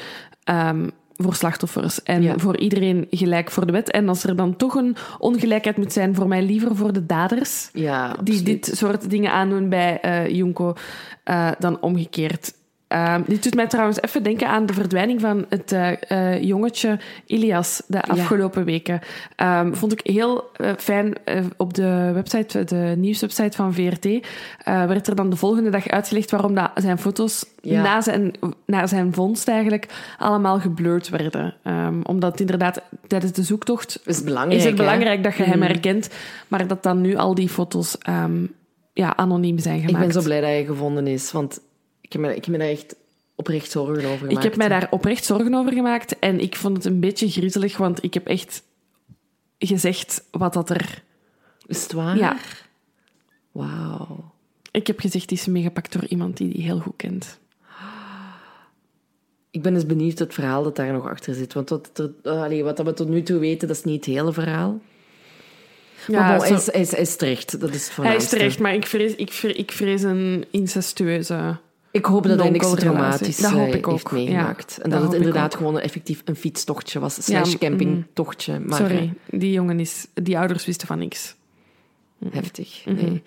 [0.45, 2.03] ehm, voor slachtoffers.
[2.03, 2.39] En Ja.
[2.39, 3.91] voor iedereen gelijk voor de wet.
[3.91, 7.69] En als er dan toch een ongelijkheid moet zijn, voor mij liever voor de daders.
[7.73, 10.75] Ja, die dit soort dingen aandoen bij eh Junko,
[11.25, 12.53] eh, dan omgekeerd.
[12.93, 15.93] Ehm, dit doet mij trouwens even denken aan de verdwijning van het eh,
[16.35, 19.01] eh, jongetje Ilias de afgelopen weken.
[19.37, 21.15] Ehm, vond ik heel eh, fijn
[21.57, 24.27] op de website, de nieuwswebsite van VRT,
[24.65, 27.83] werd er dan de volgende dag uitgelegd waarom dat zijn foto's Ja.
[27.83, 28.35] na, zijn,
[28.67, 29.87] na zijn vondst eigenlijk
[30.19, 31.55] allemaal geblurred werden.
[31.63, 34.59] Ehm, omdat inderdaad tijdens de zoektocht is belangrijk.
[34.59, 34.85] is het hè?
[34.85, 35.67] belangrijk dat je hem Mhm.
[35.69, 36.09] herkent,
[36.49, 37.97] maar dat dan nu al die foto's
[38.93, 39.95] ja, anoniem zijn gemaakt.
[40.07, 41.61] Ik ben zo blij dat hij gevonden is, want
[42.15, 42.97] ik heb me, ik heb me daar echt
[43.35, 44.37] oprecht zorgen over gemaakt.
[44.37, 47.77] Ik heb mij daar oprecht zorgen over gemaakt en ik vond het een beetje griezelig,
[47.77, 48.63] want ik heb echt
[49.59, 51.03] gezegd wat dat er...
[51.67, 52.17] Is het waar?
[52.17, 52.37] Ja,
[53.53, 54.33] Wauw.
[54.71, 57.39] ik heb gezegd, die is meegepakt door iemand die die heel goed kent.
[59.51, 61.53] Ik ben dus benieuwd het verhaal dat daar nog achter zit.
[61.53, 61.91] Want wat,
[62.23, 64.81] er, allee, wat we tot nu toe weten, dat is niet het hele verhaal.
[66.07, 67.61] Ja, maar bon, zo- hij, is, hij, is, hij is terecht.
[67.61, 71.59] Dat is hij is terecht, maar ik vrees, ik, vrees, ik vrees een incestueuze...
[71.93, 74.75] Ik hoop dat hij niks traumatisch Dat hoop eh, ik ook, heeft meegemaakt.
[74.77, 74.83] ja.
[74.83, 77.25] en Dat dat het inderdaad gewoon effectief een fietstochtje was.
[77.25, 78.61] Slash Ja, campingtochtje.
[78.61, 80.07] Maar, Sorry, die jongen is...
[80.15, 81.35] Die ouders wisten van niks.
[82.23, 82.83] Eh, Heftig.
[82.87, 83.23] Nee.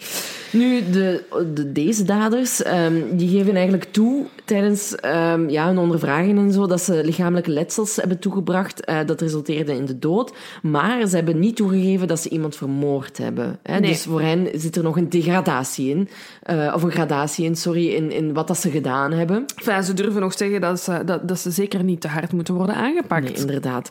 [0.52, 1.24] Nu, de,
[1.54, 6.68] de, deze daders, ehm, die geven eigenlijk toe tijdens ehm, ja, hun ondervraging en zo,
[6.68, 8.86] dat ze lichamelijke letsels hebben toegebracht.
[8.86, 10.34] eh, dat resulteerde in de dood.
[10.62, 13.60] Maar ze hebben niet toegegeven dat ze iemand vermoord hebben.
[13.64, 13.80] Hè?
[13.80, 13.90] Nee.
[13.92, 16.10] Dus voor hen zit er nog een degradatie in.
[16.44, 19.46] eh, of een gradatie in, sorry, in, in wat dat ze gedaan hebben.
[19.56, 22.54] Enfin, ze durven nog zeggen dat ze, dat, dat ze zeker niet te hard moeten
[22.54, 23.24] worden aangepakt.
[23.24, 23.90] Nee, inderdaad.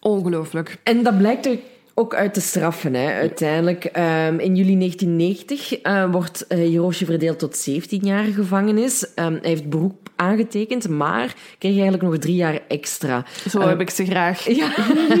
[0.00, 0.76] Ongelooflijk.
[0.82, 1.58] En dat blijkt er
[1.94, 3.84] ook uit de straffen, hè, uiteindelijk.
[3.84, 9.14] Ehm, in juli 1990 eh, wordt eh, Hiroshi verdeeld tot 17 jaar gevangenis.
[9.14, 13.24] Ehm, hij heeft beroep aangetekend, maar kreeg eigenlijk nog drie jaar extra.
[13.48, 14.48] Zo heb ik ze graag.
[14.48, 14.76] Ja.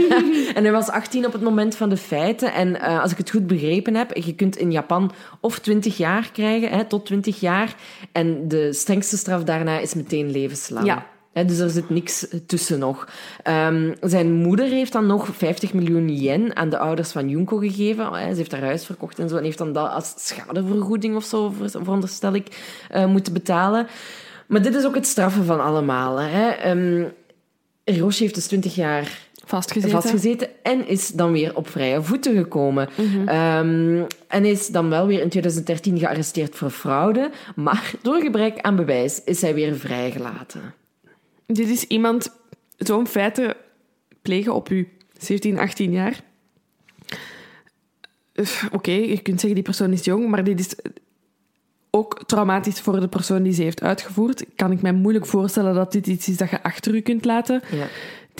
[0.56, 2.52] en hij was 18 op het moment van de feiten.
[2.52, 6.30] En eh, als ik het goed begrepen heb, je kunt in Japan of 20 jaar
[6.32, 7.74] krijgen, hè, tot 20 jaar.
[8.12, 10.86] En de strengste straf daarna is meteen levenslang.
[10.86, 11.06] Ja.
[11.32, 13.08] Dus er zit niks tussen nog.
[13.42, 18.12] Ehm, zijn moeder heeft dan nog 50 miljoen yen aan de ouders van Junko gegeven.
[18.12, 19.36] Hè, Ze heeft haar huis verkocht en zo.
[19.36, 22.46] En heeft dan dat als schadevergoeding of zo, ver- veronderstel ik,
[22.90, 23.86] eh, moeten betalen.
[24.46, 26.18] Maar dit is ook het straffen van allemaal.
[26.20, 26.48] Hè.
[26.50, 27.04] Ehm,
[27.84, 29.90] Hiroshi heeft dus 20 jaar Vastgezeten.
[29.90, 32.88] vastgezeten en is dan weer op vrije voeten gekomen.
[33.26, 38.76] Ehm, en is dan wel weer in 2013 gearresteerd voor fraude, maar door gebrek aan
[38.76, 40.74] bewijs is hij weer vrijgelaten.
[41.52, 42.30] Dit is iemand
[42.76, 43.56] zo'n feiten
[44.22, 44.88] plegen op u
[45.18, 46.20] 17, 18 jaar.
[48.70, 50.74] Oké, je kunt zeggen die persoon is jong, maar dit is
[51.90, 54.44] ook traumatisch voor de persoon die ze heeft uitgevoerd.
[54.56, 57.62] Kan ik mij moeilijk voorstellen dat dit iets is dat je achter u kunt laten.
[57.70, 57.86] Ja.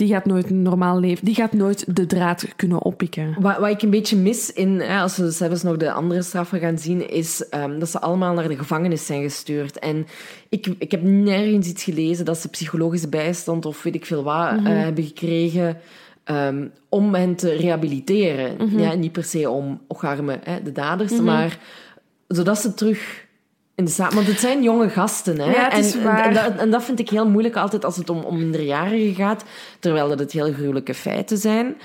[0.01, 3.35] Die gaat nooit een normaal leven, die gaat nooit de draad kunnen oppikken.
[3.39, 6.59] Wat, wat ik een beetje mis in, hè, als we zelfs nog de andere straffen
[6.59, 9.79] gaan zien, is ehm, dat ze allemaal naar de gevangenis zijn gestuurd.
[9.79, 10.07] En
[10.49, 14.51] ik, ik heb nergens iets gelezen dat ze psychologische bijstand of weet ik veel wat
[14.51, 15.77] eh, hebben gekregen
[16.23, 18.79] ehm, om hen te rehabiliteren.
[18.79, 21.59] ja, niet per se om ocharmen, hè, de daders, maar
[22.27, 23.25] zodat ze terug
[23.81, 24.15] in de.
[24.15, 25.51] Want het zijn jonge gasten, hè.
[25.51, 26.25] Ja, het is en, waar.
[26.25, 29.43] En, dat, en dat vind ik heel moeilijk altijd als het om, om minderjarigen gaat,
[29.79, 31.75] terwijl dat het heel gruwelijke feiten zijn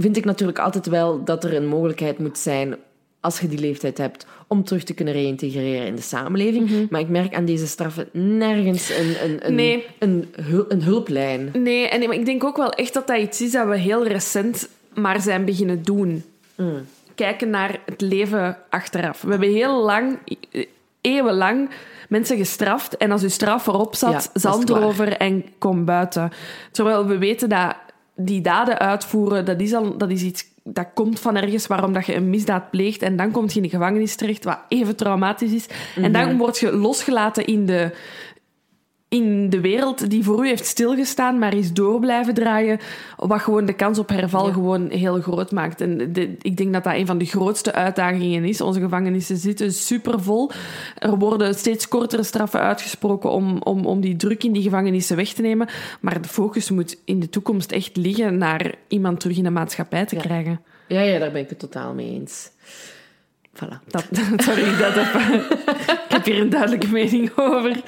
[0.00, 2.76] vind ik natuurlijk altijd wel dat er een mogelijkheid moet zijn,
[3.20, 6.90] als je die leeftijd hebt, om terug te kunnen reïntegreren in de samenleving.
[6.90, 9.86] Maar ik merk aan deze straffen nergens een, een, een, Nee.
[9.98, 11.50] een, hul- een hulplijn.
[11.52, 14.68] Nee, en ik denk ook wel echt dat dat iets is dat we heel recent
[14.94, 16.24] maar zijn beginnen doen.
[17.14, 19.22] Kijken naar het leven achteraf.
[19.22, 20.18] We hebben heel lang,
[21.14, 21.70] eeuwenlang,
[22.08, 22.96] mensen gestraft.
[22.96, 26.30] En als uw straf erop zat, zand erover en kom buiten.
[26.70, 27.76] Terwijl we weten dat
[28.16, 30.44] die daden uitvoeren, dat is, al, dat is iets
[30.74, 33.02] dat komt van ergens waarom dat je een misdaad pleegt.
[33.02, 35.66] En dan kom je in de gevangenis terecht, wat even traumatisch is.
[35.96, 37.90] En dan word je losgelaten in de,
[39.08, 42.78] in de wereld die voor u heeft stilgestaan, maar is door blijven draaien,
[43.16, 44.52] wat gewoon de kans op herval Ja.
[44.52, 45.80] gewoon heel groot maakt.
[45.80, 48.60] En de- ik denk dat dat een van de grootste uitdagingen is.
[48.60, 50.50] Onze gevangenissen zitten supervol.
[50.98, 55.28] Er worden steeds kortere straffen uitgesproken om, om, om die druk in die gevangenissen weg
[55.32, 55.68] te nemen.
[56.00, 60.06] Maar de focus moet in de toekomst echt liggen naar iemand terug in de maatschappij
[60.06, 60.60] te krijgen.
[60.88, 62.50] Ja, ja, daar ben ik het totaal mee eens.
[63.64, 63.78] Voilà.
[63.86, 64.04] Dat,
[64.46, 65.34] sorry, dat even.
[65.34, 67.80] ik heb hier een duidelijke mening over.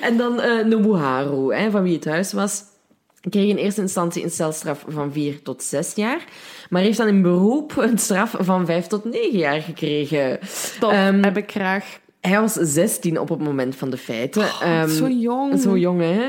[0.00, 2.62] En dan eh Nobuharu, hè, van wie het huis was,
[3.30, 6.24] kreeg in eerste instantie een celstraf van 4 tot 6 jaar,
[6.70, 10.38] maar heeft dan in beroep een straf van 5 tot 9 jaar gekregen.
[10.80, 11.98] Dat Ehm, heb ik graag.
[12.20, 14.46] Hij was 16 op het moment van de feiten.
[14.62, 15.60] Ehm, zo jong.
[15.60, 16.28] Zo jong, hè?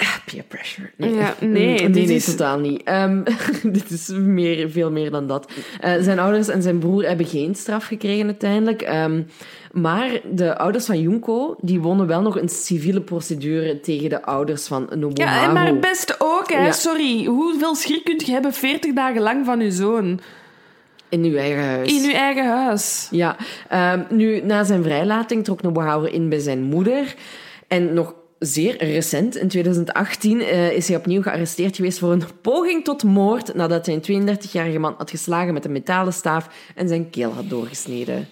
[0.00, 0.90] Ah, Peer pressure.
[0.96, 2.82] Nee, Ja, nee, Mm, nee, dit nee, is- totaal niet.
[2.82, 3.22] Ehm,
[3.78, 5.50] dit is meer, veel meer dan dat.
[5.80, 8.82] Eh, zijn ouders en zijn broer hebben geen straf gekregen uiteindelijk.
[8.82, 9.22] Ehm,
[9.72, 14.66] maar de ouders van Junko, die wonnen wel nog een civiele procedure tegen de ouders
[14.66, 15.40] van Nobuharu.
[15.40, 16.64] Ja, en maar het beste ook, hè.
[16.64, 16.72] Ja.
[16.72, 17.24] Sorry.
[17.24, 20.20] Hoeveel schrik kunt je hebben 40 dagen lang van je zoon?
[21.08, 21.88] In uw eigen huis.
[21.92, 23.08] In je eigen huis.
[23.10, 23.36] Ja,
[23.68, 27.14] ehm, nu na zijn vrijlating trok Nobuharu in bij zijn moeder.
[27.68, 32.84] En nog zeer recent, in 2018, eh, is hij opnieuw gearresteerd geweest voor een poging
[32.84, 37.10] tot moord nadat hij een 32-jarige man had geslagen met een metalen staaf en zijn
[37.10, 38.28] keel had doorgesneden.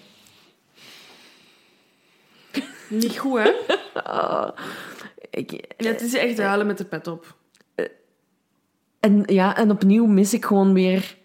[2.89, 3.51] Niet goed, hè?
[5.29, 7.35] Ik, Ja, het is echt huilen met de pet op.
[8.99, 11.17] en, ja, en opnieuw mis ik gewoon weer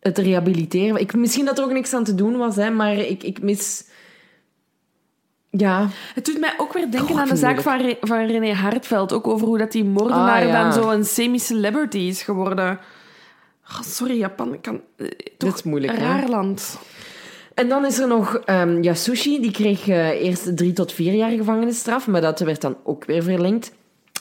[0.00, 1.00] het rehabiliteren.
[1.00, 3.84] Ik, misschien dat er ook niks aan te doen was, hè, maar ik, ik mis...
[5.56, 9.12] Ja, Het doet mij ook weer denken aan de zaak van, Re- van René Hartveld.
[9.12, 10.62] Ook over hoe dat die moordenaar Ah, ja.
[10.62, 12.78] dan zo een semi-celebrity is geworden.
[13.70, 14.80] Oh, sorry, Japan kan...
[14.96, 15.06] eh,
[15.38, 16.04] toch is moeilijk, een hè?
[16.06, 16.78] raar land.
[17.54, 21.30] En dan is er nog ehm, Yasushi, die kreeg eh, eerst drie tot vier jaar
[21.30, 23.72] gevangenisstraf, maar dat werd dan ook weer verlengd.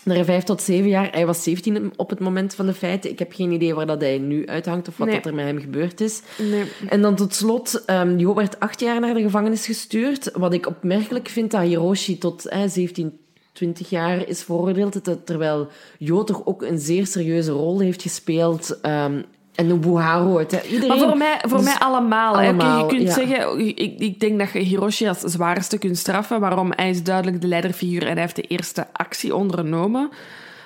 [0.03, 1.11] Naar vijf tot zeven jaar.
[1.11, 3.11] Hij was 17 op het moment van de feiten.
[3.11, 5.15] Ik heb geen idee waar dat hij nu uithangt of wat Nee.
[5.15, 6.21] dat er met hem gebeurd is.
[6.37, 6.63] Nee.
[6.89, 10.29] En dan tot slot, ehm Jo werd acht jaar naar de gevangenis gestuurd.
[10.33, 13.19] Wat ik opmerkelijk vind dat Hiroshi tot eh, 17,
[13.53, 15.25] 20 jaar is veroordeeld.
[15.25, 18.79] Terwijl Jo toch ook een zeer serieuze rol heeft gespeeld.
[18.81, 19.21] ehm,
[19.55, 20.39] en Nobuharu.
[20.39, 20.61] Het, hè.
[20.61, 20.87] Iedereen...
[20.87, 22.33] Maar voor mij, voor Dus mij allemaal.
[22.37, 22.49] hè.
[22.49, 23.13] Oké, allemaal, je kunt ja.
[23.13, 26.39] zeggen, ik, ik denk dat je Hiroshi als zwaarste kunt straffen.
[26.39, 26.71] Waarom?
[26.75, 30.09] Hij is duidelijk de leiderfiguur en hij heeft de eerste actie ondernomen.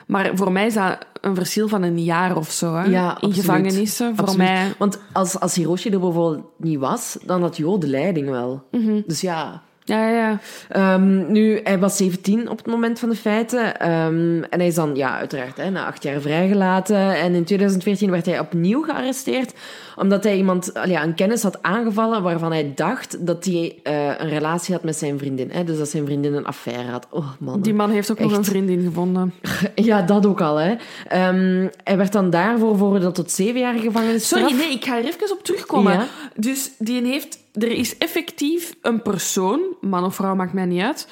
[0.08, 2.74] Maar voor mij is dat een verschil van een jaar of zo.
[2.76, 2.84] Hè?
[2.84, 3.36] Ja, In absoluut.
[3.36, 4.16] gevangenissen.
[4.16, 4.48] Voor Absoluut.
[4.48, 4.74] mij.
[4.78, 8.64] Want als, als Hiroshi er bijvoorbeeld niet was, dan had Jo de leiding wel.
[8.72, 9.02] Mhm.
[9.06, 9.64] Dus ja...
[9.88, 10.40] Ja, ja.
[10.70, 13.80] Ehm, nu, hij was 17 op het moment van de feiten.
[13.80, 17.16] Ehm, en hij is dan, ja, uiteraard, hè, na acht jaar vrijgelaten.
[17.16, 19.54] En in 2014 werd hij opnieuw gearresteerd.
[19.96, 24.30] Omdat hij iemand, ja, een kennis had aangevallen waarvan hij dacht dat hij eh, een
[24.30, 25.52] relatie had met zijn vriendin.
[25.52, 25.64] Hè?
[25.64, 27.08] Dus dat zijn vriendin een affaire had.
[27.10, 27.62] Oh, man.
[27.62, 29.34] Die man heeft ook nog een vriendin gevonden.
[29.76, 30.76] Ja, dat ook al, hè.
[31.08, 34.42] Ehm, hij werd dan daarvoor veroordeeld tot zeven jaar gevangenisstraf.
[34.42, 35.94] Sorry, nee, ik ga er even op terugkomen.
[35.94, 36.08] Ja.
[36.36, 41.08] Dus die heeft, er is effectief een persoon, man of vrouw, maakt mij niet uit,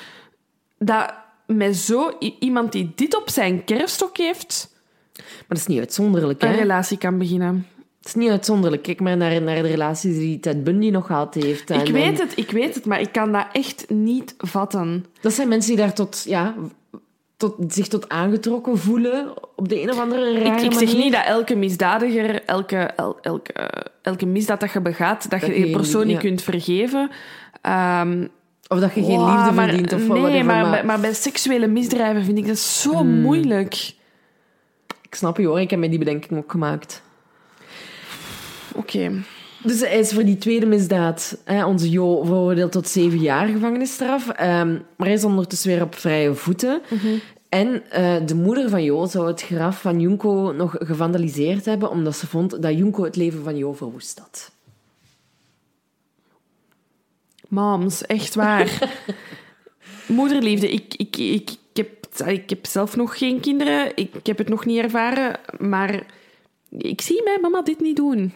[0.78, 1.14] dat
[1.46, 4.70] met zo iemand die dit op zijn kerfstok heeft,
[5.16, 6.48] Maar dat is niet uitzonderlijk, hè.
[6.48, 7.68] een relatie kan beginnen.
[8.04, 8.84] Het is niet uitzonderlijk.
[8.84, 11.70] Kijk maar naar, naar de relaties die Ted Bundy nog gehad heeft.
[11.70, 15.06] En- ik weet het, ik weet het, maar ik kan dat echt niet vatten.
[15.22, 16.54] Dat zijn mensen die daar tot, ja,
[17.38, 20.88] tot, zich tot aangetrokken voelen op de een of andere rare Ik, ik manier.
[20.88, 23.54] zeg niet dat elke misdadiger, elke, el- elke,
[24.02, 26.20] elke misdaad dat je begaat, dat, Dat je je die persoon niet ja.
[26.22, 27.10] kunt vergeven.
[27.62, 28.28] Ehm,
[28.68, 30.46] Of dat je geen wow, liefde maar- verdient of Nee, whatever.
[30.46, 33.22] maar, maar bij- maar bij seksuele misdrijven vind ik dat zo Hmm.
[33.22, 33.74] moeilijk.
[35.02, 37.02] Ik snap je hoor, ik heb mij die bedenking ook gemaakt.
[38.76, 39.12] Oké.
[39.64, 44.30] Dus hij is voor die tweede misdaad, hè, onze Jo, veroordeeld tot zeven jaar gevangenisstraf.
[44.30, 46.82] Ehm, maar hij is ondertussen weer op vrije voeten.
[47.50, 52.18] En eh, de moeder van Jo zou het graf van Junko nog gevandaliseerd hebben, omdat
[52.18, 54.52] ze vond dat Junko het leven van Jo verwoest had.
[57.48, 58.90] Moms, echt waar.
[60.08, 63.92] Moederliefde, ik, ik, ik, ik, heb, ik heb zelf nog geen kinderen.
[63.96, 65.40] Ik, ik heb het nog niet ervaren.
[65.58, 66.06] Maar
[66.70, 68.34] ik zie mijn mama dit niet doen.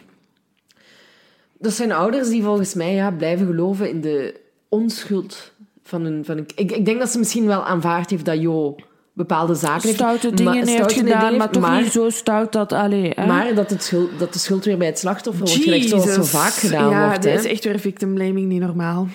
[1.58, 5.52] Dat zijn ouders die volgens mij ja, blijven geloven in de onschuld
[5.82, 6.24] van hun...
[6.24, 8.76] Van hun ik, ik denk dat ze misschien wel aanvaard heeft dat Jo
[9.12, 9.94] bepaalde zaken heeft...
[9.94, 12.72] Stoute ma- dingen heeft stoute gedaan, dingen maar heeft, toch maar, niet zo stout dat...
[12.72, 13.26] Allee, hè?
[13.26, 16.22] Maar dat, het schuld, dat de schuld weer bij het slachtoffer wordt gelegd, zoals zo
[16.22, 17.22] vaak gedaan ja, wordt.
[17.22, 17.38] dit hè.
[17.38, 19.08] is echt weer victim blaming, niet normaal.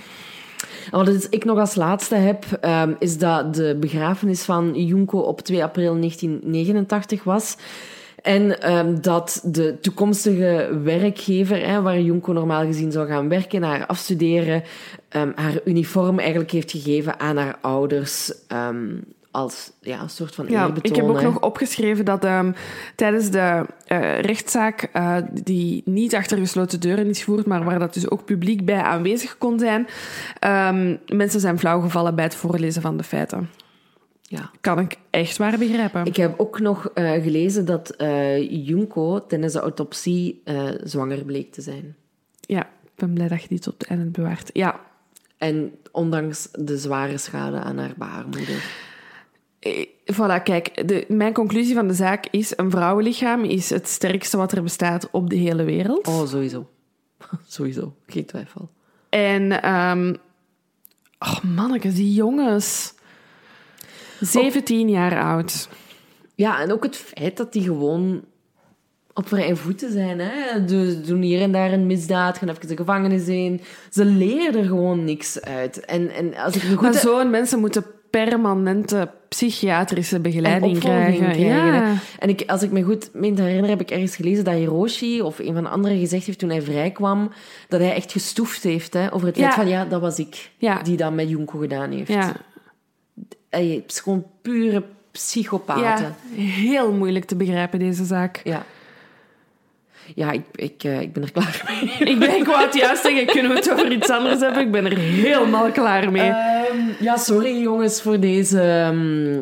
[0.91, 5.41] En wat ik nog als laatste heb, ehm, is dat de begrafenis van Junko op
[5.41, 7.55] 2 april 1989 was.
[8.23, 13.85] En ehm, dat de toekomstige werkgever, hè, waar Junko normaal gezien zou gaan werken, haar
[13.85, 14.63] afstuderen,
[15.09, 18.33] ehm, haar uniform eigenlijk heeft gegeven aan haar ouders.
[18.47, 18.95] ehm,
[19.31, 22.27] als ja, een soort van Ja, ik heb ook nog opgeschreven dat
[22.95, 27.93] tijdens de eh, rechtszaak, eh, die niet achter gesloten deuren is gevoerd, maar waar dat
[27.93, 29.87] dus ook publiek bij aanwezig kon zijn,
[31.07, 33.49] mensen zijn flauwgevallen bij het voorlezen van de feiten.
[34.33, 34.51] Ja.
[34.61, 36.05] Kan ik echt waar begrijpen.
[36.05, 41.51] Ik heb ook nog eh, gelezen dat eh, Junko tijdens de autopsie eh, zwanger bleek
[41.51, 41.95] te zijn.
[42.39, 44.49] Ja, ik ben blij dat je die tot het einde bewaart.
[44.53, 44.79] Ja,
[45.37, 48.81] En ondanks de zware schade aan haar baarmoeder.
[50.13, 54.51] Voilà, kijk, de, mijn conclusie van de zaak is: een vrouwenlichaam is het sterkste wat
[54.51, 56.07] er bestaat op de hele wereld.
[56.07, 56.69] Oh, sowieso.
[57.47, 58.69] sowieso, geen twijfel.
[59.09, 60.13] En, ehm
[61.19, 62.93] oh mannetjes, die jongens.
[64.25, 65.67] 17 jaar oud.
[66.35, 68.23] Ja, en ook het feit dat die gewoon
[69.13, 70.19] op vrije voeten zijn.
[70.19, 70.67] Hè?
[70.67, 73.61] Ze doen hier en daar een misdaad, gaan even de gevangenis in.
[73.91, 75.85] Ze leren er gewoon niks uit.
[75.85, 76.81] En, en als ik goed...
[76.81, 81.19] Maar zo'n mensen moeten permanente psychiatrische begeleiding krijgen.
[81.19, 81.73] krijgen, ja.
[81.73, 81.93] hè.
[82.19, 85.21] En ik, als ik me goed meen te herinneren, heb ik ergens gelezen dat Hiroshi
[85.21, 87.31] of een van de anderen gezegd heeft toen hij vrijkwam,
[87.67, 89.55] dat hij echt gestoefd heeft hè, over het feit Ja.
[89.55, 90.81] van ja, dat was ik Ja.
[90.81, 92.07] die dat met Junko gedaan heeft.
[92.11, 92.33] Ja.
[93.53, 96.15] Hij is gewoon pure psychopaten.
[96.35, 98.41] ja, heel moeilijk te begrijpen, deze zaak.
[98.43, 98.65] Ja.
[100.15, 101.93] Ja, ik, ik, eh, ik ben er klaar mee.
[102.13, 104.61] Ik ben gewoon het juist zeggen, kunnen we het over iets anders hebben?
[104.61, 106.29] Ik ben er helemaal klaar mee.
[106.29, 108.61] Ehm, ja, sorry jongens voor deze...
[108.61, 109.41] ehm,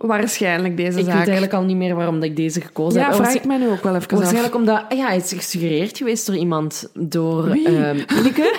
[0.00, 1.14] Onwaarschijnlijk, deze ik zaak.
[1.14, 3.14] weet eigenlijk al niet meer waarom dat ik deze gekozen ja, heb.
[3.14, 4.18] vraag ik mij nu ook wel even af.
[4.18, 4.84] Waarschijnlijk omdat...
[4.88, 6.90] ah Ja, hij is gesuggereerd geweest door iemand.
[6.94, 7.48] Door...
[7.48, 8.54] Ehm, Ineke.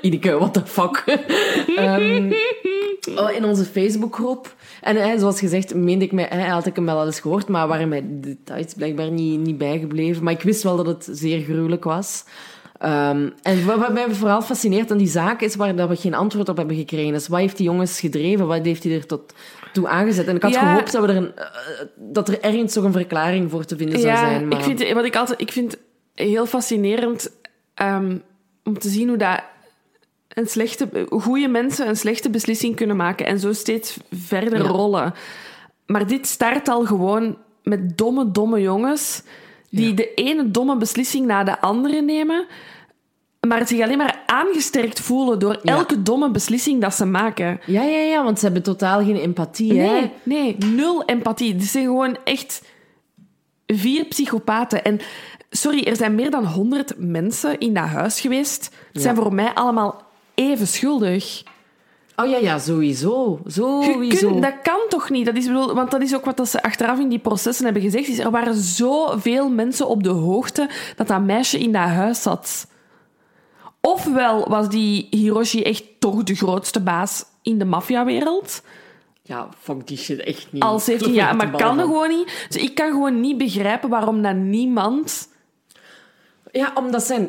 [0.00, 1.04] Ineke, what the fuck.
[3.16, 4.54] Oh, in onze Facebookgroep.
[4.80, 7.68] En zoals gezegd, meende ik mij, eh, had ik hem wel al eens gehoord, maar
[7.68, 10.24] waren mij de details blijkbaar niet, niet bijgebleven.
[10.24, 12.24] Maar ik wist wel dat het zeer gruwelijk was.
[12.78, 16.48] Ehm, en wat, mij vooral fascineert aan die zaak is waar dat we geen antwoord
[16.48, 17.12] op hebben gekregen.
[17.12, 18.46] Dus wat heeft die jongens gedreven?
[18.46, 19.32] Wat heeft hij er tot
[19.72, 20.26] toe aangezet?
[20.26, 20.58] En ik had Ja.
[20.58, 21.44] gehoopt dat, we er een, eh,
[21.96, 24.48] dat er ergens toch een verklaring voor te vinden zou zijn.
[24.48, 24.58] Maar...
[24.58, 25.76] ik vind, wat ik altijd, ik vind
[26.14, 27.30] heel fascinerend
[27.74, 28.16] ehm,
[28.64, 29.40] om te zien hoe dat
[30.28, 34.68] een slechte, goede mensen een slechte beslissing kunnen maken en zo steeds verder Ja.
[34.68, 35.14] rollen.
[35.86, 39.22] Maar dit start al gewoon met domme, domme jongens
[39.70, 39.94] die Ja.
[39.94, 42.46] de ene domme beslissing na de andere nemen,
[43.48, 45.72] maar zich alleen maar aangesterkt voelen door Ja.
[45.72, 47.60] elke domme beslissing dat ze maken.
[47.66, 49.80] Ja, ja, ja, want ze hebben totaal geen empathie.
[49.80, 49.92] Hè?
[49.92, 51.54] Nee, nee, nul empathie.
[51.56, 52.62] Dit zijn gewoon echt
[53.66, 54.84] vier psychopaten.
[54.84, 55.00] En
[55.50, 58.70] sorry, er zijn meer dan honderd mensen in dat huis geweest.
[58.92, 60.02] Het zijn voor mij allemaal
[60.34, 61.42] even schuldig.
[62.20, 63.40] Oh ja, ja, sowieso.
[63.46, 64.28] Sowieso.
[64.30, 65.26] kunt- dat kan toch niet?
[65.26, 67.82] Dat is, bedoel, want dat is ook wat dat ze achteraf in die processen hebben
[67.82, 68.08] gezegd.
[68.08, 72.66] Is, er waren zoveel mensen op de hoogte dat dat meisje in dat huis zat.
[73.80, 78.62] Ofwel was die Hiroshi echt toch de grootste baas in de maffiawereld.
[79.22, 80.62] Ja, fuck die shit echt niet.
[80.62, 81.84] Al 17 Geloof jaar, er maar kan van.
[81.86, 82.46] gewoon niet.
[82.48, 85.28] Dus ik kan gewoon niet begrijpen waarom dat niemand...
[86.52, 87.28] Ja, omdat zijn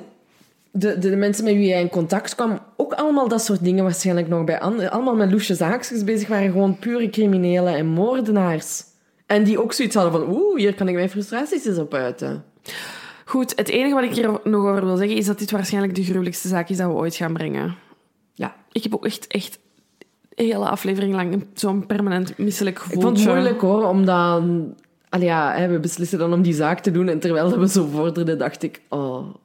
[0.72, 3.84] de, de, de mensen met wie hij in contact kwam ook allemaal dat soort dingen
[3.84, 4.92] waarschijnlijk nog bij anderen.
[4.92, 6.52] Allemaal met loesje zaakjes bezig waren.
[6.52, 8.84] Gewoon pure criminelen en moordenaars.
[9.26, 10.36] En die ook zoiets hadden van...
[10.36, 12.44] Oeh, hier kan ik mijn frustraties eens op uiten.
[13.26, 16.04] Goed, het enige wat ik hier nog over wil zeggen is dat dit waarschijnlijk de
[16.04, 17.76] gruwelijkste zaak is dat we ooit gaan brengen.
[18.34, 18.56] Ja.
[18.72, 19.60] Ik heb ook echt, echt
[20.36, 22.96] een hele aflevering lang zo'n permanent misselijk gevoel.
[22.96, 24.44] Ik vond het moeilijk hoor, omdat...
[25.10, 27.08] Allee, ja, we beslissen dan om die zaak te doen.
[27.08, 28.82] En terwijl we zo vorderden, dacht ik...
[28.90, 29.36] Oh,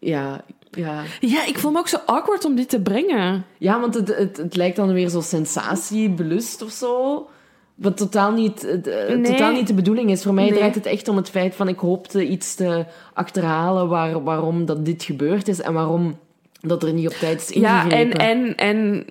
[0.00, 1.02] ja, ja...
[1.20, 3.44] Ja, ik vond me ook zo awkward om dit te brengen.
[3.58, 7.28] Ja, want het, het, het lijkt dan weer zo sensatiebelust of zo.
[7.74, 9.22] Wat totaal niet, het, eh, Nee.
[9.32, 10.22] totaal niet de bedoeling is.
[10.22, 10.54] Voor mij Nee.
[10.58, 11.68] draait het echt om het feit van...
[11.68, 15.60] Ik hoopte iets te achterhalen waar, waarom dat dit gebeurd is.
[15.60, 16.18] En waarom
[16.60, 18.18] dat er niet op tijd is Ja, en, ingegrepen.
[18.20, 19.04] en, en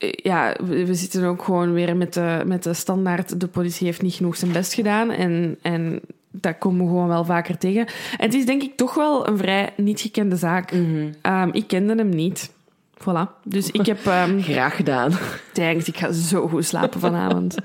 [0.00, 3.40] ja, we we zitten ook gewoon weer met de, met de standaard...
[3.40, 5.10] De politie heeft niet genoeg zijn best gedaan.
[5.10, 7.86] En, en dat komen we gewoon wel vaker tegen.
[7.86, 10.72] En het is denk ik toch wel een vrij niet gekende zaak.
[10.72, 11.12] Mhm.
[11.22, 12.50] Ehm, ik kende hem niet.
[12.98, 13.42] Voilà.
[13.44, 14.06] Dus ik heb...
[14.06, 15.12] ehm Graag gedaan.
[15.52, 17.56] thanks, ik ga zo goed slapen vanavond.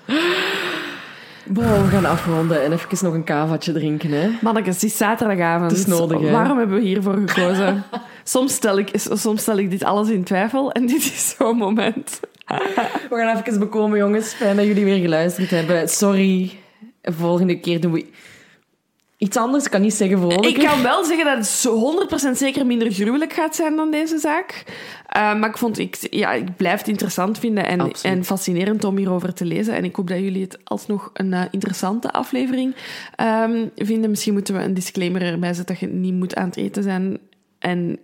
[1.44, 4.30] We gaan afronden en even nog een kavaatje drinken, hè.
[4.41, 5.72] Mannekes, het is zaterdagavond.
[5.72, 6.31] Het is nodig, hè?
[6.31, 7.84] Waarom hebben we hiervoor gekozen?
[8.23, 12.19] soms, stel ik, soms stel ik dit alles in twijfel en dit is zo'n moment.
[13.10, 14.34] We gaan even bekomen, jongens.
[14.34, 15.90] Fijn dat jullie weer geluisterd hebben.
[15.90, 16.52] Sorry.
[17.02, 18.06] Volgende keer doen we
[19.24, 19.66] iets anders.
[19.66, 20.50] Ik kan niet zeggen vrolijker.
[20.50, 24.18] Ik kan wel zeggen dat het zo 100% zeker minder gruwelijk gaat zijn dan deze
[24.18, 24.64] zaak.
[25.18, 28.18] Uh, maar ik, vond, ik, ja, ik blijf het interessant vinden en, Absoluut.
[28.18, 29.76] en fascinerend om hierover te lezen.
[29.76, 32.76] En ik hoop dat jullie het alsnog een uh, interessante aflevering
[33.22, 34.10] um, vinden.
[34.10, 37.18] Misschien moeten we een disclaimer erbij zetten dat je niet moet aan het eten zijn.
[37.60, 38.00] En,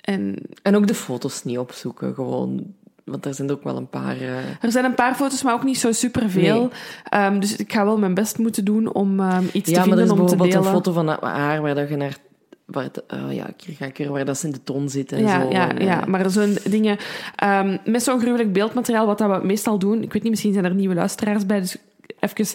[0.00, 0.36] en...
[0.62, 2.74] en ook de foto's niet opzoeken, gewoon...
[3.10, 4.16] Want er zijn er ook wel een paar...
[4.16, 4.36] Uh...
[4.60, 6.70] Er zijn een paar foto's, maar ook niet zo superveel.
[7.10, 7.24] Nee.
[7.24, 9.90] Um, dus ik ga wel mijn best moeten doen om um, iets ja, te vinden
[9.90, 9.96] om te delen.
[9.96, 12.16] Ja, maar er is bijvoorbeeld een foto van haar waar dat je naar...
[12.64, 15.22] Waar oh ja, hier ga ik weer waar dat ze in de ton zitten en
[15.22, 15.50] ja, zo.
[15.50, 16.96] Ja, en, ja, maar zo'n dingen...
[17.44, 20.02] Um, met zo'n gruwelijk beeldmateriaal, wat dat we meestal doen...
[20.02, 21.76] Ik weet niet, misschien zijn er nieuwe luisteraars bij, dus
[22.20, 22.46] even...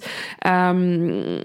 [0.48, 1.40] Um,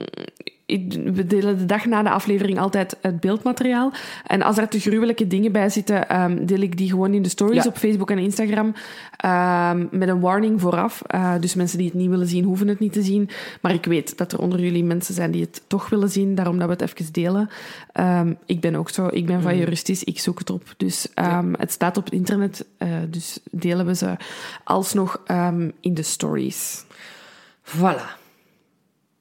[1.15, 3.93] we delen de dag na de aflevering altijd het beeldmateriaal.
[4.27, 7.29] En als er te gruwelijke dingen bij zitten, um, deel ik die gewoon in de
[7.29, 7.71] stories ja.
[7.71, 8.67] op Facebook en Instagram.
[8.67, 11.03] Um, met een warning vooraf.
[11.15, 13.31] Uh, dus mensen die het niet willen zien, hoeven het niet te zien.
[13.61, 16.35] Maar ik weet dat er onder jullie mensen zijn die het toch willen zien.
[16.35, 17.49] Daarom dat we het even delen.
[17.95, 19.09] Um, ik ben ook zo.
[19.11, 20.05] Ik ben van juristisch.
[20.05, 20.75] Ik zoek het op.
[20.77, 21.45] Dus ja.
[21.53, 22.67] het staat op het internet.
[22.79, 24.17] Uh, dus delen we ze
[24.65, 25.21] alsnog
[25.81, 26.85] in de stories.
[27.65, 28.27] Voilà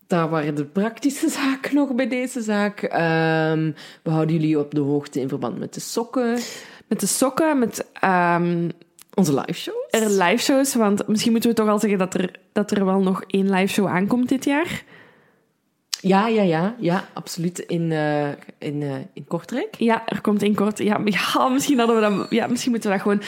[0.07, 2.81] daar waren de praktische zaken nog bij deze zaak.
[2.84, 6.39] Um, we houden jullie op de hoogte in verband met de sokken.
[6.88, 7.85] Met de sokken, met...
[8.03, 8.71] Um,
[9.13, 9.85] Onze live shows.
[9.89, 12.99] Er live shows, want misschien moeten we toch al zeggen dat er, dat er wel
[12.99, 14.84] nog één live show aankomt dit jaar.
[16.07, 17.59] Ja, ja, ja, ja, absoluut.
[17.59, 18.27] In, uh,
[18.57, 19.75] in, uh, in Kortrijk.
[19.77, 20.77] Ja, er komt in kort.
[20.77, 22.27] Ja, ja, misschien hadden we dat.
[22.29, 23.21] Ja, misschien moeten we dat gewoon.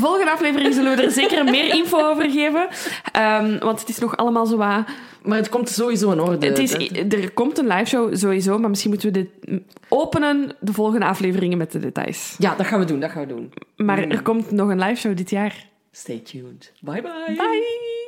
[0.00, 2.68] Volgende aflevering zullen we er zeker meer info over geven.
[3.16, 4.84] Um, want het is nog allemaal zo wat.
[5.22, 6.46] Maar het komt sowieso in orde.
[6.46, 10.72] Het is, er komt een live show sowieso, maar misschien moeten we dit openen de
[10.72, 12.34] volgende afleveringen met de details.
[12.38, 13.52] Ja, dat gaan we doen, dat gaan we doen.
[13.76, 14.10] Maar mm.
[14.10, 15.66] er komt nog een live show dit jaar.
[15.90, 16.72] Stay tuned.
[16.80, 17.34] Bye bye.
[17.36, 18.05] Bye.